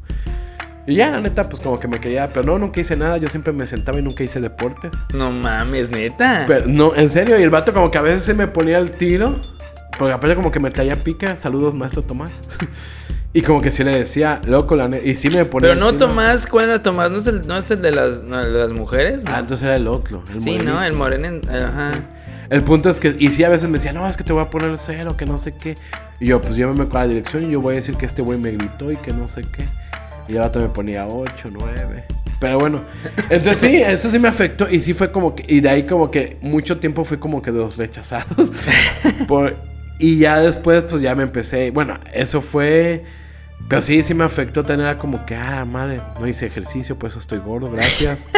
Y 0.87 0.97
ya, 0.97 1.11
la 1.11 1.21
neta, 1.21 1.45
pues 1.45 1.63
como 1.63 1.79
que 1.79 1.87
me 1.87 2.01
quería. 2.01 2.29
Pero 2.33 2.45
no, 2.45 2.59
nunca 2.59 2.81
hice 2.81 2.97
nada. 2.97 3.17
Yo 3.19 3.29
siempre 3.29 3.53
me 3.53 3.67
sentaba 3.67 3.99
y 3.99 4.03
nunca 4.03 4.25
hice 4.25 4.41
deportes. 4.41 4.93
no 5.15 5.31
mames, 5.31 5.91
neta. 5.91 6.45
Pero 6.47 6.67
no, 6.67 6.95
en 6.95 7.09
serio. 7.09 7.39
Y 7.39 7.43
el 7.43 7.51
vato 7.51 7.73
como 7.73 7.91
que 7.91 7.99
a 7.99 8.03
veces 8.03 8.23
se 8.23 8.35
me 8.35 8.49
ponía 8.49 8.79
el 8.79 8.93
tiro. 8.93 9.39
Porque 9.99 10.13
aparte 10.13 10.35
como 10.35 10.51
que 10.51 10.61
me 10.61 10.71
traía 10.71 11.03
pica. 11.05 11.37
Saludos, 11.37 11.75
maestro 11.75 12.03
Tomás. 12.03 12.43
y 13.33 13.43
como 13.43 13.61
que 13.61 13.71
sí 13.71 13.85
le 13.85 13.97
decía, 13.97 14.41
loco, 14.45 14.75
la 14.75 14.89
neta. 14.89 15.07
Y 15.07 15.15
sí 15.15 15.29
me 15.29 15.45
ponía 15.45 15.69
Pero 15.69 15.73
el 15.75 15.79
no 15.79 15.93
tiro. 15.93 16.09
Tomás, 16.09 16.47
¿cuál 16.47 16.65
era 16.65 16.83
Tomás? 16.83 17.11
¿No 17.13 17.19
es 17.19 17.27
el, 17.27 17.47
no 17.47 17.57
es 17.57 17.71
el 17.71 17.81
de, 17.81 17.93
las, 17.93 18.23
no, 18.23 18.43
de 18.43 18.51
las 18.51 18.73
mujeres? 18.73 19.23
Ah, 19.27 19.39
entonces 19.41 19.65
era 19.65 19.77
el 19.77 19.87
otro. 19.87 20.25
El 20.33 20.41
sí, 20.41 20.51
morenito. 20.51 20.73
¿no? 20.73 20.83
El 20.83 20.93
moreno. 20.95 21.41
Ajá. 21.49 21.93
Sí. 21.93 21.99
El 22.53 22.63
punto 22.65 22.91
es 22.91 23.01
que, 23.01 23.17
y 23.19 23.31
sí, 23.31 23.45
a 23.45 23.49
veces 23.49 23.67
me 23.69 23.79
decía, 23.79 23.95
no, 23.95 24.07
es 24.07 24.17
que 24.19 24.25
te 24.25 24.33
voy 24.35 24.43
a 24.43 24.51
poner 24.51 24.69
el 24.69 24.77
cero, 24.77 25.17
que 25.17 25.25
no 25.25 25.39
sé 25.39 25.55
qué. 25.55 25.75
Y 26.21 26.27
yo, 26.27 26.43
pues 26.43 26.55
llévame 26.55 26.87
con 26.87 27.01
la 27.01 27.07
dirección 27.07 27.45
y 27.45 27.53
yo 27.53 27.63
voy 27.63 27.73
a 27.73 27.77
decir 27.77 27.97
que 27.97 28.05
este 28.05 28.21
güey 28.21 28.39
me 28.39 28.51
gritó 28.51 28.93
y 28.93 28.97
que 28.97 29.11
no 29.13 29.27
sé 29.27 29.43
qué. 29.43 29.67
Y 30.29 30.33
el 30.35 30.41
vato 30.41 30.61
me 30.61 30.69
ponía 30.69 31.07
8, 31.07 31.49
9. 31.51 32.05
Pero 32.41 32.59
bueno, 32.59 32.83
entonces 33.31 33.59
sí, 33.59 33.77
eso 33.87 34.11
sí 34.11 34.19
me 34.19 34.29
afectó. 34.29 34.69
Y 34.69 34.81
sí 34.81 34.95
fue 34.95 35.13
como 35.13 35.35
que, 35.35 35.45
y 35.47 35.61
de 35.61 35.69
ahí 35.69 35.83
como 35.85 36.11
que 36.11 36.39
mucho 36.41 36.79
tiempo 36.79 37.05
fui 37.05 37.19
como 37.19 37.41
que 37.43 37.53
de 37.53 37.59
los 37.59 37.77
rechazados. 37.77 38.53
Por- 39.29 39.57
y 39.99 40.19
ya 40.19 40.41
después, 40.41 40.85
pues 40.85 41.01
ya 41.01 41.15
me 41.15 41.23
empecé. 41.23 41.71
Bueno, 41.71 41.99
eso 42.13 42.41
fue. 42.41 43.05
Pero 43.69 43.81
sí, 43.83 44.03
sí 44.03 44.13
me 44.15 44.25
afectó 44.25 44.65
tener 44.65 44.97
como 44.97 45.25
que, 45.25 45.37
ah, 45.37 45.65
madre, 45.65 46.01
no 46.19 46.27
hice 46.27 46.47
ejercicio, 46.47 46.99
por 46.99 47.11
eso 47.11 47.21
estoy 47.21 47.39
gordo, 47.39 47.71
gracias. 47.71 48.25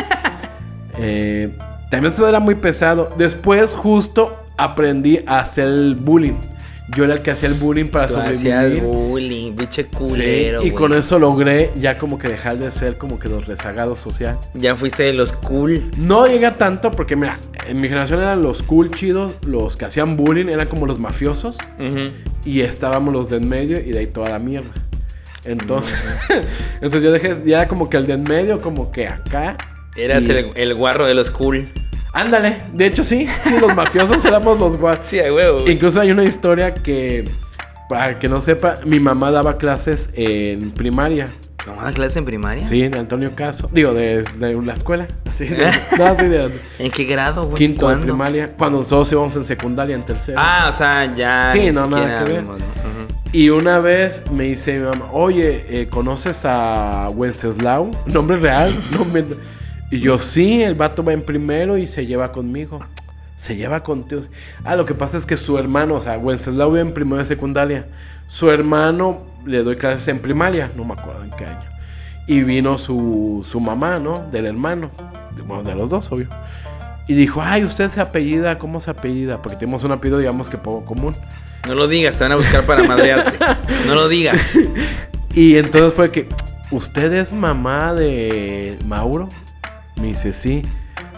Eh, 0.97 1.53
también 1.91 2.13
eso 2.13 2.29
era 2.29 2.39
muy 2.39 2.55
pesado. 2.55 3.13
Después, 3.19 3.73
justo 3.73 4.37
aprendí 4.57 5.19
a 5.27 5.41
hacer 5.41 5.67
el 5.67 5.97
bullying. 5.97 6.35
Yo 6.95 7.05
era 7.05 7.15
el 7.15 7.23
que 7.23 7.31
hacía 7.31 7.49
el 7.49 7.55
bullying 7.55 7.87
para 7.87 8.07
Tú 8.07 8.15
sobrevivir. 8.15 8.83
bullying, 8.83 9.57
biche 9.57 9.85
Sí, 9.85 9.89
culero. 9.91 10.59
y 10.63 10.69
güey. 10.71 10.73
con 10.73 10.93
eso 10.93 11.19
logré 11.19 11.71
ya 11.77 11.99
como 11.99 12.19
que 12.19 12.29
dejar 12.29 12.59
de 12.59 12.71
ser 12.71 12.99
como 12.99 13.19
que 13.19 13.31
los 13.31 13.47
rezagados 13.47 13.99
social. 14.01 14.39
Ya 14.53 14.77
fuiste 14.77 15.05
de 15.05 15.15
los 15.15 15.33
cool. 15.33 15.83
No 15.97 16.27
llega 16.27 16.55
tanto 16.59 16.91
porque, 16.91 17.17
mira, 17.17 17.39
en 17.67 17.81
mi 17.81 17.89
generación 17.89 18.21
eran 18.21 18.43
los 18.43 18.63
cool 18.63 18.91
chidos, 18.91 19.35
los 19.47 19.79
que 19.79 19.87
hacían 19.87 20.17
bullying 20.17 20.49
eran 20.49 20.69
como 20.69 20.87
los 20.87 20.99
mafiosos 20.99 21.57
y 22.45 22.61
estábamos 22.61 23.15
los 23.15 23.31
de 23.31 23.39
en 23.39 23.49
medio 23.49 23.79
y 23.81 23.91
de 23.93 24.01
ahí 24.01 24.07
toda 24.07 24.29
la 24.29 24.39
mierda. 24.39 24.71
Entonces, 25.47 25.99
entonces 26.83 27.03
yo 27.03 27.13
dejé, 27.13 27.35
ya 27.47 27.61
era 27.61 27.69
como 27.69 27.89
que 27.89 27.97
el 27.97 28.07
de 28.07 28.15
en 28.15 28.25
medio, 28.25 28.61
como 28.61 28.93
que 28.93 29.09
acá. 29.09 29.57
Eras 29.97 30.25
y- 30.25 30.33
el, 30.33 30.51
el 30.55 30.75
guarro 30.75 31.07
de 31.07 31.15
los 31.15 31.31
cool. 31.31 31.69
Ándale, 32.15 32.59
de 32.73 32.87
hecho 32.87 33.03
sí, 33.03 33.27
sí, 33.43 33.55
los 33.61 33.75
mafiosos 33.75 34.25
éramos 34.25 34.59
los 34.61 34.77
guardias. 34.77 35.09
Sí, 35.09 35.19
a 35.21 35.33
huevo. 35.33 35.69
Incluso 35.69 36.01
hay 36.01 36.11
una 36.13 36.25
historia 36.25 36.73
que 36.75 37.29
para 37.89 38.19
que 38.19 38.29
no 38.29 38.41
sepa, 38.41 38.77
mi 38.85 39.01
mamá 39.01 39.31
daba 39.31 39.59
clases 39.59 40.11
en 40.15 40.71
primaria. 40.71 41.27
¿Tomaba 41.65 41.93
clase 41.93 42.19
en 42.19 42.25
primaria? 42.27 42.63
Sí, 42.65 42.87
de 42.89 42.99
Antonio 42.99 43.35
Caso. 43.35 43.71
Digo, 43.73 43.93
de, 43.95 44.23
de 44.23 44.53
la 44.63 44.75
escuela. 44.75 45.09
Así 45.29 45.47
de, 45.47 45.67
no, 45.99 46.15
sí, 46.19 46.27
de 46.27 46.51
¿En 46.79 46.91
qué 46.91 47.05
grado, 47.05 47.45
güey? 47.47 47.57
quinto 47.57 47.89
de 47.89 47.95
¿Cuándo? 47.95 48.07
primaria. 48.07 48.49
Cuando 48.57 48.79
nosotros 48.79 49.11
íbamos 49.13 49.35
en 49.37 49.45
secundaria, 49.45 49.95
en 49.95 50.05
tercero. 50.05 50.39
Ah, 50.41 50.67
o 50.69 50.73
sea, 50.73 51.15
ya. 51.17 51.49
Sí, 51.51 51.71
no, 51.73 51.87
nada 51.87 52.23
que 52.25 52.33
ver. 52.33 52.43
¿no? 52.45 52.57
Y 53.33 53.49
una 53.49 53.81
vez 53.81 54.31
me 54.31 54.45
dice 54.45 54.75
mi 54.79 54.81
mamá, 54.87 55.07
oye, 55.11 55.65
eh, 55.69 55.89
¿conoces 55.89 56.43
a 56.45 57.09
Wenceslao? 57.15 57.91
¿Nombre 58.07 58.37
real? 58.37 58.81
No 58.93 59.05
me- 59.07 59.25
Y 59.95 60.01
yo, 60.01 60.19
sí, 60.19 60.61
el 60.61 60.75
vato 60.75 61.05
va 61.05 61.13
en 61.13 61.23
primero 61.23 61.79
y 61.79 61.87
se 61.87 62.05
lleva 62.05 62.33
conmigo. 62.33 62.81
Se 63.37 63.55
lleva 63.55 63.85
contigo. 63.85 64.23
Ah, 64.65 64.75
lo 64.75 64.85
que 64.87 64.93
pasa 64.93 65.17
es 65.17 65.25
que 65.25 65.37
su 65.37 65.57
hermano, 65.57 65.95
o 65.95 66.01
sea, 66.01 66.19
Wenceslao 66.19 66.73
vive 66.73 66.81
en 66.81 66.93
primero 66.93 67.19
de 67.19 67.25
secundaria. 67.25 67.87
Su 68.27 68.51
hermano 68.51 69.23
le 69.47 69.63
doy 69.63 69.77
clases 69.77 70.09
en 70.09 70.19
primaria, 70.19 70.69
no 70.75 70.85
me 70.85 70.95
acuerdo 70.95 71.23
en 71.23 71.31
qué 71.31 71.45
año. 71.47 71.71
Y 72.27 72.43
vino 72.43 72.77
su, 72.77 73.47
su 73.49 73.61
mamá, 73.61 74.01
¿no? 74.01 74.29
Del 74.33 74.47
hermano. 74.47 74.91
Bueno, 75.47 75.63
de 75.63 75.77
los 75.77 75.91
dos, 75.91 76.11
obvio. 76.11 76.27
Y 77.07 77.15
dijo, 77.15 77.41
ay, 77.41 77.63
usted 77.63 77.89
se 77.89 78.01
apellida, 78.01 78.59
¿cómo 78.59 78.81
se 78.81 78.91
apellida? 78.91 79.43
Porque 79.43 79.59
tenemos 79.59 79.85
un 79.85 79.93
apellido, 79.93 80.19
digamos 80.19 80.51
que 80.51 80.59
poco 80.59 80.85
común. 80.85 81.15
No 81.69 81.77
lo 81.77 81.87
digas, 81.87 82.17
te 82.17 82.25
van 82.25 82.33
a 82.33 82.37
buscar 82.37 82.67
para 82.67 82.83
madrearte. 82.83 83.39
No 83.87 83.95
lo 83.95 84.09
digas. 84.09 84.59
Y 85.37 85.57
entonces 85.57 85.93
fue 85.95 86.13
que, 86.13 86.29
¿usted 86.71 87.13
es 87.13 87.33
mamá 87.33 87.93
de 87.93 88.79
Mauro? 88.87 89.29
Me 89.97 90.09
dice, 90.09 90.33
sí. 90.33 90.65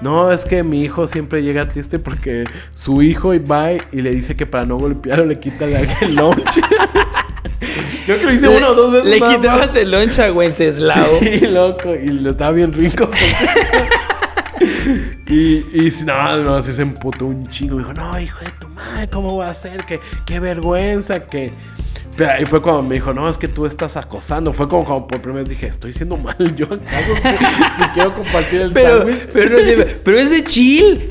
No, 0.03 0.31
es 0.31 0.45
que 0.45 0.63
mi 0.63 0.83
hijo 0.83 1.07
siempre 1.07 1.43
llega 1.43 1.67
triste 1.69 1.99
porque 1.99 2.45
su 2.75 3.01
hijo 3.03 3.33
va 3.51 3.73
y 3.73 4.03
le 4.03 4.11
dice 4.11 4.37
que 4.37 4.45
para 4.47 4.67
no 4.67 4.77
golpearlo 4.77 5.25
le 5.25 5.39
quita 5.39 5.67
la- 5.67 5.81
el 6.03 6.15
lunch. 6.15 6.61
Creo 8.07 8.19
que 8.19 8.25
lo 8.27 8.33
hice 8.33 8.49
una 8.49 8.69
o 8.69 8.75
dos 8.75 8.93
veces. 8.93 9.09
Le 9.09 9.15
quitabas 9.17 9.69
más. 9.69 9.75
el 9.77 9.91
lunch 9.91 10.19
a 10.19 10.31
Wenceslao. 10.33 11.07
Sí, 11.21 11.41
loco. 11.47 11.95
Y 11.95 12.09
lo 12.11 12.31
estaba 12.31 12.53
bien 12.53 12.73
rico. 12.73 13.09
y, 15.29 15.57
y 15.87 15.93
no, 16.05 16.37
no, 16.43 16.55
así 16.57 16.73
se 16.73 16.83
emputó 16.83 17.27
un 17.27 17.49
chingo. 17.49 17.79
Dijo, 17.79 17.93
no, 17.95 18.19
hijo 18.21 18.39
de 18.45 18.51
tu 18.61 18.69
madre, 18.69 19.09
¿cómo 19.09 19.31
voy 19.35 19.47
a 19.47 19.51
hacer? 19.51 19.85
Que, 19.85 20.01
qué 20.25 20.41
vergüenza, 20.41 21.21
que... 21.27 21.53
Pero 22.17 22.31
ahí 22.33 22.45
fue 22.47 22.63
cuando 22.63 22.83
me 22.83 22.95
dijo, 22.95 23.13
no, 23.13 23.29
es 23.29 23.37
que 23.37 23.47
tú 23.49 23.67
estás 23.67 23.97
acosando. 23.97 24.53
Fue 24.53 24.69
como, 24.69 24.85
como 24.85 25.07
por 25.07 25.21
primera 25.21 25.43
vez 25.43 25.51
dije, 25.51 25.67
estoy 25.67 25.93
siendo 25.93 26.17
mal 26.17 26.37
yo 26.57 26.65
acaso 26.67 27.15
si, 27.77 27.85
quiero 27.95 28.15
compartir 28.15 28.63
el 28.63 28.73
Pero, 28.73 28.99
sándwich. 28.99 29.29
pero, 30.03 30.19
es 30.19 30.31
de 30.31 30.45
chill. 30.45 31.07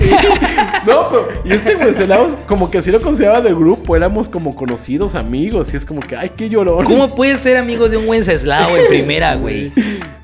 No, 0.86 1.10
pero 1.10 1.28
y 1.44 1.54
este 1.54 1.76
Wenceslao 1.76 2.28
como 2.48 2.72
que 2.72 2.82
sí 2.82 2.91
lo 2.91 3.02
consideraba 3.02 3.41
del 3.41 3.56
grupo, 3.56 3.96
éramos 3.96 4.30
como 4.30 4.56
conocidos, 4.56 5.15
amigos, 5.15 5.74
y 5.74 5.78
es 5.78 5.86
como 5.86 6.00
que, 6.02 6.15
ay, 6.15 6.32
qué 6.36 6.50
llorón. 6.50 6.86
¿Cómo 6.86 7.13
puedes 7.15 7.39
ser 7.39 7.58
amigo 7.58 7.88
de 7.89 7.98
un 7.98 8.08
Wenceslao 8.08 8.76
en 8.76 8.88
primera, 8.89 9.36
güey? 9.36 9.72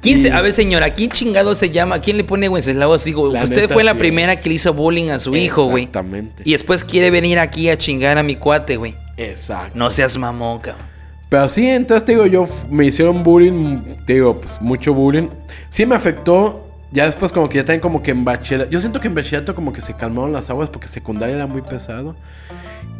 ¿Quién 0.01 0.21
se, 0.21 0.31
a 0.31 0.41
ver, 0.41 0.53
señora, 0.53 0.89
¿quién 0.91 1.11
chingado 1.11 1.53
se 1.53 1.69
llama? 1.69 1.99
¿Quién 2.01 2.17
le 2.17 2.23
pone 2.23 2.49
Wenceslao 2.49 2.93
a 2.93 2.99
su 2.99 3.09
hijo? 3.09 3.31
La 3.31 3.43
Usted 3.43 3.61
neta, 3.61 3.73
fue 3.73 3.83
la 3.83 3.93
sí. 3.93 3.99
primera 3.99 4.39
que 4.39 4.49
le 4.49 4.55
hizo 4.55 4.73
bullying 4.73 5.09
a 5.09 5.19
su 5.19 5.35
hijo, 5.35 5.65
güey. 5.65 5.83
Exactamente. 5.83 6.41
Y 6.43 6.53
después 6.53 6.83
quiere 6.83 7.11
venir 7.11 7.37
aquí 7.37 7.69
a 7.69 7.77
chingar 7.77 8.17
a 8.17 8.23
mi 8.23 8.35
cuate, 8.35 8.77
güey. 8.77 8.95
Exacto. 9.29 9.77
No 9.77 9.91
seas 9.91 10.17
mamón, 10.17 10.59
cabrón. 10.59 10.85
Pero 11.29 11.47
sí, 11.47 11.65
entonces 11.65 12.03
te 12.03 12.11
digo, 12.11 12.25
yo 12.25 12.45
me 12.69 12.85
hicieron 12.85 13.23
bullying, 13.23 13.95
te 14.05 14.15
digo, 14.15 14.41
pues 14.41 14.61
mucho 14.61 14.93
bullying. 14.93 15.29
Sí 15.69 15.85
me 15.85 15.95
afectó. 15.95 16.67
Ya 16.91 17.05
después 17.05 17.31
como 17.31 17.47
que 17.47 17.59
ya 17.59 17.63
también 17.63 17.79
como 17.79 18.03
que 18.03 18.11
en 18.11 18.25
bachillerato. 18.25 18.69
Yo 18.69 18.81
siento 18.81 18.99
que 18.99 19.07
en 19.07 19.15
bachillerato 19.15 19.55
como 19.55 19.71
que 19.71 19.79
se 19.79 19.93
calmaron 19.93 20.33
las 20.33 20.49
aguas 20.49 20.69
porque 20.69 20.89
secundaria 20.89 21.35
era 21.35 21.47
muy 21.47 21.61
pesado. 21.61 22.17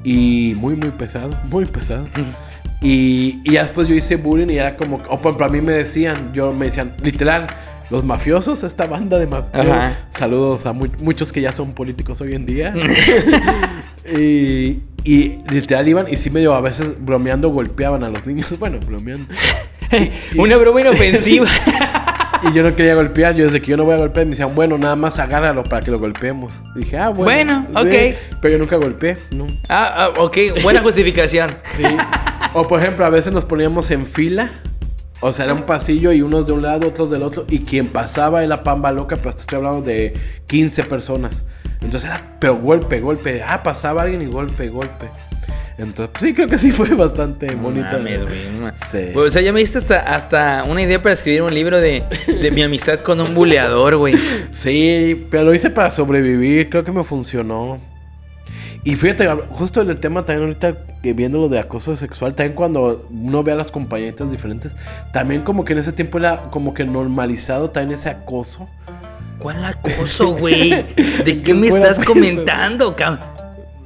Y 0.05 0.55
muy, 0.55 0.77
muy 0.77 0.91
pesado. 0.91 1.37
Muy 1.49 1.65
pesado. 1.65 2.07
y, 2.81 3.41
y 3.43 3.53
ya 3.53 3.63
después 3.63 3.89
yo 3.89 3.95
hice 3.95 4.15
bullying 4.15 4.47
y 4.49 4.57
era 4.57 4.77
como... 4.77 4.95
O 5.09 5.19
por 5.19 5.31
ejemplo, 5.31 5.45
a 5.45 5.49
mí 5.49 5.59
me 5.59 5.73
decían, 5.73 6.31
yo 6.31 6.53
me 6.53 6.67
decían, 6.67 6.95
literal, 7.03 7.47
los 7.91 8.03
mafiosos, 8.03 8.63
esta 8.63 8.87
banda 8.87 9.19
de 9.19 9.27
mafiosos. 9.27 9.75
Saludos 10.09 10.65
a 10.65 10.73
mu- 10.73 10.87
muchos 11.03 11.31
que 11.31 11.41
ya 11.41 11.51
son 11.53 11.73
políticos 11.73 12.19
hoy 12.21 12.33
en 12.33 12.45
día. 12.47 12.73
y, 14.17 14.79
y 15.03 15.37
literal 15.51 15.87
iban 15.87 16.07
y 16.09 16.17
sí 16.17 16.29
medio 16.29 16.53
a 16.55 16.61
veces 16.61 16.95
bromeando 16.99 17.49
golpeaban 17.49 18.03
a 18.03 18.09
los 18.09 18.25
niños. 18.25 18.55
Bueno, 18.59 18.79
bromeando. 18.85 19.25
Y- 19.91 20.39
Una 20.39 20.55
broma 20.57 20.81
inofensiva. 20.81 21.47
Y 22.43 22.53
yo 22.53 22.63
no 22.63 22.75
quería 22.75 22.95
golpear. 22.95 23.35
Yo 23.35 23.45
desde 23.45 23.61
que 23.61 23.71
yo 23.71 23.77
no 23.77 23.83
voy 23.83 23.93
a 23.95 23.97
golpear 23.97 24.25
me 24.25 24.31
decían, 24.31 24.55
bueno, 24.55 24.77
nada 24.77 24.95
más 24.95 25.19
agárralo 25.19 25.63
para 25.63 25.83
que 25.83 25.91
lo 25.91 25.99
golpeemos. 25.99 26.61
Y 26.75 26.79
dije, 26.79 26.97
ah, 26.97 27.09
bueno. 27.09 27.65
Bueno, 27.73 27.79
ok. 27.81 28.15
Pero 28.41 28.53
yo 28.53 28.57
nunca 28.57 28.77
golpeé. 28.77 29.17
No. 29.31 29.45
ah, 29.69 30.11
ah, 30.15 30.21
ok, 30.21 30.37
buena 30.63 30.81
justificación. 30.81 31.51
Sí. 31.75 31.83
O 32.53 32.67
por 32.67 32.79
ejemplo, 32.79 33.05
a 33.05 33.09
veces 33.09 33.31
nos 33.33 33.45
poníamos 33.45 33.91
en 33.91 34.05
fila. 34.05 34.51
O 35.21 35.31
sea, 35.31 35.45
era 35.45 35.53
un 35.53 35.63
pasillo 35.63 36.11
y 36.11 36.21
unos 36.21 36.47
de 36.47 36.51
un 36.51 36.63
lado, 36.63 36.87
otros 36.87 37.11
del 37.11 37.21
otro. 37.23 37.45
Y 37.47 37.59
quien 37.59 37.87
pasaba 37.87 38.43
era 38.43 38.63
pamba 38.63 38.91
loca, 38.91 39.17
pero 39.17 39.29
hasta 39.29 39.41
estoy 39.41 39.57
hablando 39.57 39.81
de 39.81 40.13
15 40.47 40.83
personas. 40.85 41.45
Entonces 41.81 42.09
era, 42.09 42.37
pero 42.39 42.57
golpe, 42.57 42.99
golpe. 42.99 43.43
Ah, 43.47 43.61
pasaba 43.61 44.01
alguien 44.01 44.23
y 44.23 44.25
golpe, 44.25 44.69
golpe. 44.69 45.09
Entonces, 45.77 46.09
pues, 46.11 46.21
sí, 46.21 46.33
creo 46.33 46.47
que 46.47 46.57
sí 46.57 46.71
fue 46.71 46.93
bastante 46.95 47.53
bonita. 47.55 47.93
Mames, 47.93 48.23
güey, 48.23 48.37
no 48.53 48.61
mames. 48.61 48.79
Sí. 48.79 49.15
O 49.15 49.29
sea, 49.29 49.41
ya 49.41 49.53
me 49.53 49.59
diste 49.59 49.77
hasta, 49.77 49.99
hasta 49.99 50.63
una 50.63 50.81
idea 50.81 50.99
para 50.99 51.13
escribir 51.13 51.43
un 51.43 51.53
libro 51.53 51.79
de, 51.79 52.03
de 52.27 52.51
mi 52.51 52.63
amistad 52.63 52.99
con 52.99 53.21
un 53.21 53.33
buleador, 53.33 53.97
güey. 53.97 54.15
Sí, 54.51 55.27
pero 55.29 55.45
lo 55.45 55.53
hice 55.53 55.69
para 55.69 55.91
sobrevivir, 55.91 56.69
creo 56.69 56.83
que 56.83 56.91
me 56.91 57.03
funcionó. 57.03 57.79
Y 58.83 58.95
fíjate, 58.95 59.27
justo 59.51 59.81
en 59.81 59.89
el 59.91 59.99
tema 59.99 60.25
también 60.25 60.47
ahorita 60.47 60.75
viendo 61.03 61.37
lo 61.37 61.49
de 61.49 61.59
acoso 61.59 61.95
sexual, 61.95 62.33
también 62.33 62.55
cuando 62.55 63.07
uno 63.11 63.43
ve 63.43 63.51
a 63.51 63.55
las 63.55 63.71
compañeritas 63.71 64.31
diferentes, 64.31 64.75
también 65.11 65.43
como 65.43 65.65
que 65.65 65.73
en 65.73 65.79
ese 65.79 65.91
tiempo 65.91 66.17
era 66.17 66.43
como 66.49 66.73
que 66.73 66.83
normalizado 66.83 67.69
también 67.69 67.99
ese 67.99 68.09
acoso. 68.09 68.67
¿Cuál 69.37 69.63
acoso, 69.65 70.35
güey? 70.35 70.69
¿De 71.25 71.41
qué 71.43 71.53
me 71.53 71.67
estás 71.67 71.99
comentando, 71.99 72.95
cabrón? 72.95 73.31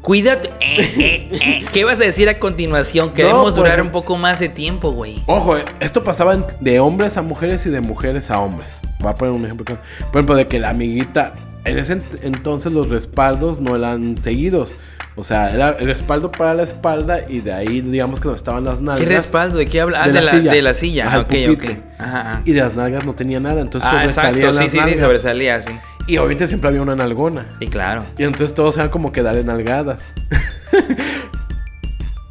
Cuídate. 0.05 0.49
Eh, 0.60 0.93
eh, 0.99 1.29
eh. 1.31 1.65
¿Qué 1.71 1.84
vas 1.84 1.99
a 1.99 2.03
decir 2.03 2.29
a 2.29 2.38
continuación? 2.38 3.12
Queremos 3.12 3.55
por 3.55 3.63
durar 3.63 3.81
un 3.81 3.89
poco 3.89 4.17
más 4.17 4.39
de 4.39 4.49
tiempo, 4.49 4.91
güey. 4.91 5.23
Ojo, 5.25 5.55
esto 5.79 6.03
pasaba 6.03 6.45
de 6.60 6.79
hombres 6.79 7.17
a 7.17 7.23
mujeres 7.23 7.65
y 7.65 7.71
de 7.71 7.81
mujeres 7.81 8.29
a 8.29 8.39
hombres. 8.39 8.81
Voy 8.99 9.10
a 9.10 9.15
poner 9.15 9.34
un 9.34 9.45
ejemplo. 9.45 9.65
Por 9.65 9.77
ejemplo, 10.13 10.36
de 10.36 10.47
que 10.47 10.60
la 10.60 10.69
amiguita, 10.69 11.34
en 11.65 11.78
ese 11.78 11.97
ent- 11.99 12.19
entonces 12.21 12.71
los 12.71 12.89
respaldos 12.89 13.60
no 13.60 13.75
eran 13.75 14.17
seguidos. 14.17 14.78
O 15.17 15.23
sea, 15.23 15.54
era 15.54 15.69
el 15.80 15.86
respaldo 15.88 16.30
para 16.32 16.54
la 16.54 16.63
espalda 16.63 17.19
y 17.30 17.39
de 17.39 17.54
ahí, 17.54 17.80
digamos 17.82 18.19
que 18.19 18.28
no 18.28 18.36
estaban 18.36 18.65
las 18.65 18.82
nalgas. 18.82 18.99
¿Qué 19.08 19.15
respaldo? 19.15 19.58
¿De 19.58 19.65
qué 19.65 19.80
habla? 19.82 19.99
Ah, 20.04 20.08
de 20.08 20.13
de, 20.13 20.19
la 20.21 20.25
la, 20.25 20.32
silla. 20.39 20.51
de 20.51 20.62
la 20.62 20.73
silla. 20.73 21.08
Ajá, 21.08 21.19
ok, 21.21 21.34
el 21.34 21.49
ok. 21.51 21.56
pupitre. 21.56 21.82
Ajá, 21.97 22.19
ajá. 22.32 22.41
Y 22.43 22.51
de 22.51 22.62
las 22.62 22.75
nalgas 22.75 23.06
no 23.06 23.15
tenía 23.15 23.39
nada, 23.39 23.62
entonces 23.62 23.89
Ah, 23.93 23.99
sobresalían 24.01 24.36
exacto. 24.49 24.51
Sí, 24.51 24.56
las 24.60 24.63
sí, 24.65 24.69
sí, 24.71 24.78
nalgas. 24.78 24.99
sobresalía, 24.99 25.62
sí. 25.62 25.71
Y 26.08 26.17
obviamente 26.17 26.47
siempre 26.47 26.69
había 26.69 26.82
una 26.82 26.95
nalgona. 26.97 27.45
Sí, 27.60 27.67
claro. 27.67 28.06
Y 28.17 28.23
entonces 28.23 28.54
todos 28.54 28.75
eran 28.78 28.89
como 28.89 29.12
que 29.13 29.21
darle 29.23 29.43
nalgadas. 29.45 30.04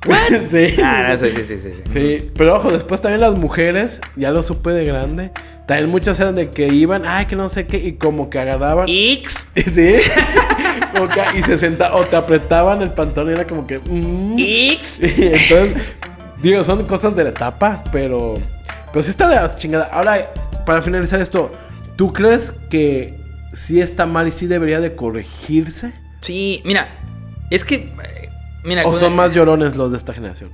sí. 0.48 0.76
Ah, 0.82 1.16
sí, 1.18 1.26
sí, 1.34 1.44
sí, 1.46 1.58
sí. 1.58 1.70
sí. 1.86 2.30
Pero 2.36 2.56
ojo, 2.56 2.70
después 2.70 3.00
también 3.00 3.20
las 3.20 3.38
mujeres, 3.38 4.00
ya 4.16 4.30
lo 4.30 4.42
supe 4.42 4.70
de 4.70 4.84
grande, 4.84 5.30
también 5.66 5.88
muchas 5.88 6.20
eran 6.20 6.34
de 6.34 6.50
que 6.50 6.66
iban, 6.68 7.04
ay, 7.06 7.26
que 7.26 7.36
no 7.36 7.48
sé 7.48 7.66
qué, 7.66 7.78
y 7.78 7.92
como 7.94 8.28
que 8.30 8.38
agarraban. 8.38 8.86
X. 8.88 9.48
Sí. 9.72 9.96
Como 10.92 11.08
que- 11.08 11.38
y 11.38 11.42
se 11.42 11.56
sentaban, 11.58 12.00
o 12.00 12.04
te 12.06 12.16
apretaban 12.16 12.82
el 12.82 12.90
pantalón 12.92 13.30
y 13.30 13.34
era 13.34 13.46
como 13.46 13.66
que. 13.66 13.78
mm. 13.80 14.34
X. 14.38 15.00
Entonces, 15.02 15.74
digo, 16.42 16.62
son 16.64 16.84
cosas 16.86 17.16
de 17.16 17.24
la 17.24 17.30
etapa, 17.30 17.82
pero. 17.90 18.38
Pero 18.92 19.02
sí 19.02 19.10
está 19.10 19.26
de 19.28 19.34
la 19.36 19.56
chingada. 19.56 19.86
Ahora, 19.86 20.32
para 20.66 20.80
finalizar 20.82 21.20
esto, 21.20 21.50
¿tú 21.96 22.12
crees 22.12 22.52
que 22.70 23.14
sí 23.52 23.80
está 23.80 24.06
mal 24.06 24.28
y 24.28 24.30
sí 24.30 24.46
debería 24.46 24.80
de 24.80 24.94
corregirse? 24.94 25.92
Sí, 26.20 26.62
mira. 26.64 26.88
Es 27.50 27.64
que. 27.64 27.90
Mira, 28.64 28.86
¿O 28.86 28.94
son 28.94 29.14
más 29.14 29.34
llorones 29.34 29.76
los 29.76 29.90
de 29.90 29.98
esta 29.98 30.12
generación? 30.12 30.50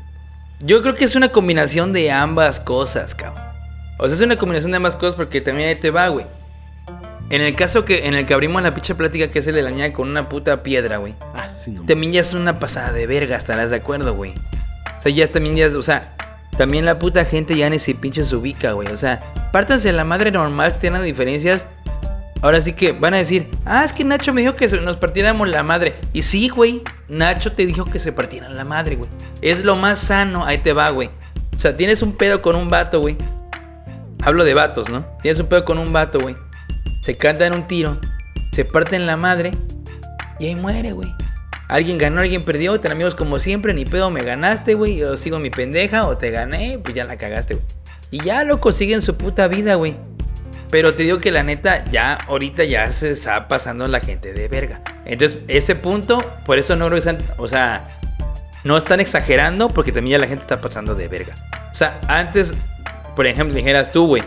Yo 0.61 0.83
creo 0.83 0.95
que 0.95 1.05
es 1.05 1.15
una 1.15 1.31
combinación 1.31 1.93
de 1.93 2.11
ambas 2.11 2.61
cosas, 2.61 3.15
cabrón. 3.15 3.43
O 3.99 4.07
sea, 4.07 4.15
es 4.15 4.21
una 4.21 4.37
combinación 4.37 4.73
de 4.73 4.79
ambas 4.79 4.97
cosas 4.97 5.15
porque 5.15 5.41
también 5.41 5.69
ahí 5.69 5.77
te 5.77 5.91
va, 5.91 6.09
güey. 6.09 6.27
En 7.31 7.41
el 7.41 7.55
caso 7.55 7.85
que 7.85 8.09
en 8.09 8.15
el 8.15 8.27
que 8.27 8.35
abrimos 8.35 8.61
la 8.63 8.75
pinche 8.75 8.97
plática 8.97 9.31
que 9.31 9.39
es 9.39 9.47
el 9.47 9.55
de 9.55 9.63
la 9.63 9.71
ñaña 9.71 9.93
con 9.93 10.11
una 10.11 10.29
puta 10.29 10.63
piedra, 10.65 10.97
güey. 10.97 11.15
Ah, 11.35 11.49
sí, 11.49 11.71
no. 11.71 11.83
También 11.87 12.13
ya 12.13 12.21
es 12.21 12.35
una 12.35 12.59
pasada 12.59 12.93
de 12.93 13.07
verga, 13.07 13.37
estarás 13.37 13.71
de 13.71 13.77
acuerdo, 13.77 14.15
güey. 14.15 14.35
O 14.99 15.03
sea, 15.03 15.13
ya 15.13 15.31
también 15.31 15.55
ya 15.55 15.67
es, 15.67 15.75
o 15.75 15.83
sea, 15.83 16.17
también 16.59 16.85
la 16.85 16.99
puta 16.99 17.25
gente 17.25 17.57
ya 17.57 17.71
ni 17.71 17.79
se 17.79 17.95
pinche 17.95 18.25
se 18.25 18.35
ubica, 18.35 18.73
güey. 18.73 18.89
O 18.89 18.97
sea, 18.97 19.23
pártanse 19.53 19.93
la 19.93 20.05
madre 20.05 20.33
normal 20.33 20.73
si 20.73 20.79
tienen 20.81 21.03
diferencias. 21.03 21.67
Ahora 22.43 22.63
sí 22.63 22.73
que 22.73 22.93
van 22.93 23.15
a 23.15 23.19
decir, 23.19 23.49
ah, 23.67 23.85
es 23.85 23.93
que 23.93 24.03
Nacho 24.03 24.33
me 24.33 24.41
dijo 24.41 24.57
que 24.57 24.67
nos 24.81 24.97
partiéramos 24.97 25.49
la 25.49 25.63
madre. 25.63 25.95
Y 26.13 26.23
sí, 26.23 26.49
güey, 26.49 26.83
Nacho 27.09 27.53
te 27.53 27.67
dijo 27.67 27.85
que 27.85 27.99
se 27.99 28.13
partieran 28.13 28.57
la 28.57 28.65
madre, 28.65 28.97
güey. 28.97 29.11
Es 29.43 29.65
lo 29.65 29.77
más 29.77 29.99
sano, 29.99 30.45
ahí 30.45 30.59
te 30.59 30.73
va, 30.73 30.89
güey. 30.91 31.11
O 31.55 31.59
sea, 31.59 31.77
tienes 31.77 32.01
un 32.01 32.13
pedo 32.13 32.41
con 32.41 32.57
un 32.57 32.71
vato, 32.71 33.01
güey. 33.01 33.17
Hablo 34.23 34.45
de 34.45 34.55
vatos, 34.55 34.89
¿no? 34.89 35.05
Tienes 35.23 35.41
un 35.41 35.47
pedo 35.47 35.65
con 35.65 35.79
un 35.79 35.93
vato, 35.93 36.19
güey. 36.19 36.37
Se 37.03 37.17
canta 37.17 37.47
en 37.47 37.55
un 37.55 37.67
tiro, 37.67 37.99
se 38.53 38.65
parte 38.65 38.97
en 38.97 39.07
la 39.07 39.17
madre 39.17 39.53
y 40.39 40.47
ahí 40.47 40.55
muere, 40.55 40.93
güey. 40.93 41.15
Alguien 41.69 41.99
ganó, 41.99 42.21
alguien 42.21 42.45
perdió, 42.45 42.81
ten 42.81 42.93
amigos 42.93 43.15
como 43.15 43.39
siempre, 43.39 43.73
ni 43.75 43.85
pedo, 43.85 44.11
me 44.11 44.23
ganaste, 44.23 44.75
güey. 44.75 44.97
Yo 44.97 45.17
sigo 45.17 45.39
mi 45.39 45.51
pendeja 45.51 46.07
o 46.07 46.17
te 46.17 46.31
gané, 46.31 46.79
pues 46.83 46.95
ya 46.95 47.05
la 47.05 47.17
cagaste, 47.17 47.55
güey. 47.55 47.67
Y 48.11 48.25
ya, 48.25 48.43
loco, 48.43 48.73
siguen 48.73 49.03
su 49.03 49.17
puta 49.17 49.47
vida, 49.47 49.77
güey. 49.77 49.97
Pero 50.71 50.95
te 50.95 51.03
digo 51.03 51.19
que 51.19 51.31
la 51.31 51.43
neta, 51.43 51.85
ya 51.91 52.15
ahorita 52.15 52.65
ya 52.65 52.91
se 52.93 53.11
está 53.11 53.49
pasando 53.49 53.87
la 53.89 54.01
gente 54.01 54.33
de 54.33 54.47
verga. 54.49 54.81
Entonces, 55.05 55.41
ese 55.49 55.75
punto, 55.75 56.19
por 56.47 56.59
eso 56.59 56.77
no 56.77 56.89
lo 56.89 56.97
o 57.39 57.49
sea, 57.49 57.99
no 58.63 58.77
están 58.77 59.01
exagerando 59.01 59.69
porque 59.71 59.91
también 59.91 60.19
ya 60.19 60.21
la 60.21 60.29
gente 60.29 60.43
está 60.43 60.61
pasando 60.61 60.95
de 60.95 61.09
verga. 61.09 61.35
O 61.71 61.75
sea, 61.75 62.01
antes, 62.07 62.55
por 63.17 63.27
ejemplo, 63.27 63.57
dijeras 63.57 63.91
tú, 63.91 64.07
güey, 64.07 64.23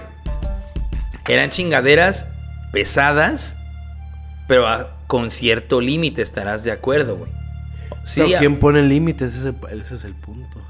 eran 1.27 1.49
chingaderas 1.49 2.27
pesadas, 2.73 3.55
pero 4.47 4.89
con 5.07 5.31
cierto 5.31 5.79
límite, 5.79 6.21
estarás 6.21 6.63
de 6.63 6.71
acuerdo, 6.71 7.17
güey. 7.17 7.31
Sí, 8.03 8.21
¿quién 8.37 8.59
pone 8.59 8.81
límites? 8.81 9.37
Ese, 9.37 9.53
ese 9.71 9.95
es 9.95 10.03
el 10.03 10.13
punto. 10.13 10.61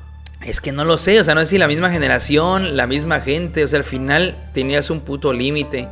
Es 0.45 0.59
que 0.59 0.71
no 0.71 0.83
lo 0.83 0.97
sé, 0.97 1.19
o 1.19 1.23
sea, 1.23 1.35
no 1.35 1.41
sé 1.41 1.47
si 1.47 1.57
la 1.57 1.67
misma 1.67 1.89
generación, 1.89 2.75
la 2.75 2.87
misma 2.87 3.21
gente, 3.21 3.63
o 3.63 3.67
sea, 3.67 3.79
al 3.79 3.85
final 3.85 4.35
tenías 4.53 4.89
un 4.89 5.01
puto 5.01 5.31
límite. 5.31 5.87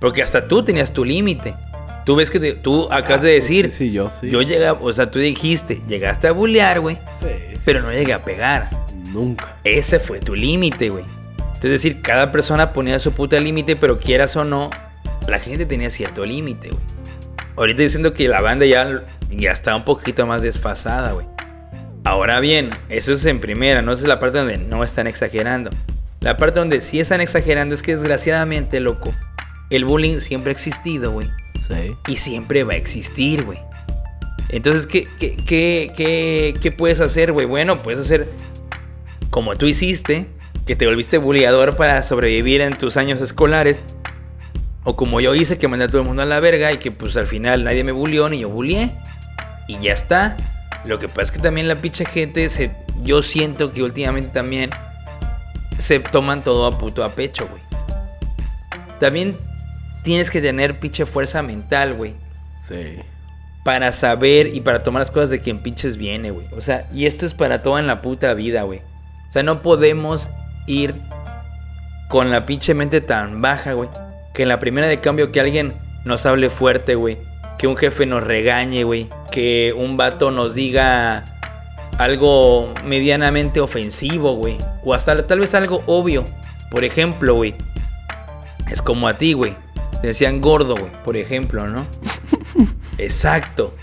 Porque 0.00 0.22
hasta 0.22 0.46
tú 0.46 0.62
tenías 0.62 0.92
tu 0.92 1.04
límite. 1.04 1.54
Tú 2.04 2.16
ves 2.16 2.30
que 2.30 2.52
tú 2.52 2.88
acabas 2.90 3.22
de 3.22 3.32
ah, 3.32 3.34
decir. 3.34 3.70
Sí, 3.70 3.92
yo 3.92 4.08
sí. 4.08 4.30
Yo 4.30 4.42
llegué, 4.42 4.70
o 4.70 4.92
sea, 4.92 5.10
tú 5.10 5.18
dijiste, 5.18 5.82
llegaste 5.88 6.28
a 6.28 6.32
bullear, 6.32 6.80
güey. 6.80 6.98
Sí, 7.18 7.26
Pero 7.64 7.82
no 7.82 7.92
llegué 7.92 8.12
a 8.12 8.22
pegar. 8.22 8.70
Nunca. 9.12 9.56
Ese 9.64 9.98
fue 9.98 10.20
tu 10.20 10.34
límite, 10.34 10.90
güey. 10.90 11.04
Es 11.54 11.62
decir, 11.62 12.00
cada 12.02 12.30
persona 12.30 12.72
ponía 12.72 12.98
su 13.00 13.12
puta 13.12 13.40
límite, 13.40 13.74
pero 13.74 13.98
quieras 13.98 14.36
o 14.36 14.44
no, 14.44 14.70
la 15.26 15.40
gente 15.40 15.66
tenía 15.66 15.90
cierto 15.90 16.24
límite, 16.24 16.68
güey. 16.68 16.80
Ahorita 17.56 17.82
diciendo 17.82 18.12
que 18.12 18.28
la 18.28 18.40
banda 18.40 18.64
ya, 18.64 19.02
ya 19.30 19.50
está 19.50 19.74
un 19.74 19.84
poquito 19.84 20.24
más 20.26 20.42
desfasada, 20.42 21.12
güey. 21.12 21.26
Ahora 22.08 22.40
bien, 22.40 22.70
eso 22.88 23.12
es 23.12 23.26
en 23.26 23.38
primera, 23.38 23.82
no 23.82 23.92
es 23.92 24.00
la 24.00 24.18
parte 24.18 24.38
donde 24.38 24.56
no 24.56 24.82
están 24.82 25.06
exagerando. 25.06 25.68
La 26.20 26.38
parte 26.38 26.58
donde 26.58 26.80
sí 26.80 27.00
están 27.00 27.20
exagerando 27.20 27.74
es 27.74 27.82
que 27.82 27.96
desgraciadamente, 27.96 28.80
loco, 28.80 29.14
el 29.68 29.84
bullying 29.84 30.20
siempre 30.20 30.50
ha 30.50 30.52
existido, 30.52 31.12
güey. 31.12 31.28
Sí. 31.60 31.94
Y 32.06 32.16
siempre 32.16 32.64
va 32.64 32.72
a 32.72 32.76
existir, 32.76 33.44
güey. 33.44 33.58
Entonces, 34.48 34.86
¿qué, 34.86 35.06
qué, 35.18 35.36
qué, 35.94 36.54
qué, 36.58 36.72
puedes 36.72 37.02
hacer, 37.02 37.32
güey? 37.32 37.44
Bueno, 37.44 37.82
puedes 37.82 38.00
hacer 38.00 38.30
como 39.28 39.56
tú 39.58 39.66
hiciste, 39.66 40.28
que 40.64 40.76
te 40.76 40.86
volviste 40.86 41.18
bulliador 41.18 41.76
para 41.76 42.02
sobrevivir 42.02 42.62
en 42.62 42.78
tus 42.78 42.96
años 42.96 43.20
escolares. 43.20 43.80
O 44.82 44.96
como 44.96 45.20
yo 45.20 45.34
hice, 45.34 45.58
que 45.58 45.68
mandé 45.68 45.84
a 45.84 45.88
todo 45.88 46.00
el 46.00 46.06
mundo 46.06 46.22
a 46.22 46.26
la 46.26 46.40
verga 46.40 46.72
y 46.72 46.78
que 46.78 46.90
pues 46.90 47.18
al 47.18 47.26
final 47.26 47.64
nadie 47.64 47.84
me 47.84 47.92
bullió 47.92 48.30
ni 48.30 48.38
yo 48.38 48.48
bullié. 48.48 48.92
Y 49.68 49.78
ya 49.80 49.92
está. 49.92 50.38
Lo 50.84 50.98
que 50.98 51.08
pasa 51.08 51.22
es 51.22 51.30
que 51.32 51.38
también 51.38 51.68
la 51.68 51.76
pinche 51.76 52.04
gente, 52.04 52.48
se, 52.48 52.70
yo 53.02 53.22
siento 53.22 53.72
que 53.72 53.82
últimamente 53.82 54.30
también 54.30 54.70
se 55.78 56.00
toman 56.00 56.42
todo 56.42 56.66
a 56.66 56.78
puto 56.78 57.04
a 57.04 57.14
pecho, 57.14 57.48
güey. 57.48 57.62
También 59.00 59.36
tienes 60.02 60.30
que 60.30 60.40
tener 60.40 60.78
pinche 60.78 61.06
fuerza 61.06 61.42
mental, 61.42 61.94
güey. 61.94 62.14
Sí. 62.60 62.96
Para 63.64 63.92
saber 63.92 64.54
y 64.54 64.60
para 64.60 64.82
tomar 64.82 65.00
las 65.00 65.10
cosas 65.10 65.30
de 65.30 65.40
quien 65.40 65.60
pinches 65.60 65.96
viene, 65.96 66.30
güey. 66.30 66.46
O 66.56 66.60
sea, 66.60 66.88
y 66.92 67.06
esto 67.06 67.26
es 67.26 67.34
para 67.34 67.62
toda 67.62 67.80
en 67.80 67.86
la 67.86 68.02
puta 68.02 68.32
vida, 68.34 68.62
güey. 68.62 68.80
O 69.28 69.32
sea, 69.32 69.42
no 69.42 69.62
podemos 69.62 70.30
ir 70.66 70.94
con 72.08 72.30
la 72.30 72.46
pinche 72.46 72.72
mente 72.74 73.00
tan 73.00 73.40
baja, 73.40 73.72
güey. 73.72 73.88
Que 74.32 74.44
en 74.44 74.48
la 74.48 74.58
primera 74.58 74.86
de 74.86 75.00
cambio 75.00 75.32
que 75.32 75.40
alguien 75.40 75.74
nos 76.04 76.24
hable 76.24 76.50
fuerte, 76.50 76.94
güey 76.94 77.27
que 77.58 77.66
un 77.66 77.76
jefe 77.76 78.06
nos 78.06 78.22
regañe, 78.22 78.84
güey. 78.84 79.08
Que 79.30 79.74
un 79.76 79.96
vato 79.96 80.30
nos 80.30 80.54
diga 80.54 81.24
algo 81.98 82.72
medianamente 82.84 83.60
ofensivo, 83.60 84.36
güey. 84.36 84.56
O 84.84 84.94
hasta 84.94 85.26
tal 85.26 85.40
vez 85.40 85.54
algo 85.54 85.82
obvio. 85.86 86.24
Por 86.70 86.84
ejemplo, 86.84 87.34
güey. 87.34 87.54
Es 88.70 88.80
como 88.80 89.08
a 89.08 89.18
ti, 89.18 89.32
güey. 89.32 89.54
Te 90.00 90.08
decían 90.08 90.40
gordo, 90.40 90.74
güey. 90.76 90.92
Por 91.04 91.16
ejemplo, 91.16 91.66
¿no? 91.66 91.86
Exacto. 92.98 93.74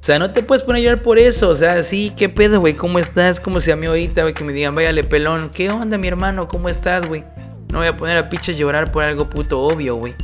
O 0.00 0.04
sea, 0.08 0.18
no 0.18 0.30
te 0.30 0.42
puedes 0.42 0.62
poner 0.62 0.80
a 0.80 0.84
llorar 0.84 1.02
por 1.02 1.18
eso. 1.18 1.50
O 1.50 1.54
sea, 1.54 1.82
sí, 1.82 2.12
¿qué 2.16 2.28
pedo, 2.28 2.60
güey? 2.60 2.74
¿Cómo 2.74 2.98
estás? 2.98 3.40
Como 3.40 3.60
si 3.60 3.72
a 3.72 3.76
mí 3.76 3.86
ahorita, 3.86 4.22
güey, 4.22 4.32
que 4.32 4.44
me 4.44 4.52
digan, 4.52 4.74
váyale 4.74 5.02
pelón. 5.02 5.50
¿Qué 5.52 5.70
onda, 5.70 5.98
mi 5.98 6.06
hermano? 6.08 6.46
¿Cómo 6.46 6.68
estás, 6.68 7.06
güey? 7.06 7.24
No 7.72 7.78
voy 7.78 7.88
a 7.88 7.96
poner 7.96 8.16
a 8.16 8.30
piches 8.30 8.56
llorar 8.56 8.92
por 8.92 9.02
algo 9.04 9.28
puto 9.28 9.60
obvio, 9.60 9.96
güey. 9.96 10.14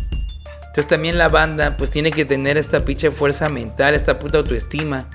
Entonces 0.74 0.88
también 0.88 1.18
la 1.18 1.28
banda 1.28 1.76
pues 1.76 1.88
tiene 1.88 2.10
que 2.10 2.24
tener 2.24 2.56
esta 2.56 2.84
pinche 2.84 3.12
fuerza 3.12 3.48
mental, 3.48 3.94
esta 3.94 4.18
puta 4.18 4.38
autoestima. 4.38 5.08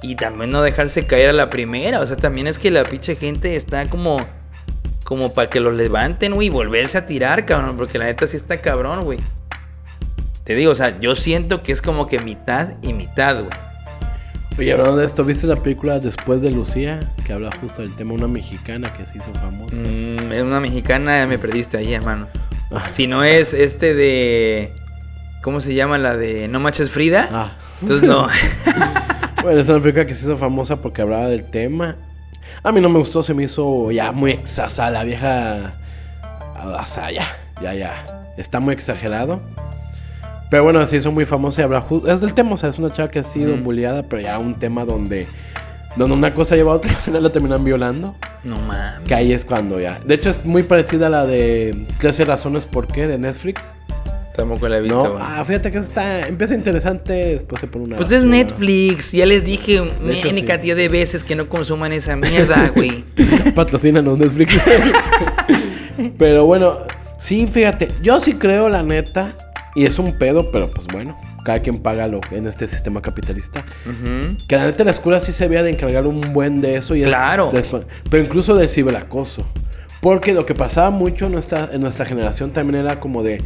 Y 0.00 0.14
también 0.14 0.50
no 0.50 0.62
dejarse 0.62 1.04
caer 1.04 1.28
a 1.28 1.32
la 1.34 1.50
primera. 1.50 2.00
O 2.00 2.06
sea, 2.06 2.16
también 2.16 2.46
es 2.46 2.58
que 2.58 2.70
la 2.70 2.84
pinche 2.84 3.14
gente 3.14 3.56
está 3.56 3.90
como... 3.90 4.16
Como 5.04 5.34
para 5.34 5.50
que 5.50 5.60
lo 5.60 5.70
levanten, 5.70 6.32
güey, 6.32 6.46
y 6.46 6.50
volverse 6.50 6.96
a 6.96 7.04
tirar, 7.04 7.44
cabrón. 7.44 7.76
Porque 7.76 7.98
la 7.98 8.06
neta 8.06 8.26
sí 8.26 8.38
está 8.38 8.62
cabrón, 8.62 9.04
güey. 9.04 9.18
Te 10.44 10.54
digo, 10.54 10.72
o 10.72 10.74
sea, 10.74 10.98
yo 10.98 11.14
siento 11.14 11.62
que 11.62 11.72
es 11.72 11.82
como 11.82 12.06
que 12.06 12.18
mitad 12.18 12.68
y 12.80 12.94
mitad, 12.94 13.36
güey. 13.36 13.50
Oye, 14.58 14.72
hablando 14.72 14.96
de 14.96 15.04
esto, 15.04 15.24
¿viste 15.26 15.46
la 15.46 15.56
película 15.56 15.98
Después 15.98 16.40
de 16.40 16.50
Lucía? 16.50 17.12
Que 17.26 17.34
habla 17.34 17.50
justo 17.60 17.82
del 17.82 17.94
tema 17.96 18.14
una 18.14 18.28
mexicana 18.28 18.90
que 18.94 19.04
se 19.04 19.18
hizo 19.18 19.30
famosa. 19.34 19.76
Mm, 19.76 20.32
es 20.32 20.42
una 20.42 20.60
mexicana, 20.60 21.26
me 21.26 21.36
perdiste 21.36 21.76
ahí, 21.76 21.92
hermano. 21.92 22.28
Si 22.90 23.06
no 23.06 23.24
es 23.24 23.54
este 23.54 23.94
de. 23.94 24.72
¿Cómo 25.42 25.60
se 25.60 25.74
llama 25.74 25.98
la 25.98 26.16
de 26.16 26.48
No 26.48 26.60
Manches 26.60 26.90
Frida? 26.90 27.28
Ah. 27.32 27.52
Entonces 27.82 28.08
no. 28.08 28.28
bueno, 29.42 29.60
es 29.60 29.68
una 29.68 29.80
película 29.80 30.04
que 30.04 30.14
se 30.14 30.24
hizo 30.24 30.36
famosa 30.36 30.80
porque 30.80 31.02
hablaba 31.02 31.28
del 31.28 31.44
tema. 31.44 31.96
A 32.62 32.72
mí 32.72 32.80
no 32.80 32.88
me 32.90 32.98
gustó, 32.98 33.22
se 33.22 33.32
me 33.32 33.44
hizo 33.44 33.90
ya 33.90 34.12
muy 34.12 34.32
exasada. 34.32 34.90
La 34.90 35.04
vieja. 35.04 35.74
O 36.62 36.86
sea, 36.86 37.10
ya, 37.10 37.26
ya, 37.62 37.74
ya. 37.74 38.32
Está 38.36 38.60
muy 38.60 38.74
exagerado. 38.74 39.40
Pero 40.50 40.64
bueno, 40.64 40.84
se 40.86 40.96
hizo 40.96 41.10
muy 41.12 41.24
famosa 41.24 41.62
y 41.62 41.64
habla. 41.64 41.84
Es 42.06 42.20
del 42.20 42.34
tema, 42.34 42.52
o 42.52 42.56
sea, 42.56 42.68
es 42.68 42.78
una 42.78 42.92
chava 42.92 43.10
que 43.10 43.20
ha 43.20 43.22
sido 43.22 43.56
mm. 43.56 44.04
pero 44.08 44.20
ya 44.20 44.38
un 44.38 44.58
tema 44.58 44.84
donde 44.84 45.28
donde 45.96 46.14
una 46.14 46.34
cosa 46.34 46.56
lleva 46.56 46.72
a 46.72 46.76
otra 46.76 46.90
y 46.90 46.94
al 46.94 47.00
final 47.00 47.22
la 47.22 47.32
terminan 47.32 47.64
violando. 47.64 48.14
No 48.44 48.56
mames. 48.56 49.06
Que 49.06 49.14
ahí 49.14 49.32
es 49.32 49.44
cuando 49.44 49.80
ya. 49.80 50.00
De 50.04 50.14
hecho, 50.14 50.30
es 50.30 50.44
muy 50.44 50.62
parecida 50.62 51.08
a 51.08 51.10
la 51.10 51.26
de 51.26 51.86
13 51.98 52.24
razones 52.24 52.66
por 52.66 52.86
qué 52.86 53.06
de 53.06 53.18
Netflix. 53.18 53.74
Tampoco 54.34 54.68
la 54.68 54.78
he 54.78 54.80
visto. 54.80 55.02
No, 55.02 55.18
ah, 55.20 55.44
fíjate 55.44 55.70
que 55.70 55.78
está, 55.78 56.26
empieza 56.26 56.54
interesante, 56.54 57.12
después 57.12 57.60
se 57.60 57.66
pone 57.66 57.86
una. 57.86 57.96
Pues 57.96 58.10
es 58.12 58.24
Netflix, 58.24 59.12
ya 59.12 59.26
les 59.26 59.44
dije 59.44 59.76
N 59.76 60.44
cantidad 60.44 60.76
de 60.76 60.88
veces 60.88 61.24
que 61.24 61.34
no 61.34 61.48
consuman 61.48 61.92
esa 61.92 62.16
mierda, 62.16 62.68
güey. 62.74 63.04
Patrocinan 63.54 64.06
a 64.06 64.12
Netflix. 64.12 64.58
pero 66.18 66.46
bueno, 66.46 66.78
sí, 67.18 67.46
fíjate, 67.46 67.90
yo 68.02 68.20
sí 68.20 68.34
creo, 68.34 68.68
la 68.68 68.82
neta, 68.82 69.36
y 69.74 69.84
es 69.84 69.98
un 69.98 70.16
pedo, 70.16 70.50
pero 70.52 70.70
pues 70.70 70.86
bueno, 70.86 71.18
cada 71.44 71.60
quien 71.60 71.78
paga 71.78 72.06
lo 72.06 72.20
en 72.30 72.46
este 72.46 72.68
sistema 72.68 73.02
capitalista. 73.02 73.64
Que 74.46 74.56
la 74.56 74.64
neta 74.64 74.84
la 74.84 74.90
escuela 74.90 75.20
sí 75.20 75.32
se 75.32 75.48
veía 75.48 75.62
de 75.62 75.70
encargar 75.70 76.06
un 76.06 76.20
buen 76.32 76.60
de 76.60 76.76
eso. 76.76 76.94
Y 76.94 77.02
claro. 77.02 77.50
pero 78.10 78.22
incluso 78.22 78.56
del 78.56 78.68
ciberacoso. 78.68 79.44
Porque 80.00 80.32
lo 80.32 80.46
que 80.46 80.54
pasaba 80.54 80.90
mucho 80.90 81.26
en 81.26 81.32
nuestra, 81.32 81.68
en 81.72 81.80
nuestra 81.82 82.06
generación 82.06 82.52
también 82.52 82.84
era 82.84 83.00
como 83.00 83.22
de... 83.22 83.42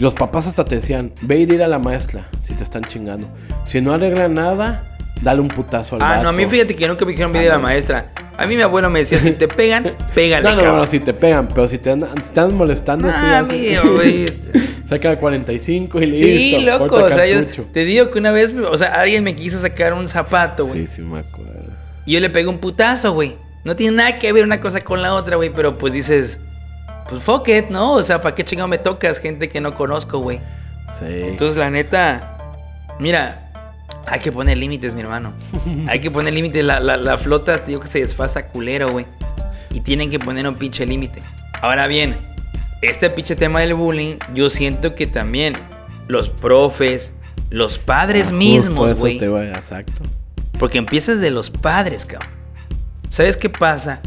Los 0.00 0.14
papás 0.14 0.48
hasta 0.48 0.64
te 0.64 0.76
decían, 0.76 1.12
ve 1.22 1.38
y 1.38 1.46
dile 1.46 1.62
a 1.62 1.68
la 1.68 1.78
maestra 1.78 2.28
si 2.40 2.54
te 2.54 2.64
están 2.64 2.82
chingando. 2.82 3.28
Si 3.64 3.80
no 3.80 3.92
arregla 3.92 4.28
nada, 4.28 4.96
dale 5.22 5.40
un 5.40 5.48
putazo 5.48 5.96
al 5.96 6.02
Ah, 6.02 6.20
no, 6.20 6.30
a 6.30 6.32
mí 6.32 6.46
fíjate 6.46 6.74
que 6.74 6.88
nunca 6.88 7.04
me 7.04 7.12
dijeron 7.12 7.32
ve 7.32 7.48
a 7.48 7.52
la 7.52 7.58
maestra. 7.58 8.10
A 8.36 8.46
mí 8.46 8.56
mi 8.56 8.62
abuelo 8.62 8.90
me 8.90 9.00
decía, 9.00 9.18
si 9.18 9.32
te 9.32 9.46
pegan, 9.46 9.92
pégale, 10.14 10.42
No, 10.42 10.56
no, 10.56 10.76
no, 10.76 10.86
si 10.86 11.00
te 11.00 11.14
pegan, 11.14 11.48
pero 11.48 11.68
si 11.68 11.78
te, 11.78 11.96
están 12.20 12.54
molestando, 12.54 13.08
ah, 13.12 13.44
sí. 13.50 13.56
Mío, 13.56 13.94
güey. 13.94 14.26
Saca 14.88 15.16
45 15.16 16.02
y 16.02 16.06
listo. 16.06 16.26
Sí, 16.26 16.64
loco. 16.64 16.96
O 16.96 17.08
sea, 17.08 17.26
yo 17.26 17.46
te 17.46 17.84
digo 17.84 18.10
que 18.10 18.18
una 18.18 18.32
vez, 18.32 18.52
o 18.54 18.76
sea, 18.76 18.94
alguien 18.94 19.24
me 19.24 19.36
quiso 19.36 19.60
sacar 19.60 19.94
un 19.94 20.08
zapato, 20.08 20.66
güey. 20.66 20.86
Sí, 20.86 20.96
sí, 20.96 21.02
me 21.02 21.20
acuerdo. 21.20 21.72
Y 22.06 22.12
yo 22.12 22.20
le 22.20 22.30
pegué 22.30 22.48
un 22.48 22.58
putazo, 22.58 23.12
güey. 23.12 23.36
No 23.64 23.76
tiene 23.76 23.96
nada 23.96 24.18
que 24.18 24.32
ver 24.32 24.44
una 24.44 24.60
cosa 24.60 24.82
con 24.82 25.00
la 25.00 25.14
otra, 25.14 25.36
güey. 25.36 25.50
Pero 25.50 25.78
pues 25.78 25.92
dices, 25.94 26.38
pues 27.08 27.22
fuck 27.22 27.48
it, 27.48 27.68
¿no? 27.70 27.94
O 27.94 28.02
sea, 28.02 28.20
¿para 28.20 28.34
qué 28.34 28.44
chingado 28.44 28.68
me 28.68 28.78
tocas 28.78 29.18
gente 29.18 29.48
que 29.48 29.60
no 29.60 29.74
conozco, 29.74 30.18
güey? 30.18 30.40
Sí. 30.92 31.06
Entonces, 31.08 31.56
la 31.56 31.70
neta, 31.70 32.36
mira, 32.98 33.43
hay 34.06 34.20
que 34.20 34.32
poner 34.32 34.58
límites, 34.58 34.94
mi 34.94 35.00
hermano. 35.00 35.32
hay 35.88 36.00
que 36.00 36.10
poner 36.10 36.34
límites. 36.34 36.64
La, 36.64 36.80
la, 36.80 36.96
la 36.96 37.18
flota, 37.18 37.58
digo 37.58 37.80
que 37.80 37.88
se 37.88 38.00
desfasa 38.00 38.48
culero, 38.48 38.90
güey. 38.90 39.06
Y 39.70 39.80
tienen 39.80 40.10
que 40.10 40.18
poner 40.18 40.46
un 40.46 40.56
pinche 40.56 40.86
límite. 40.86 41.20
Ahora 41.60 41.86
bien, 41.86 42.16
este 42.82 43.10
pinche 43.10 43.36
tema 43.36 43.60
del 43.60 43.74
bullying, 43.74 44.16
yo 44.34 44.50
siento 44.50 44.94
que 44.94 45.06
también 45.06 45.54
los 46.06 46.28
profes, 46.28 47.12
los 47.50 47.78
padres 47.78 48.28
ah, 48.30 48.34
mismos, 48.34 48.98
güey. 49.00 49.18
Exacto. 49.18 50.02
Porque 50.58 50.78
empiezas 50.78 51.20
de 51.20 51.30
los 51.30 51.50
padres, 51.50 52.06
cabrón. 52.06 52.30
¿Sabes 53.08 53.36
qué 53.36 53.48
pasa? 53.48 54.00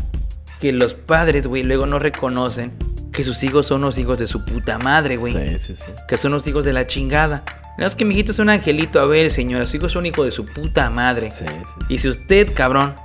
Que 0.60 0.72
los 0.72 0.94
padres, 0.94 1.48
güey, 1.48 1.64
luego 1.64 1.86
no 1.86 2.00
reconocen 2.00 2.74
que 3.12 3.24
sus 3.24 3.42
hijos 3.44 3.66
son 3.66 3.82
los 3.82 3.98
hijos 3.98 4.20
de 4.20 4.28
su 4.28 4.46
puta 4.46 4.78
madre, 4.80 5.18
güey. 5.18 5.34
Sí, 5.34 5.60
sí, 5.60 5.76
sí. 5.76 5.92
Que 6.08 6.18
son 6.18 6.32
los 6.32 6.46
hijos 6.46 6.66
de 6.66 6.74
la 6.74 6.86
chingada. 6.88 7.44
No, 7.78 7.86
es 7.86 7.96
que 7.96 8.06
mi 8.06 8.14
hijito 8.16 8.32
es 8.32 8.40
un 8.40 8.50
angelito. 8.50 9.00
A 9.00 9.06
ver, 9.06 9.30
señora, 9.30 9.66
su 9.66 9.78
hijo 9.78 9.86
es 9.86 9.96
un 9.96 10.06
hijo 10.06 10.24
de 10.24 10.32
su 10.32 10.46
puta 10.46 10.90
madre. 10.90 11.30
Sí, 11.32 11.46
sí. 11.48 11.86
Y 11.90 11.98
si 12.00 12.10
usted, 12.10 12.54
cabrón, 12.54 12.96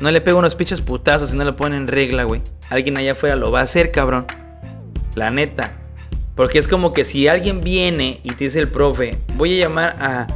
no 0.00 0.10
le 0.10 0.20
pega 0.20 0.36
unos 0.36 0.54
pinches 0.54 0.80
putazos 0.80 1.32
y 1.32 1.36
no 1.36 1.44
lo 1.44 1.56
pone 1.56 1.76
en 1.76 1.86
regla, 1.86 2.24
güey. 2.24 2.40
Alguien 2.70 2.96
allá 2.96 3.12
afuera 3.12 3.36
lo 3.36 3.50
va 3.50 3.60
a 3.60 3.64
hacer, 3.64 3.92
cabrón. 3.92 4.26
La 5.14 5.30
neta. 5.30 5.72
Porque 6.34 6.58
es 6.58 6.66
como 6.66 6.94
que 6.94 7.04
si 7.04 7.28
alguien 7.28 7.60
viene 7.60 8.20
y 8.22 8.30
te 8.30 8.44
dice 8.44 8.60
el 8.60 8.68
profe, 8.68 9.18
voy 9.36 9.60
a 9.60 9.64
llamar 9.64 9.96
a, 10.00 10.26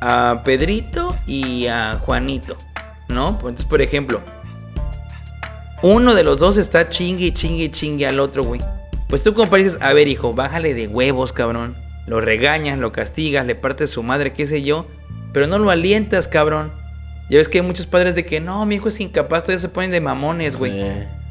a 0.00 0.42
Pedrito 0.42 1.16
y 1.26 1.66
a 1.68 2.00
Juanito, 2.04 2.56
¿no? 3.08 3.38
Pues, 3.38 3.52
Entonces, 3.52 3.66
por 3.66 3.80
ejemplo, 3.80 4.20
uno 5.82 6.14
de 6.14 6.24
los 6.24 6.40
dos 6.40 6.56
está 6.56 6.88
chingue, 6.88 7.32
chingue, 7.32 7.70
chingue 7.70 8.06
al 8.06 8.18
otro, 8.18 8.42
güey. 8.42 8.60
Pues 9.08 9.22
tú 9.22 9.34
como 9.34 9.54
dices, 9.56 9.78
a 9.80 9.92
ver, 9.92 10.08
hijo, 10.08 10.34
bájale 10.34 10.74
de 10.74 10.88
huevos, 10.88 11.32
cabrón. 11.32 11.76
Lo 12.06 12.20
regañas, 12.20 12.78
lo 12.78 12.92
castigas, 12.92 13.46
le 13.46 13.54
partes 13.54 13.90
su 13.90 14.02
madre, 14.02 14.32
qué 14.32 14.46
sé 14.46 14.62
yo. 14.62 14.86
Pero 15.32 15.46
no 15.46 15.58
lo 15.58 15.70
alientas, 15.70 16.28
cabrón. 16.28 16.70
Ya 17.28 17.38
ves 17.38 17.48
que 17.48 17.58
hay 17.58 17.66
muchos 17.66 17.86
padres 17.86 18.14
de 18.14 18.24
que 18.24 18.40
no, 18.40 18.64
mi 18.66 18.76
hijo 18.76 18.88
es 18.88 19.00
incapaz, 19.00 19.42
todavía 19.42 19.60
se 19.60 19.68
ponen 19.68 19.90
de 19.90 20.00
mamones, 20.00 20.56
güey. 20.58 20.72
Sí. 20.72 20.88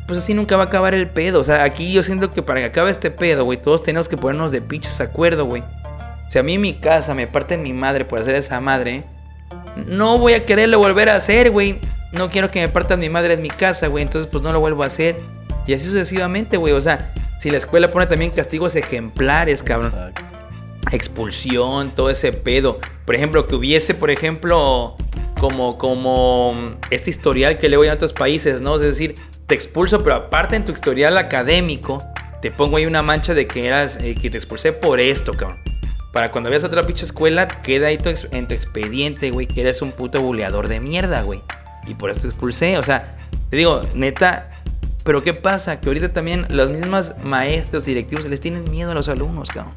Pues 0.07 0.19
así 0.19 0.33
nunca 0.33 0.57
va 0.57 0.63
a 0.63 0.65
acabar 0.67 0.93
el 0.93 1.07
pedo. 1.07 1.39
O 1.39 1.43
sea, 1.43 1.63
aquí 1.63 1.91
yo 1.91 2.03
siento 2.03 2.31
que 2.31 2.41
para 2.43 2.59
que 2.59 2.65
acabe 2.67 2.91
este 2.91 3.09
pedo, 3.09 3.45
güey, 3.45 3.59
todos 3.59 3.81
tenemos 3.81 4.09
que 4.09 4.17
ponernos 4.17 4.51
de 4.51 4.61
pinches 4.61 4.99
acuerdo, 4.99 5.45
güey. 5.45 5.63
Si 6.27 6.37
a 6.37 6.43
mí 6.43 6.55
en 6.55 6.61
mi 6.61 6.73
casa 6.73 7.13
me 7.13 7.27
parten 7.27 7.63
mi 7.63 7.73
madre 7.73 8.03
por 8.03 8.19
hacer 8.19 8.35
esa 8.35 8.59
madre, 8.59 9.03
no 9.87 10.17
voy 10.17 10.33
a 10.33 10.45
quererlo 10.45 10.79
volver 10.79 11.09
a 11.09 11.15
hacer, 11.15 11.49
güey. 11.49 11.79
No 12.11 12.29
quiero 12.29 12.51
que 12.51 12.61
me 12.61 12.69
partan 12.69 12.99
mi 12.99 13.09
madre 13.09 13.33
en 13.33 13.41
mi 13.41 13.49
casa, 13.49 13.87
güey. 13.87 14.03
Entonces, 14.03 14.29
pues 14.29 14.43
no 14.43 14.51
lo 14.51 14.59
vuelvo 14.59 14.83
a 14.83 14.87
hacer. 14.87 15.15
Y 15.65 15.73
así 15.73 15.85
sucesivamente, 15.85 16.57
güey. 16.57 16.73
O 16.73 16.81
sea, 16.81 17.13
si 17.39 17.49
la 17.49 17.57
escuela 17.57 17.89
pone 17.89 18.05
también 18.05 18.31
castigos 18.31 18.75
ejemplares, 18.75 19.63
cabrón 19.63 19.93
Exacto. 19.95 20.34
Expulsión, 20.91 21.93
todo 21.95 22.09
ese 22.09 22.31
pedo. 22.31 22.79
Por 23.05 23.15
ejemplo, 23.15 23.47
que 23.47 23.55
hubiese, 23.55 23.93
por 23.93 24.11
ejemplo, 24.11 24.95
como, 25.39 25.77
como 25.77 26.55
este 26.89 27.09
historial 27.09 27.57
que 27.57 27.69
leo 27.69 27.83
en 27.83 27.91
otros 27.91 28.13
países, 28.13 28.61
¿no? 28.61 28.75
Es 28.75 28.81
decir, 28.81 29.15
te 29.47 29.55
expulso, 29.55 30.03
pero 30.03 30.15
aparte 30.15 30.55
en 30.55 30.65
tu 30.65 30.71
historial 30.71 31.17
académico, 31.17 31.97
te 32.41 32.51
pongo 32.51 32.77
ahí 32.77 32.85
una 32.85 33.01
mancha 33.01 33.33
de 33.33 33.47
que 33.47 33.67
eras, 33.67 33.97
eh, 34.01 34.15
que 34.19 34.29
te 34.29 34.37
expulsé 34.37 34.71
por 34.71 34.99
esto, 34.99 35.33
cabrón. 35.33 35.59
Para 36.13 36.31
cuando 36.31 36.49
vayas 36.49 36.63
a 36.63 36.67
otra 36.67 36.83
pinche 36.83 37.05
escuela, 37.05 37.47
queda 37.47 37.87
ahí 37.87 37.97
tu 37.97 38.09
en 38.31 38.47
tu 38.47 38.53
expediente, 38.53 39.31
güey, 39.31 39.47
que 39.47 39.61
eres 39.61 39.81
un 39.81 39.91
puto 39.91 40.21
buleador 40.21 40.67
de 40.67 40.79
mierda, 40.79 41.23
güey. 41.23 41.41
Y 41.87 41.95
por 41.95 42.09
eso 42.09 42.21
te 42.21 42.27
expulsé. 42.27 42.77
O 42.77 42.83
sea, 42.83 43.17
te 43.49 43.57
digo, 43.57 43.81
neta, 43.93 44.49
pero 45.03 45.23
¿qué 45.23 45.33
pasa? 45.33 45.79
Que 45.81 45.89
ahorita 45.89 46.13
también 46.13 46.47
los 46.49 46.69
mismos 46.69 47.13
maestros, 47.21 47.85
directivos, 47.85 48.25
les 48.25 48.39
tienen 48.39 48.69
miedo 48.71 48.91
a 48.91 48.93
los 48.93 49.09
alumnos, 49.09 49.49
cabrón. 49.49 49.73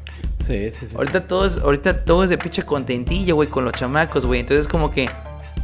Sí, 0.49 0.71
sí, 0.71 0.87
sí. 0.87 0.95
Ahorita 0.97 1.27
todo 1.27 1.45
es, 1.45 1.57
ahorita 1.57 2.03
todo 2.05 2.23
es 2.23 2.29
de 2.31 2.37
pinche 2.37 2.63
contentillo, 2.63 3.35
güey, 3.35 3.47
con 3.47 3.63
los 3.65 3.73
chamacos, 3.73 4.25
güey. 4.25 4.39
Entonces 4.39 4.67
como 4.67 4.89
que 4.91 5.07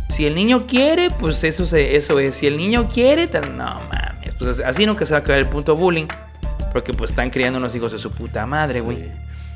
si 0.09 0.25
el 0.27 0.35
niño 0.35 0.65
quiere, 0.67 1.09
pues 1.11 1.43
eso 1.43 1.65
se, 1.65 1.95
eso 1.95 2.19
es. 2.19 2.35
Si 2.35 2.45
el 2.47 2.55
niño 2.57 2.87
quiere, 2.87 3.27
tan- 3.27 3.57
no 3.57 3.65
mames. 3.89 4.35
Pues 4.37 4.59
así 4.59 4.85
nunca 4.85 5.05
se 5.05 5.13
va 5.13 5.17
a 5.17 5.21
acabar 5.21 5.39
el 5.39 5.49
punto 5.49 5.75
bullying. 5.75 6.05
Porque 6.71 6.93
pues 6.93 7.11
están 7.11 7.29
criando 7.31 7.57
unos 7.57 7.73
hijos 7.75 7.91
de 7.93 7.97
su 7.97 8.11
puta 8.11 8.45
madre, 8.45 8.81
güey. 8.81 8.97
Sí. 8.97 9.11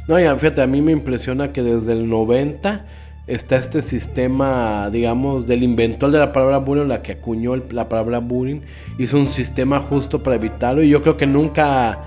No, 0.08 0.20
ya, 0.20 0.36
fíjate, 0.36 0.62
a 0.64 0.68
mí 0.68 0.82
me 0.82 0.92
impresiona 0.94 1.52
que 1.52 1.62
desde 1.62 1.92
el 1.94 2.10
90 2.10 2.86
está 3.28 3.58
este 3.58 3.84
sistema, 3.84 4.90
digamos, 4.90 5.46
del 5.46 5.62
inventor 5.62 6.10
de 6.10 6.18
la 6.18 6.34
palabra 6.34 6.58
bullying, 6.58 6.88
la 6.88 7.04
que 7.04 7.12
acuñó 7.12 7.54
el- 7.54 7.64
la 7.70 7.88
palabra 7.88 8.18
bullying, 8.18 8.62
hizo 8.98 9.18
un 9.18 9.30
sistema 9.30 9.80
justo 9.80 10.24
para 10.24 10.38
evitarlo 10.38 10.82
y 10.82 10.90
yo 10.90 11.04
creo 11.04 11.16
que 11.16 11.28
nunca, 11.28 12.00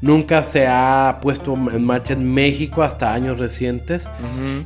nunca 0.00 0.42
se 0.42 0.66
ha 0.66 1.18
puesto 1.22 1.54
en 1.54 1.84
marcha 1.84 2.12
en 2.14 2.32
México 2.32 2.82
hasta 2.82 3.12
años 3.12 3.38
recientes. 3.38 4.08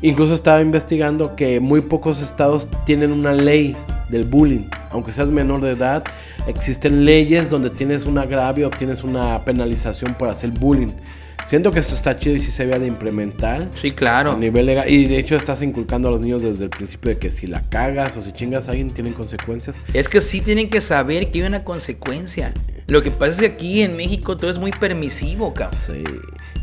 Incluso 0.03 0.35
estaba 0.35 0.61
investigando 0.61 1.37
que 1.37 1.61
muy 1.61 1.81
pocos 1.81 2.21
estados 2.23 2.69
tienen 2.85 3.13
una 3.13 3.33
ley 3.33 3.77
del 4.09 4.25
bullying. 4.25 4.69
Aunque 4.91 5.13
seas 5.13 5.31
menor 5.31 5.61
de 5.61 5.71
edad, 5.71 6.05
existen 6.47 7.05
leyes 7.05 7.49
donde 7.51 7.71
tienes 7.71 8.07
un 8.07 8.19
agravio 8.19 8.71
tienes 8.71 9.05
una 9.05 9.45
penalización 9.45 10.15
por 10.15 10.29
hacer 10.29 10.51
bullying. 10.51 10.89
Siento 11.47 11.73
que 11.73 11.81
eso 11.81 11.95
está 11.95 12.17
chido 12.17 12.37
y 12.37 12.39
sí 12.39 12.51
se 12.53 12.63
había 12.63 12.79
de 12.79 12.87
implementar 12.87 13.69
Sí, 13.81 13.91
claro. 13.91 14.33
a 14.33 14.37
nivel 14.37 14.67
legal. 14.67 14.89
Y 14.89 15.07
de 15.07 15.19
hecho 15.19 15.35
estás 15.37 15.63
inculcando 15.63 16.09
a 16.09 16.11
los 16.13 16.21
niños 16.21 16.43
desde 16.43 16.65
el 16.65 16.71
principio 16.71 17.11
de 17.11 17.19
que 17.19 17.31
si 17.31 17.47
la 17.49 17.69
cagas 17.69 18.17
o 18.17 18.23
si 18.23 18.33
chingas 18.33 18.69
a 18.69 18.71
alguien 18.73 18.89
tienen 18.89 19.13
consecuencias. 19.15 19.81
Es 19.93 20.09
que 20.09 20.21
sí 20.21 20.41
tienen 20.41 20.71
que 20.71 20.81
saber 20.81 21.31
que 21.31 21.41
hay 21.41 21.47
una 21.49 21.65
consecuencia. 21.65 22.53
Lo 22.87 23.03
que 23.03 23.11
pasa 23.11 23.31
es 23.33 23.39
que 23.41 23.47
aquí 23.47 23.83
en 23.83 23.97
México 23.97 24.37
todo 24.37 24.51
es 24.51 24.59
muy 24.59 24.71
permisivo, 24.71 25.53
cabrón. 25.55 25.77
Sí. 25.79 26.05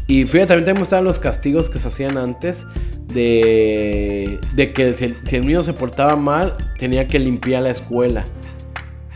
Y 0.07 0.25
fíjate, 0.25 0.55
también 0.55 0.75
te 0.78 0.82
estaban 0.84 1.03
los 1.03 1.19
castigos 1.19 1.69
que 1.69 1.80
se 1.80 1.88
hacían 1.89 2.17
antes 2.17 2.65
de, 3.13 4.39
de 4.55 4.73
que 4.73 4.93
si 4.93 5.05
el, 5.05 5.17
si 5.25 5.36
el 5.38 5.45
niño 5.45 5.63
se 5.63 5.73
portaba 5.73 6.15
mal, 6.15 6.55
tenía 6.78 7.07
que 7.07 7.19
limpiar 7.19 7.63
la 7.63 7.71
escuela. 7.71 8.23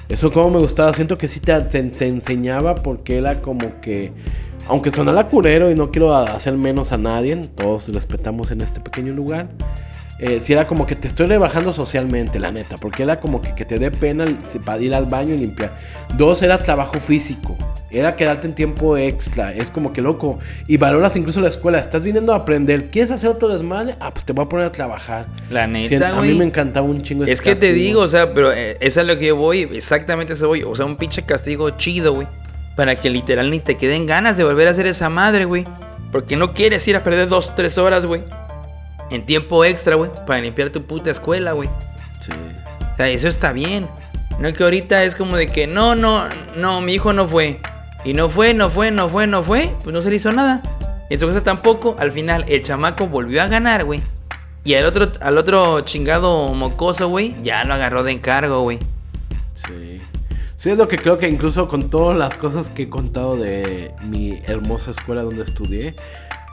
Eso 0.10 0.32
como 0.34 0.50
me 0.52 0.60
gustaba, 0.60 0.92
siento 0.92 1.18
que 1.18 1.30
sí 1.30 1.40
te, 1.40 1.58
te- 1.62 1.84
te 1.84 2.08
enseñaba 2.08 2.76
porque 2.76 3.18
era 3.18 3.42
como 3.42 3.80
que, 3.80 4.12
aunque 4.72 4.90
sonara 4.90 5.28
curero 5.28 5.70
y 5.70 5.76
no 5.76 5.92
quiero 5.92 6.16
hacer 6.16 6.54
menos 6.54 6.94
a 6.94 6.98
nadie, 6.98 7.36
todos 7.36 7.90
respetamos 7.90 8.52
en 8.52 8.62
este 8.62 8.80
pequeño 8.80 9.12
lugar, 9.12 9.50
eh, 10.18 10.40
sí 10.40 10.54
era 10.54 10.66
como 10.66 10.88
que 10.88 10.96
te 10.96 11.10
estoy 11.10 11.26
rebajando 11.26 11.74
socialmente, 11.74 12.40
la 12.40 12.54
neta, 12.54 12.78
porque 12.78 13.04
era 13.04 13.20
como 13.20 13.42
que, 13.42 13.54
que 13.54 13.66
te 13.66 13.80
dé 13.80 13.92
pena 13.92 14.24
para 14.64 14.82
ir 14.82 14.96
al 14.96 15.08
baño 15.08 15.34
y 15.34 15.40
limpiar. 15.40 15.78
Dos, 16.18 16.42
era 16.42 16.64
trabajo 16.64 17.02
físico, 17.02 17.58
era 17.90 18.16
quedarte 18.16 18.48
en 18.48 18.56
tiempo 18.56 18.96
extra, 18.96 19.54
es 19.54 19.70
como 19.70 19.92
que 19.92 20.02
loco, 20.02 20.40
y 20.68 20.78
valoras 20.78 21.18
incluso 21.18 21.42
la 21.42 21.50
escuela, 21.50 21.78
estás 21.78 22.06
viniendo 22.06 22.32
a 22.32 22.38
aprender, 22.38 22.90
¿quieres 22.90 23.12
hacer 23.12 23.30
otro 23.30 23.50
desmadre? 23.50 23.96
Ah, 24.00 24.14
pues 24.14 24.24
te 24.24 24.32
voy 24.32 24.46
a 24.46 24.48
poner 24.48 24.68
a 24.68 24.72
trabajar. 24.72 25.28
La 25.50 25.68
neta, 25.68 26.18
a 26.18 26.22
mí 26.22 26.34
me 26.34 26.46
encantaba 26.46 26.88
un 26.88 27.02
chingo 27.02 27.26
ese 27.26 27.34
Es 27.34 27.42
que 27.42 27.56
te 27.56 27.74
digo, 27.74 28.00
o 28.00 28.08
sea, 28.08 28.34
pero 28.34 28.54
eh, 28.54 28.78
eso 28.80 29.02
es 29.02 29.08
lo 29.08 29.18
que 29.18 29.28
yo 29.28 29.36
voy, 29.36 29.64
exactamente 29.74 30.32
eso 30.32 30.48
voy. 30.48 30.64
O 30.64 30.74
sea, 30.78 30.86
un 30.86 30.96
pinche 30.96 31.24
castigo 31.24 31.72
chido, 31.72 32.14
güey. 32.14 32.28
Para 32.76 32.96
que 32.96 33.10
literal 33.10 33.50
ni 33.52 33.60
te 33.60 33.78
queden 33.78 34.06
ganas 34.06 34.38
de 34.38 34.44
volver 34.44 34.68
a 34.68 34.72
hacer 34.72 34.88
esa 34.88 35.10
madre, 35.10 35.46
güey. 35.46 35.66
Porque 36.12 36.36
no 36.36 36.54
quieres 36.54 36.88
ir 36.88 36.96
a 36.96 37.04
perder 37.04 37.30
dos, 37.30 37.56
tres 37.56 37.78
horas, 37.78 38.06
güey. 38.06 38.24
En 39.10 39.26
tiempo 39.26 39.64
extra, 39.66 39.96
güey. 39.96 40.10
Para 40.26 40.42
limpiar 40.42 40.70
tu 40.70 40.84
puta 40.84 41.12
escuela, 41.12 41.52
güey. 41.54 41.70
Sí. 42.22 42.32
O 42.94 42.96
sea, 42.96 43.10
eso 43.10 43.28
está 43.28 43.52
bien. 43.54 43.88
No 44.40 44.52
que 44.54 44.64
ahorita 44.64 45.04
es 45.04 45.16
como 45.16 45.38
de 45.38 45.48
que 45.48 45.68
no, 45.68 45.96
no, 45.96 46.28
no, 46.56 46.82
mi 46.82 46.94
hijo 46.94 47.14
no 47.14 47.28
fue. 47.28 47.60
Y 48.04 48.14
no 48.14 48.30
fue, 48.30 48.54
no 48.54 48.70
fue, 48.70 48.92
no 48.92 49.08
fue, 49.10 49.28
no 49.28 49.44
fue. 49.44 49.72
Pues 49.84 49.94
no 49.94 50.02
se 50.02 50.10
le 50.10 50.16
hizo 50.16 50.32
nada. 50.32 50.62
Y 51.10 51.14
en 51.14 51.20
su 51.20 51.28
casa 51.28 51.44
tampoco. 51.44 51.96
Al 52.00 52.12
final, 52.12 52.46
el 52.48 52.62
chamaco 52.62 53.08
volvió 53.08 53.42
a 53.44 53.48
ganar, 53.48 53.86
güey. 53.86 54.02
Y 54.64 54.76
al 54.76 54.86
otro, 54.86 55.12
al 55.22 55.38
otro 55.38 55.82
chingado 55.82 56.54
mocoso, 56.54 57.08
güey, 57.10 57.36
ya 57.44 57.64
lo 57.64 57.74
agarró 57.74 58.04
de 58.04 58.12
encargo, 58.12 58.62
güey. 58.62 58.80
Sí. 59.56 60.02
Sí, 60.62 60.70
es 60.70 60.78
lo 60.78 60.88
que 60.88 61.00
creo 61.00 61.18
que 61.18 61.28
incluso 61.28 61.68
con 61.68 61.90
todas 61.90 62.16
las 62.16 62.36
cosas 62.38 62.70
que 62.70 62.84
he 62.84 62.88
contado 62.88 63.36
de 63.36 63.96
mi 64.04 64.44
hermosa 64.46 64.92
escuela 64.92 65.24
donde 65.24 65.42
estudié, 65.42 65.96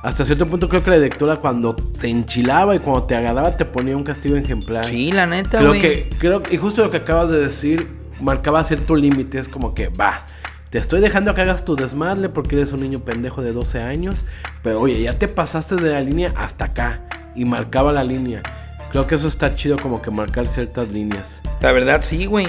hasta 0.02 0.24
cierto 0.24 0.46
punto 0.46 0.66
creo 0.70 0.82
que 0.82 0.88
la 0.88 0.96
directora 0.96 1.36
cuando 1.36 1.76
te 1.76 2.08
enchilaba 2.08 2.74
y 2.74 2.78
cuando 2.78 3.04
te 3.04 3.16
agarraba 3.16 3.54
te 3.58 3.66
ponía 3.66 3.94
un 3.94 4.04
castigo 4.04 4.34
ejemplar. 4.36 4.86
Sí, 4.86 5.12
la 5.12 5.26
neta, 5.26 5.58
Creo 5.58 5.72
que, 5.72 6.08
creo, 6.18 6.42
y 6.50 6.56
justo 6.56 6.82
lo 6.82 6.88
que 6.88 6.96
acabas 6.96 7.30
de 7.30 7.38
decir, 7.38 7.86
marcaba 8.18 8.64
cierto 8.64 8.96
límite, 8.96 9.38
es 9.38 9.46
como 9.50 9.74
que, 9.74 9.88
va, 9.88 10.24
te 10.70 10.78
estoy 10.78 11.02
dejando 11.02 11.34
que 11.34 11.42
hagas 11.42 11.66
tu 11.66 11.76
desmadre 11.76 12.30
porque 12.30 12.56
eres 12.56 12.72
un 12.72 12.80
niño 12.80 13.00
pendejo 13.00 13.42
de 13.42 13.52
12 13.52 13.82
años, 13.82 14.24
pero 14.62 14.80
oye, 14.80 15.02
ya 15.02 15.18
te 15.18 15.28
pasaste 15.28 15.76
de 15.76 15.90
la 15.90 16.00
línea 16.00 16.32
hasta 16.34 16.64
acá, 16.64 17.02
y 17.36 17.44
marcaba 17.44 17.92
la 17.92 18.04
línea. 18.04 18.42
Creo 18.90 19.06
que 19.06 19.16
eso 19.16 19.28
está 19.28 19.54
chido 19.54 19.76
como 19.76 20.00
que 20.00 20.10
marcar 20.10 20.48
ciertas 20.48 20.90
líneas. 20.90 21.42
La 21.60 21.72
verdad, 21.72 22.00
sí, 22.00 22.24
güey. 22.24 22.46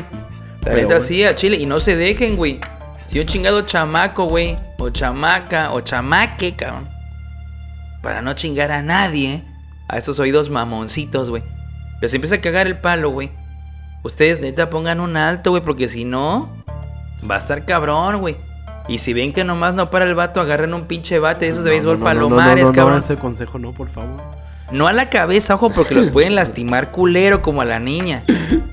La 0.63 0.71
Pero, 0.71 0.75
neta, 0.81 0.95
güey. 0.95 1.07
sí, 1.07 1.23
a 1.23 1.35
Chile. 1.35 1.57
Y 1.57 1.65
no 1.65 1.79
se 1.79 1.95
dejen, 1.95 2.35
güey. 2.35 2.59
Si 3.05 3.19
un 3.19 3.25
chingado 3.25 3.61
chamaco, 3.63 4.25
güey, 4.25 4.57
o 4.77 4.89
chamaca, 4.89 5.71
o 5.71 5.81
chamaque, 5.81 6.55
cabrón. 6.55 6.87
Para 8.01 8.21
no 8.21 8.33
chingar 8.33 8.71
a 8.71 8.81
nadie, 8.83 9.43
a 9.87 9.97
esos 9.97 10.19
oídos 10.19 10.49
mamoncitos, 10.49 11.29
güey. 11.29 11.43
Pero 11.99 12.09
si 12.09 12.17
empieza 12.17 12.35
a 12.35 12.41
cagar 12.41 12.67
el 12.67 12.77
palo, 12.77 13.09
güey. 13.09 13.31
Ustedes 14.03 14.39
neta 14.39 14.69
pongan 14.69 14.99
un 15.01 15.17
alto, 15.17 15.49
güey, 15.51 15.61
porque 15.63 15.87
si 15.89 16.05
no, 16.05 16.49
va 17.29 17.35
a 17.35 17.39
estar 17.39 17.65
cabrón, 17.65 18.19
güey. 18.19 18.37
Y 18.87 18.99
si 18.99 19.13
ven 19.13 19.33
que 19.33 19.43
nomás 19.43 19.73
no 19.73 19.89
para 19.89 20.05
el 20.05 20.15
vato, 20.15 20.39
agarren 20.39 20.73
un 20.73 20.85
pinche 20.85 21.19
bate 21.19 21.45
de 21.45 21.51
esos 21.51 21.63
de 21.63 21.69
No, 21.71 21.73
béisbol 21.75 21.93
no, 21.93 21.99
no, 21.99 22.05
palomares, 22.05 22.63
no, 22.63 22.69
no, 22.69 22.75
cabrón. 22.75 22.99
ese 22.99 23.17
consejo 23.17 23.59
no, 23.59 23.73
por 23.73 23.89
favor. 23.89 24.21
No 24.71 24.87
a 24.87 24.93
la 24.93 25.09
cabeza, 25.09 25.55
ojo, 25.55 25.71
porque 25.71 25.93
los 25.95 26.07
pueden 26.07 26.35
lastimar 26.35 26.91
culero 26.91 27.41
como 27.41 27.61
a 27.61 27.65
la 27.65 27.79
niña. 27.79 28.23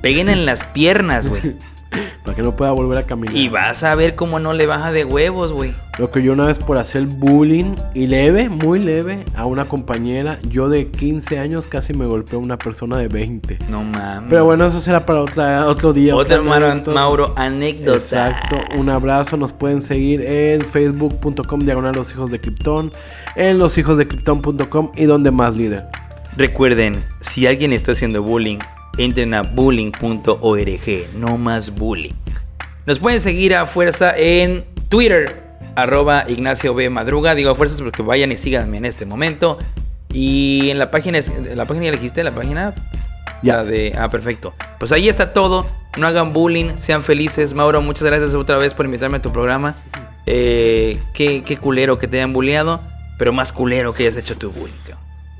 Peguen 0.03 0.29
en 0.29 0.47
las 0.47 0.63
piernas, 0.65 1.29
güey. 1.29 1.57
Para 2.25 2.35
que 2.35 2.43
no 2.43 2.57
pueda 2.57 2.73
volver 2.73 2.99
a 2.99 3.07
caminar. 3.07 3.37
Y 3.37 3.49
vas 3.49 3.83
a 3.83 3.95
ver 3.95 4.15
cómo 4.15 4.39
no 4.39 4.53
le 4.53 4.67
baja 4.67 4.93
de 4.93 5.05
huevos, 5.05 5.53
güey. 5.53 5.75
Lo 5.99 6.11
que 6.11 6.23
yo 6.23 6.35
una 6.35 6.47
vez 6.47 6.59
por 6.59 6.77
hacer 6.77 7.07
bullying 7.07 7.75
y 7.95 8.07
leve, 8.07 8.51
muy 8.51 8.79
leve, 8.79 9.25
a 9.35 9.47
una 9.47 9.67
compañera, 9.67 10.39
yo 10.47 10.69
de 10.69 10.89
15 10.89 11.39
años 11.39 11.69
casi 11.69 11.95
me 11.95 12.05
golpeó 12.05 12.39
una 12.39 12.59
persona 12.59 12.99
de 12.99 13.09
20. 13.09 13.59
No 13.71 13.83
mames. 13.83 14.29
Pero 14.29 14.45
bueno, 14.45 14.67
eso 14.67 14.79
será 14.79 15.07
para 15.07 15.21
otra, 15.21 15.67
otro 15.67 15.95
día. 15.95 16.15
Otra, 16.15 16.41
otro. 16.41 16.93
Mauro, 16.93 17.33
anécdota. 17.37 17.97
Exacto, 17.97 18.59
un 18.77 18.91
abrazo, 18.91 19.39
nos 19.39 19.55
pueden 19.55 19.81
seguir 19.81 20.21
en 20.21 20.61
facebook.com 20.61 21.61
diagonal 21.61 21.95
los 21.95 22.13
hijos 22.13 22.31
de 22.31 22.41
Krypton, 22.41 22.93
en 23.35 23.59
loshijosdecripton.com 23.59 24.93
y 24.97 25.05
donde 25.05 25.31
más 25.31 25.57
líder. 25.57 25.87
Recuerden, 26.37 27.03
si 27.21 27.47
alguien 27.47 27.73
está 27.73 27.93
haciendo 27.93 28.23
bullying, 28.23 28.59
entren 28.99 29.35
a 29.35 29.43
bullying.org, 29.43 31.15
no 31.17 31.39
más 31.39 31.75
bullying. 31.75 32.15
Nos 32.87 32.99
pueden 32.99 33.21
seguir 33.21 33.55
a 33.55 33.67
fuerza 33.67 34.17
en 34.17 34.65
Twitter, 34.89 35.43
arroba 35.75 36.25
Ignacio 36.29 36.75
B. 36.75 36.89
Madruga. 36.91 37.35
Digo 37.35 37.51
a 37.51 37.55
fuerzas 37.55 37.81
porque 37.83 38.03
vayan 38.03 38.33
y 38.33 38.37
síganme 38.37 38.79
en 38.79 38.85
este 38.85 39.07
momento. 39.07 39.59
Y 40.13 40.71
en 40.71 40.79
la 40.79 40.91
página, 40.91 41.19
la 41.55 41.67
página 41.67 41.85
ya 41.87 41.91
elegiste, 41.91 42.25
la 42.25 42.35
página 42.35 42.75
Ya. 43.43 43.57
La 43.57 43.65
de, 43.65 43.95
ah, 43.99 44.09
perfecto. 44.09 44.55
Pues 44.79 44.93
ahí 44.93 45.09
está 45.09 45.33
todo. 45.33 45.67
No 45.99 46.07
hagan 46.07 46.33
bullying, 46.33 46.77
sean 46.77 47.03
felices. 47.03 47.55
Mauro, 47.55 47.83
muchas 47.83 48.05
gracias 48.05 48.35
otra 48.35 48.57
vez 48.57 48.75
por 48.75 48.87
invitarme 48.87 49.19
a 49.19 49.23
tu 49.23 49.33
programa. 49.33 49.75
Eh, 50.27 51.01
qué, 51.13 51.43
qué 51.45 51.57
culero 51.57 51.99
que 51.99 52.09
te 52.09 52.19
hayan 52.19 52.33
bulleado, 52.33 52.81
pero 53.19 53.33
más 53.33 53.53
culero 53.53 53.93
que 53.93 54.05
hayas 54.05 54.17
hecho 54.17 54.37
tu 54.37 54.51
bullying. 54.51 54.75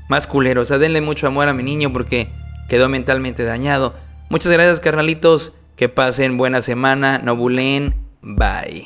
Más 0.09 0.27
culero. 0.27 0.61
O 0.61 0.65
sea, 0.65 0.77
denle 0.77 1.01
mucho 1.01 1.27
amor 1.27 1.47
a 1.47 1.53
mi 1.53 1.63
niño 1.63 1.91
porque 1.91 2.29
quedó 2.67 2.89
mentalmente 2.89 3.43
dañado. 3.43 3.95
Muchas 4.29 4.51
gracias, 4.51 4.79
carnalitos. 4.79 5.53
Que 5.75 5.89
pasen 5.89 6.37
buena 6.37 6.61
semana. 6.61 7.19
No 7.19 7.35
bulleen. 7.35 7.95
Bye. 8.21 8.85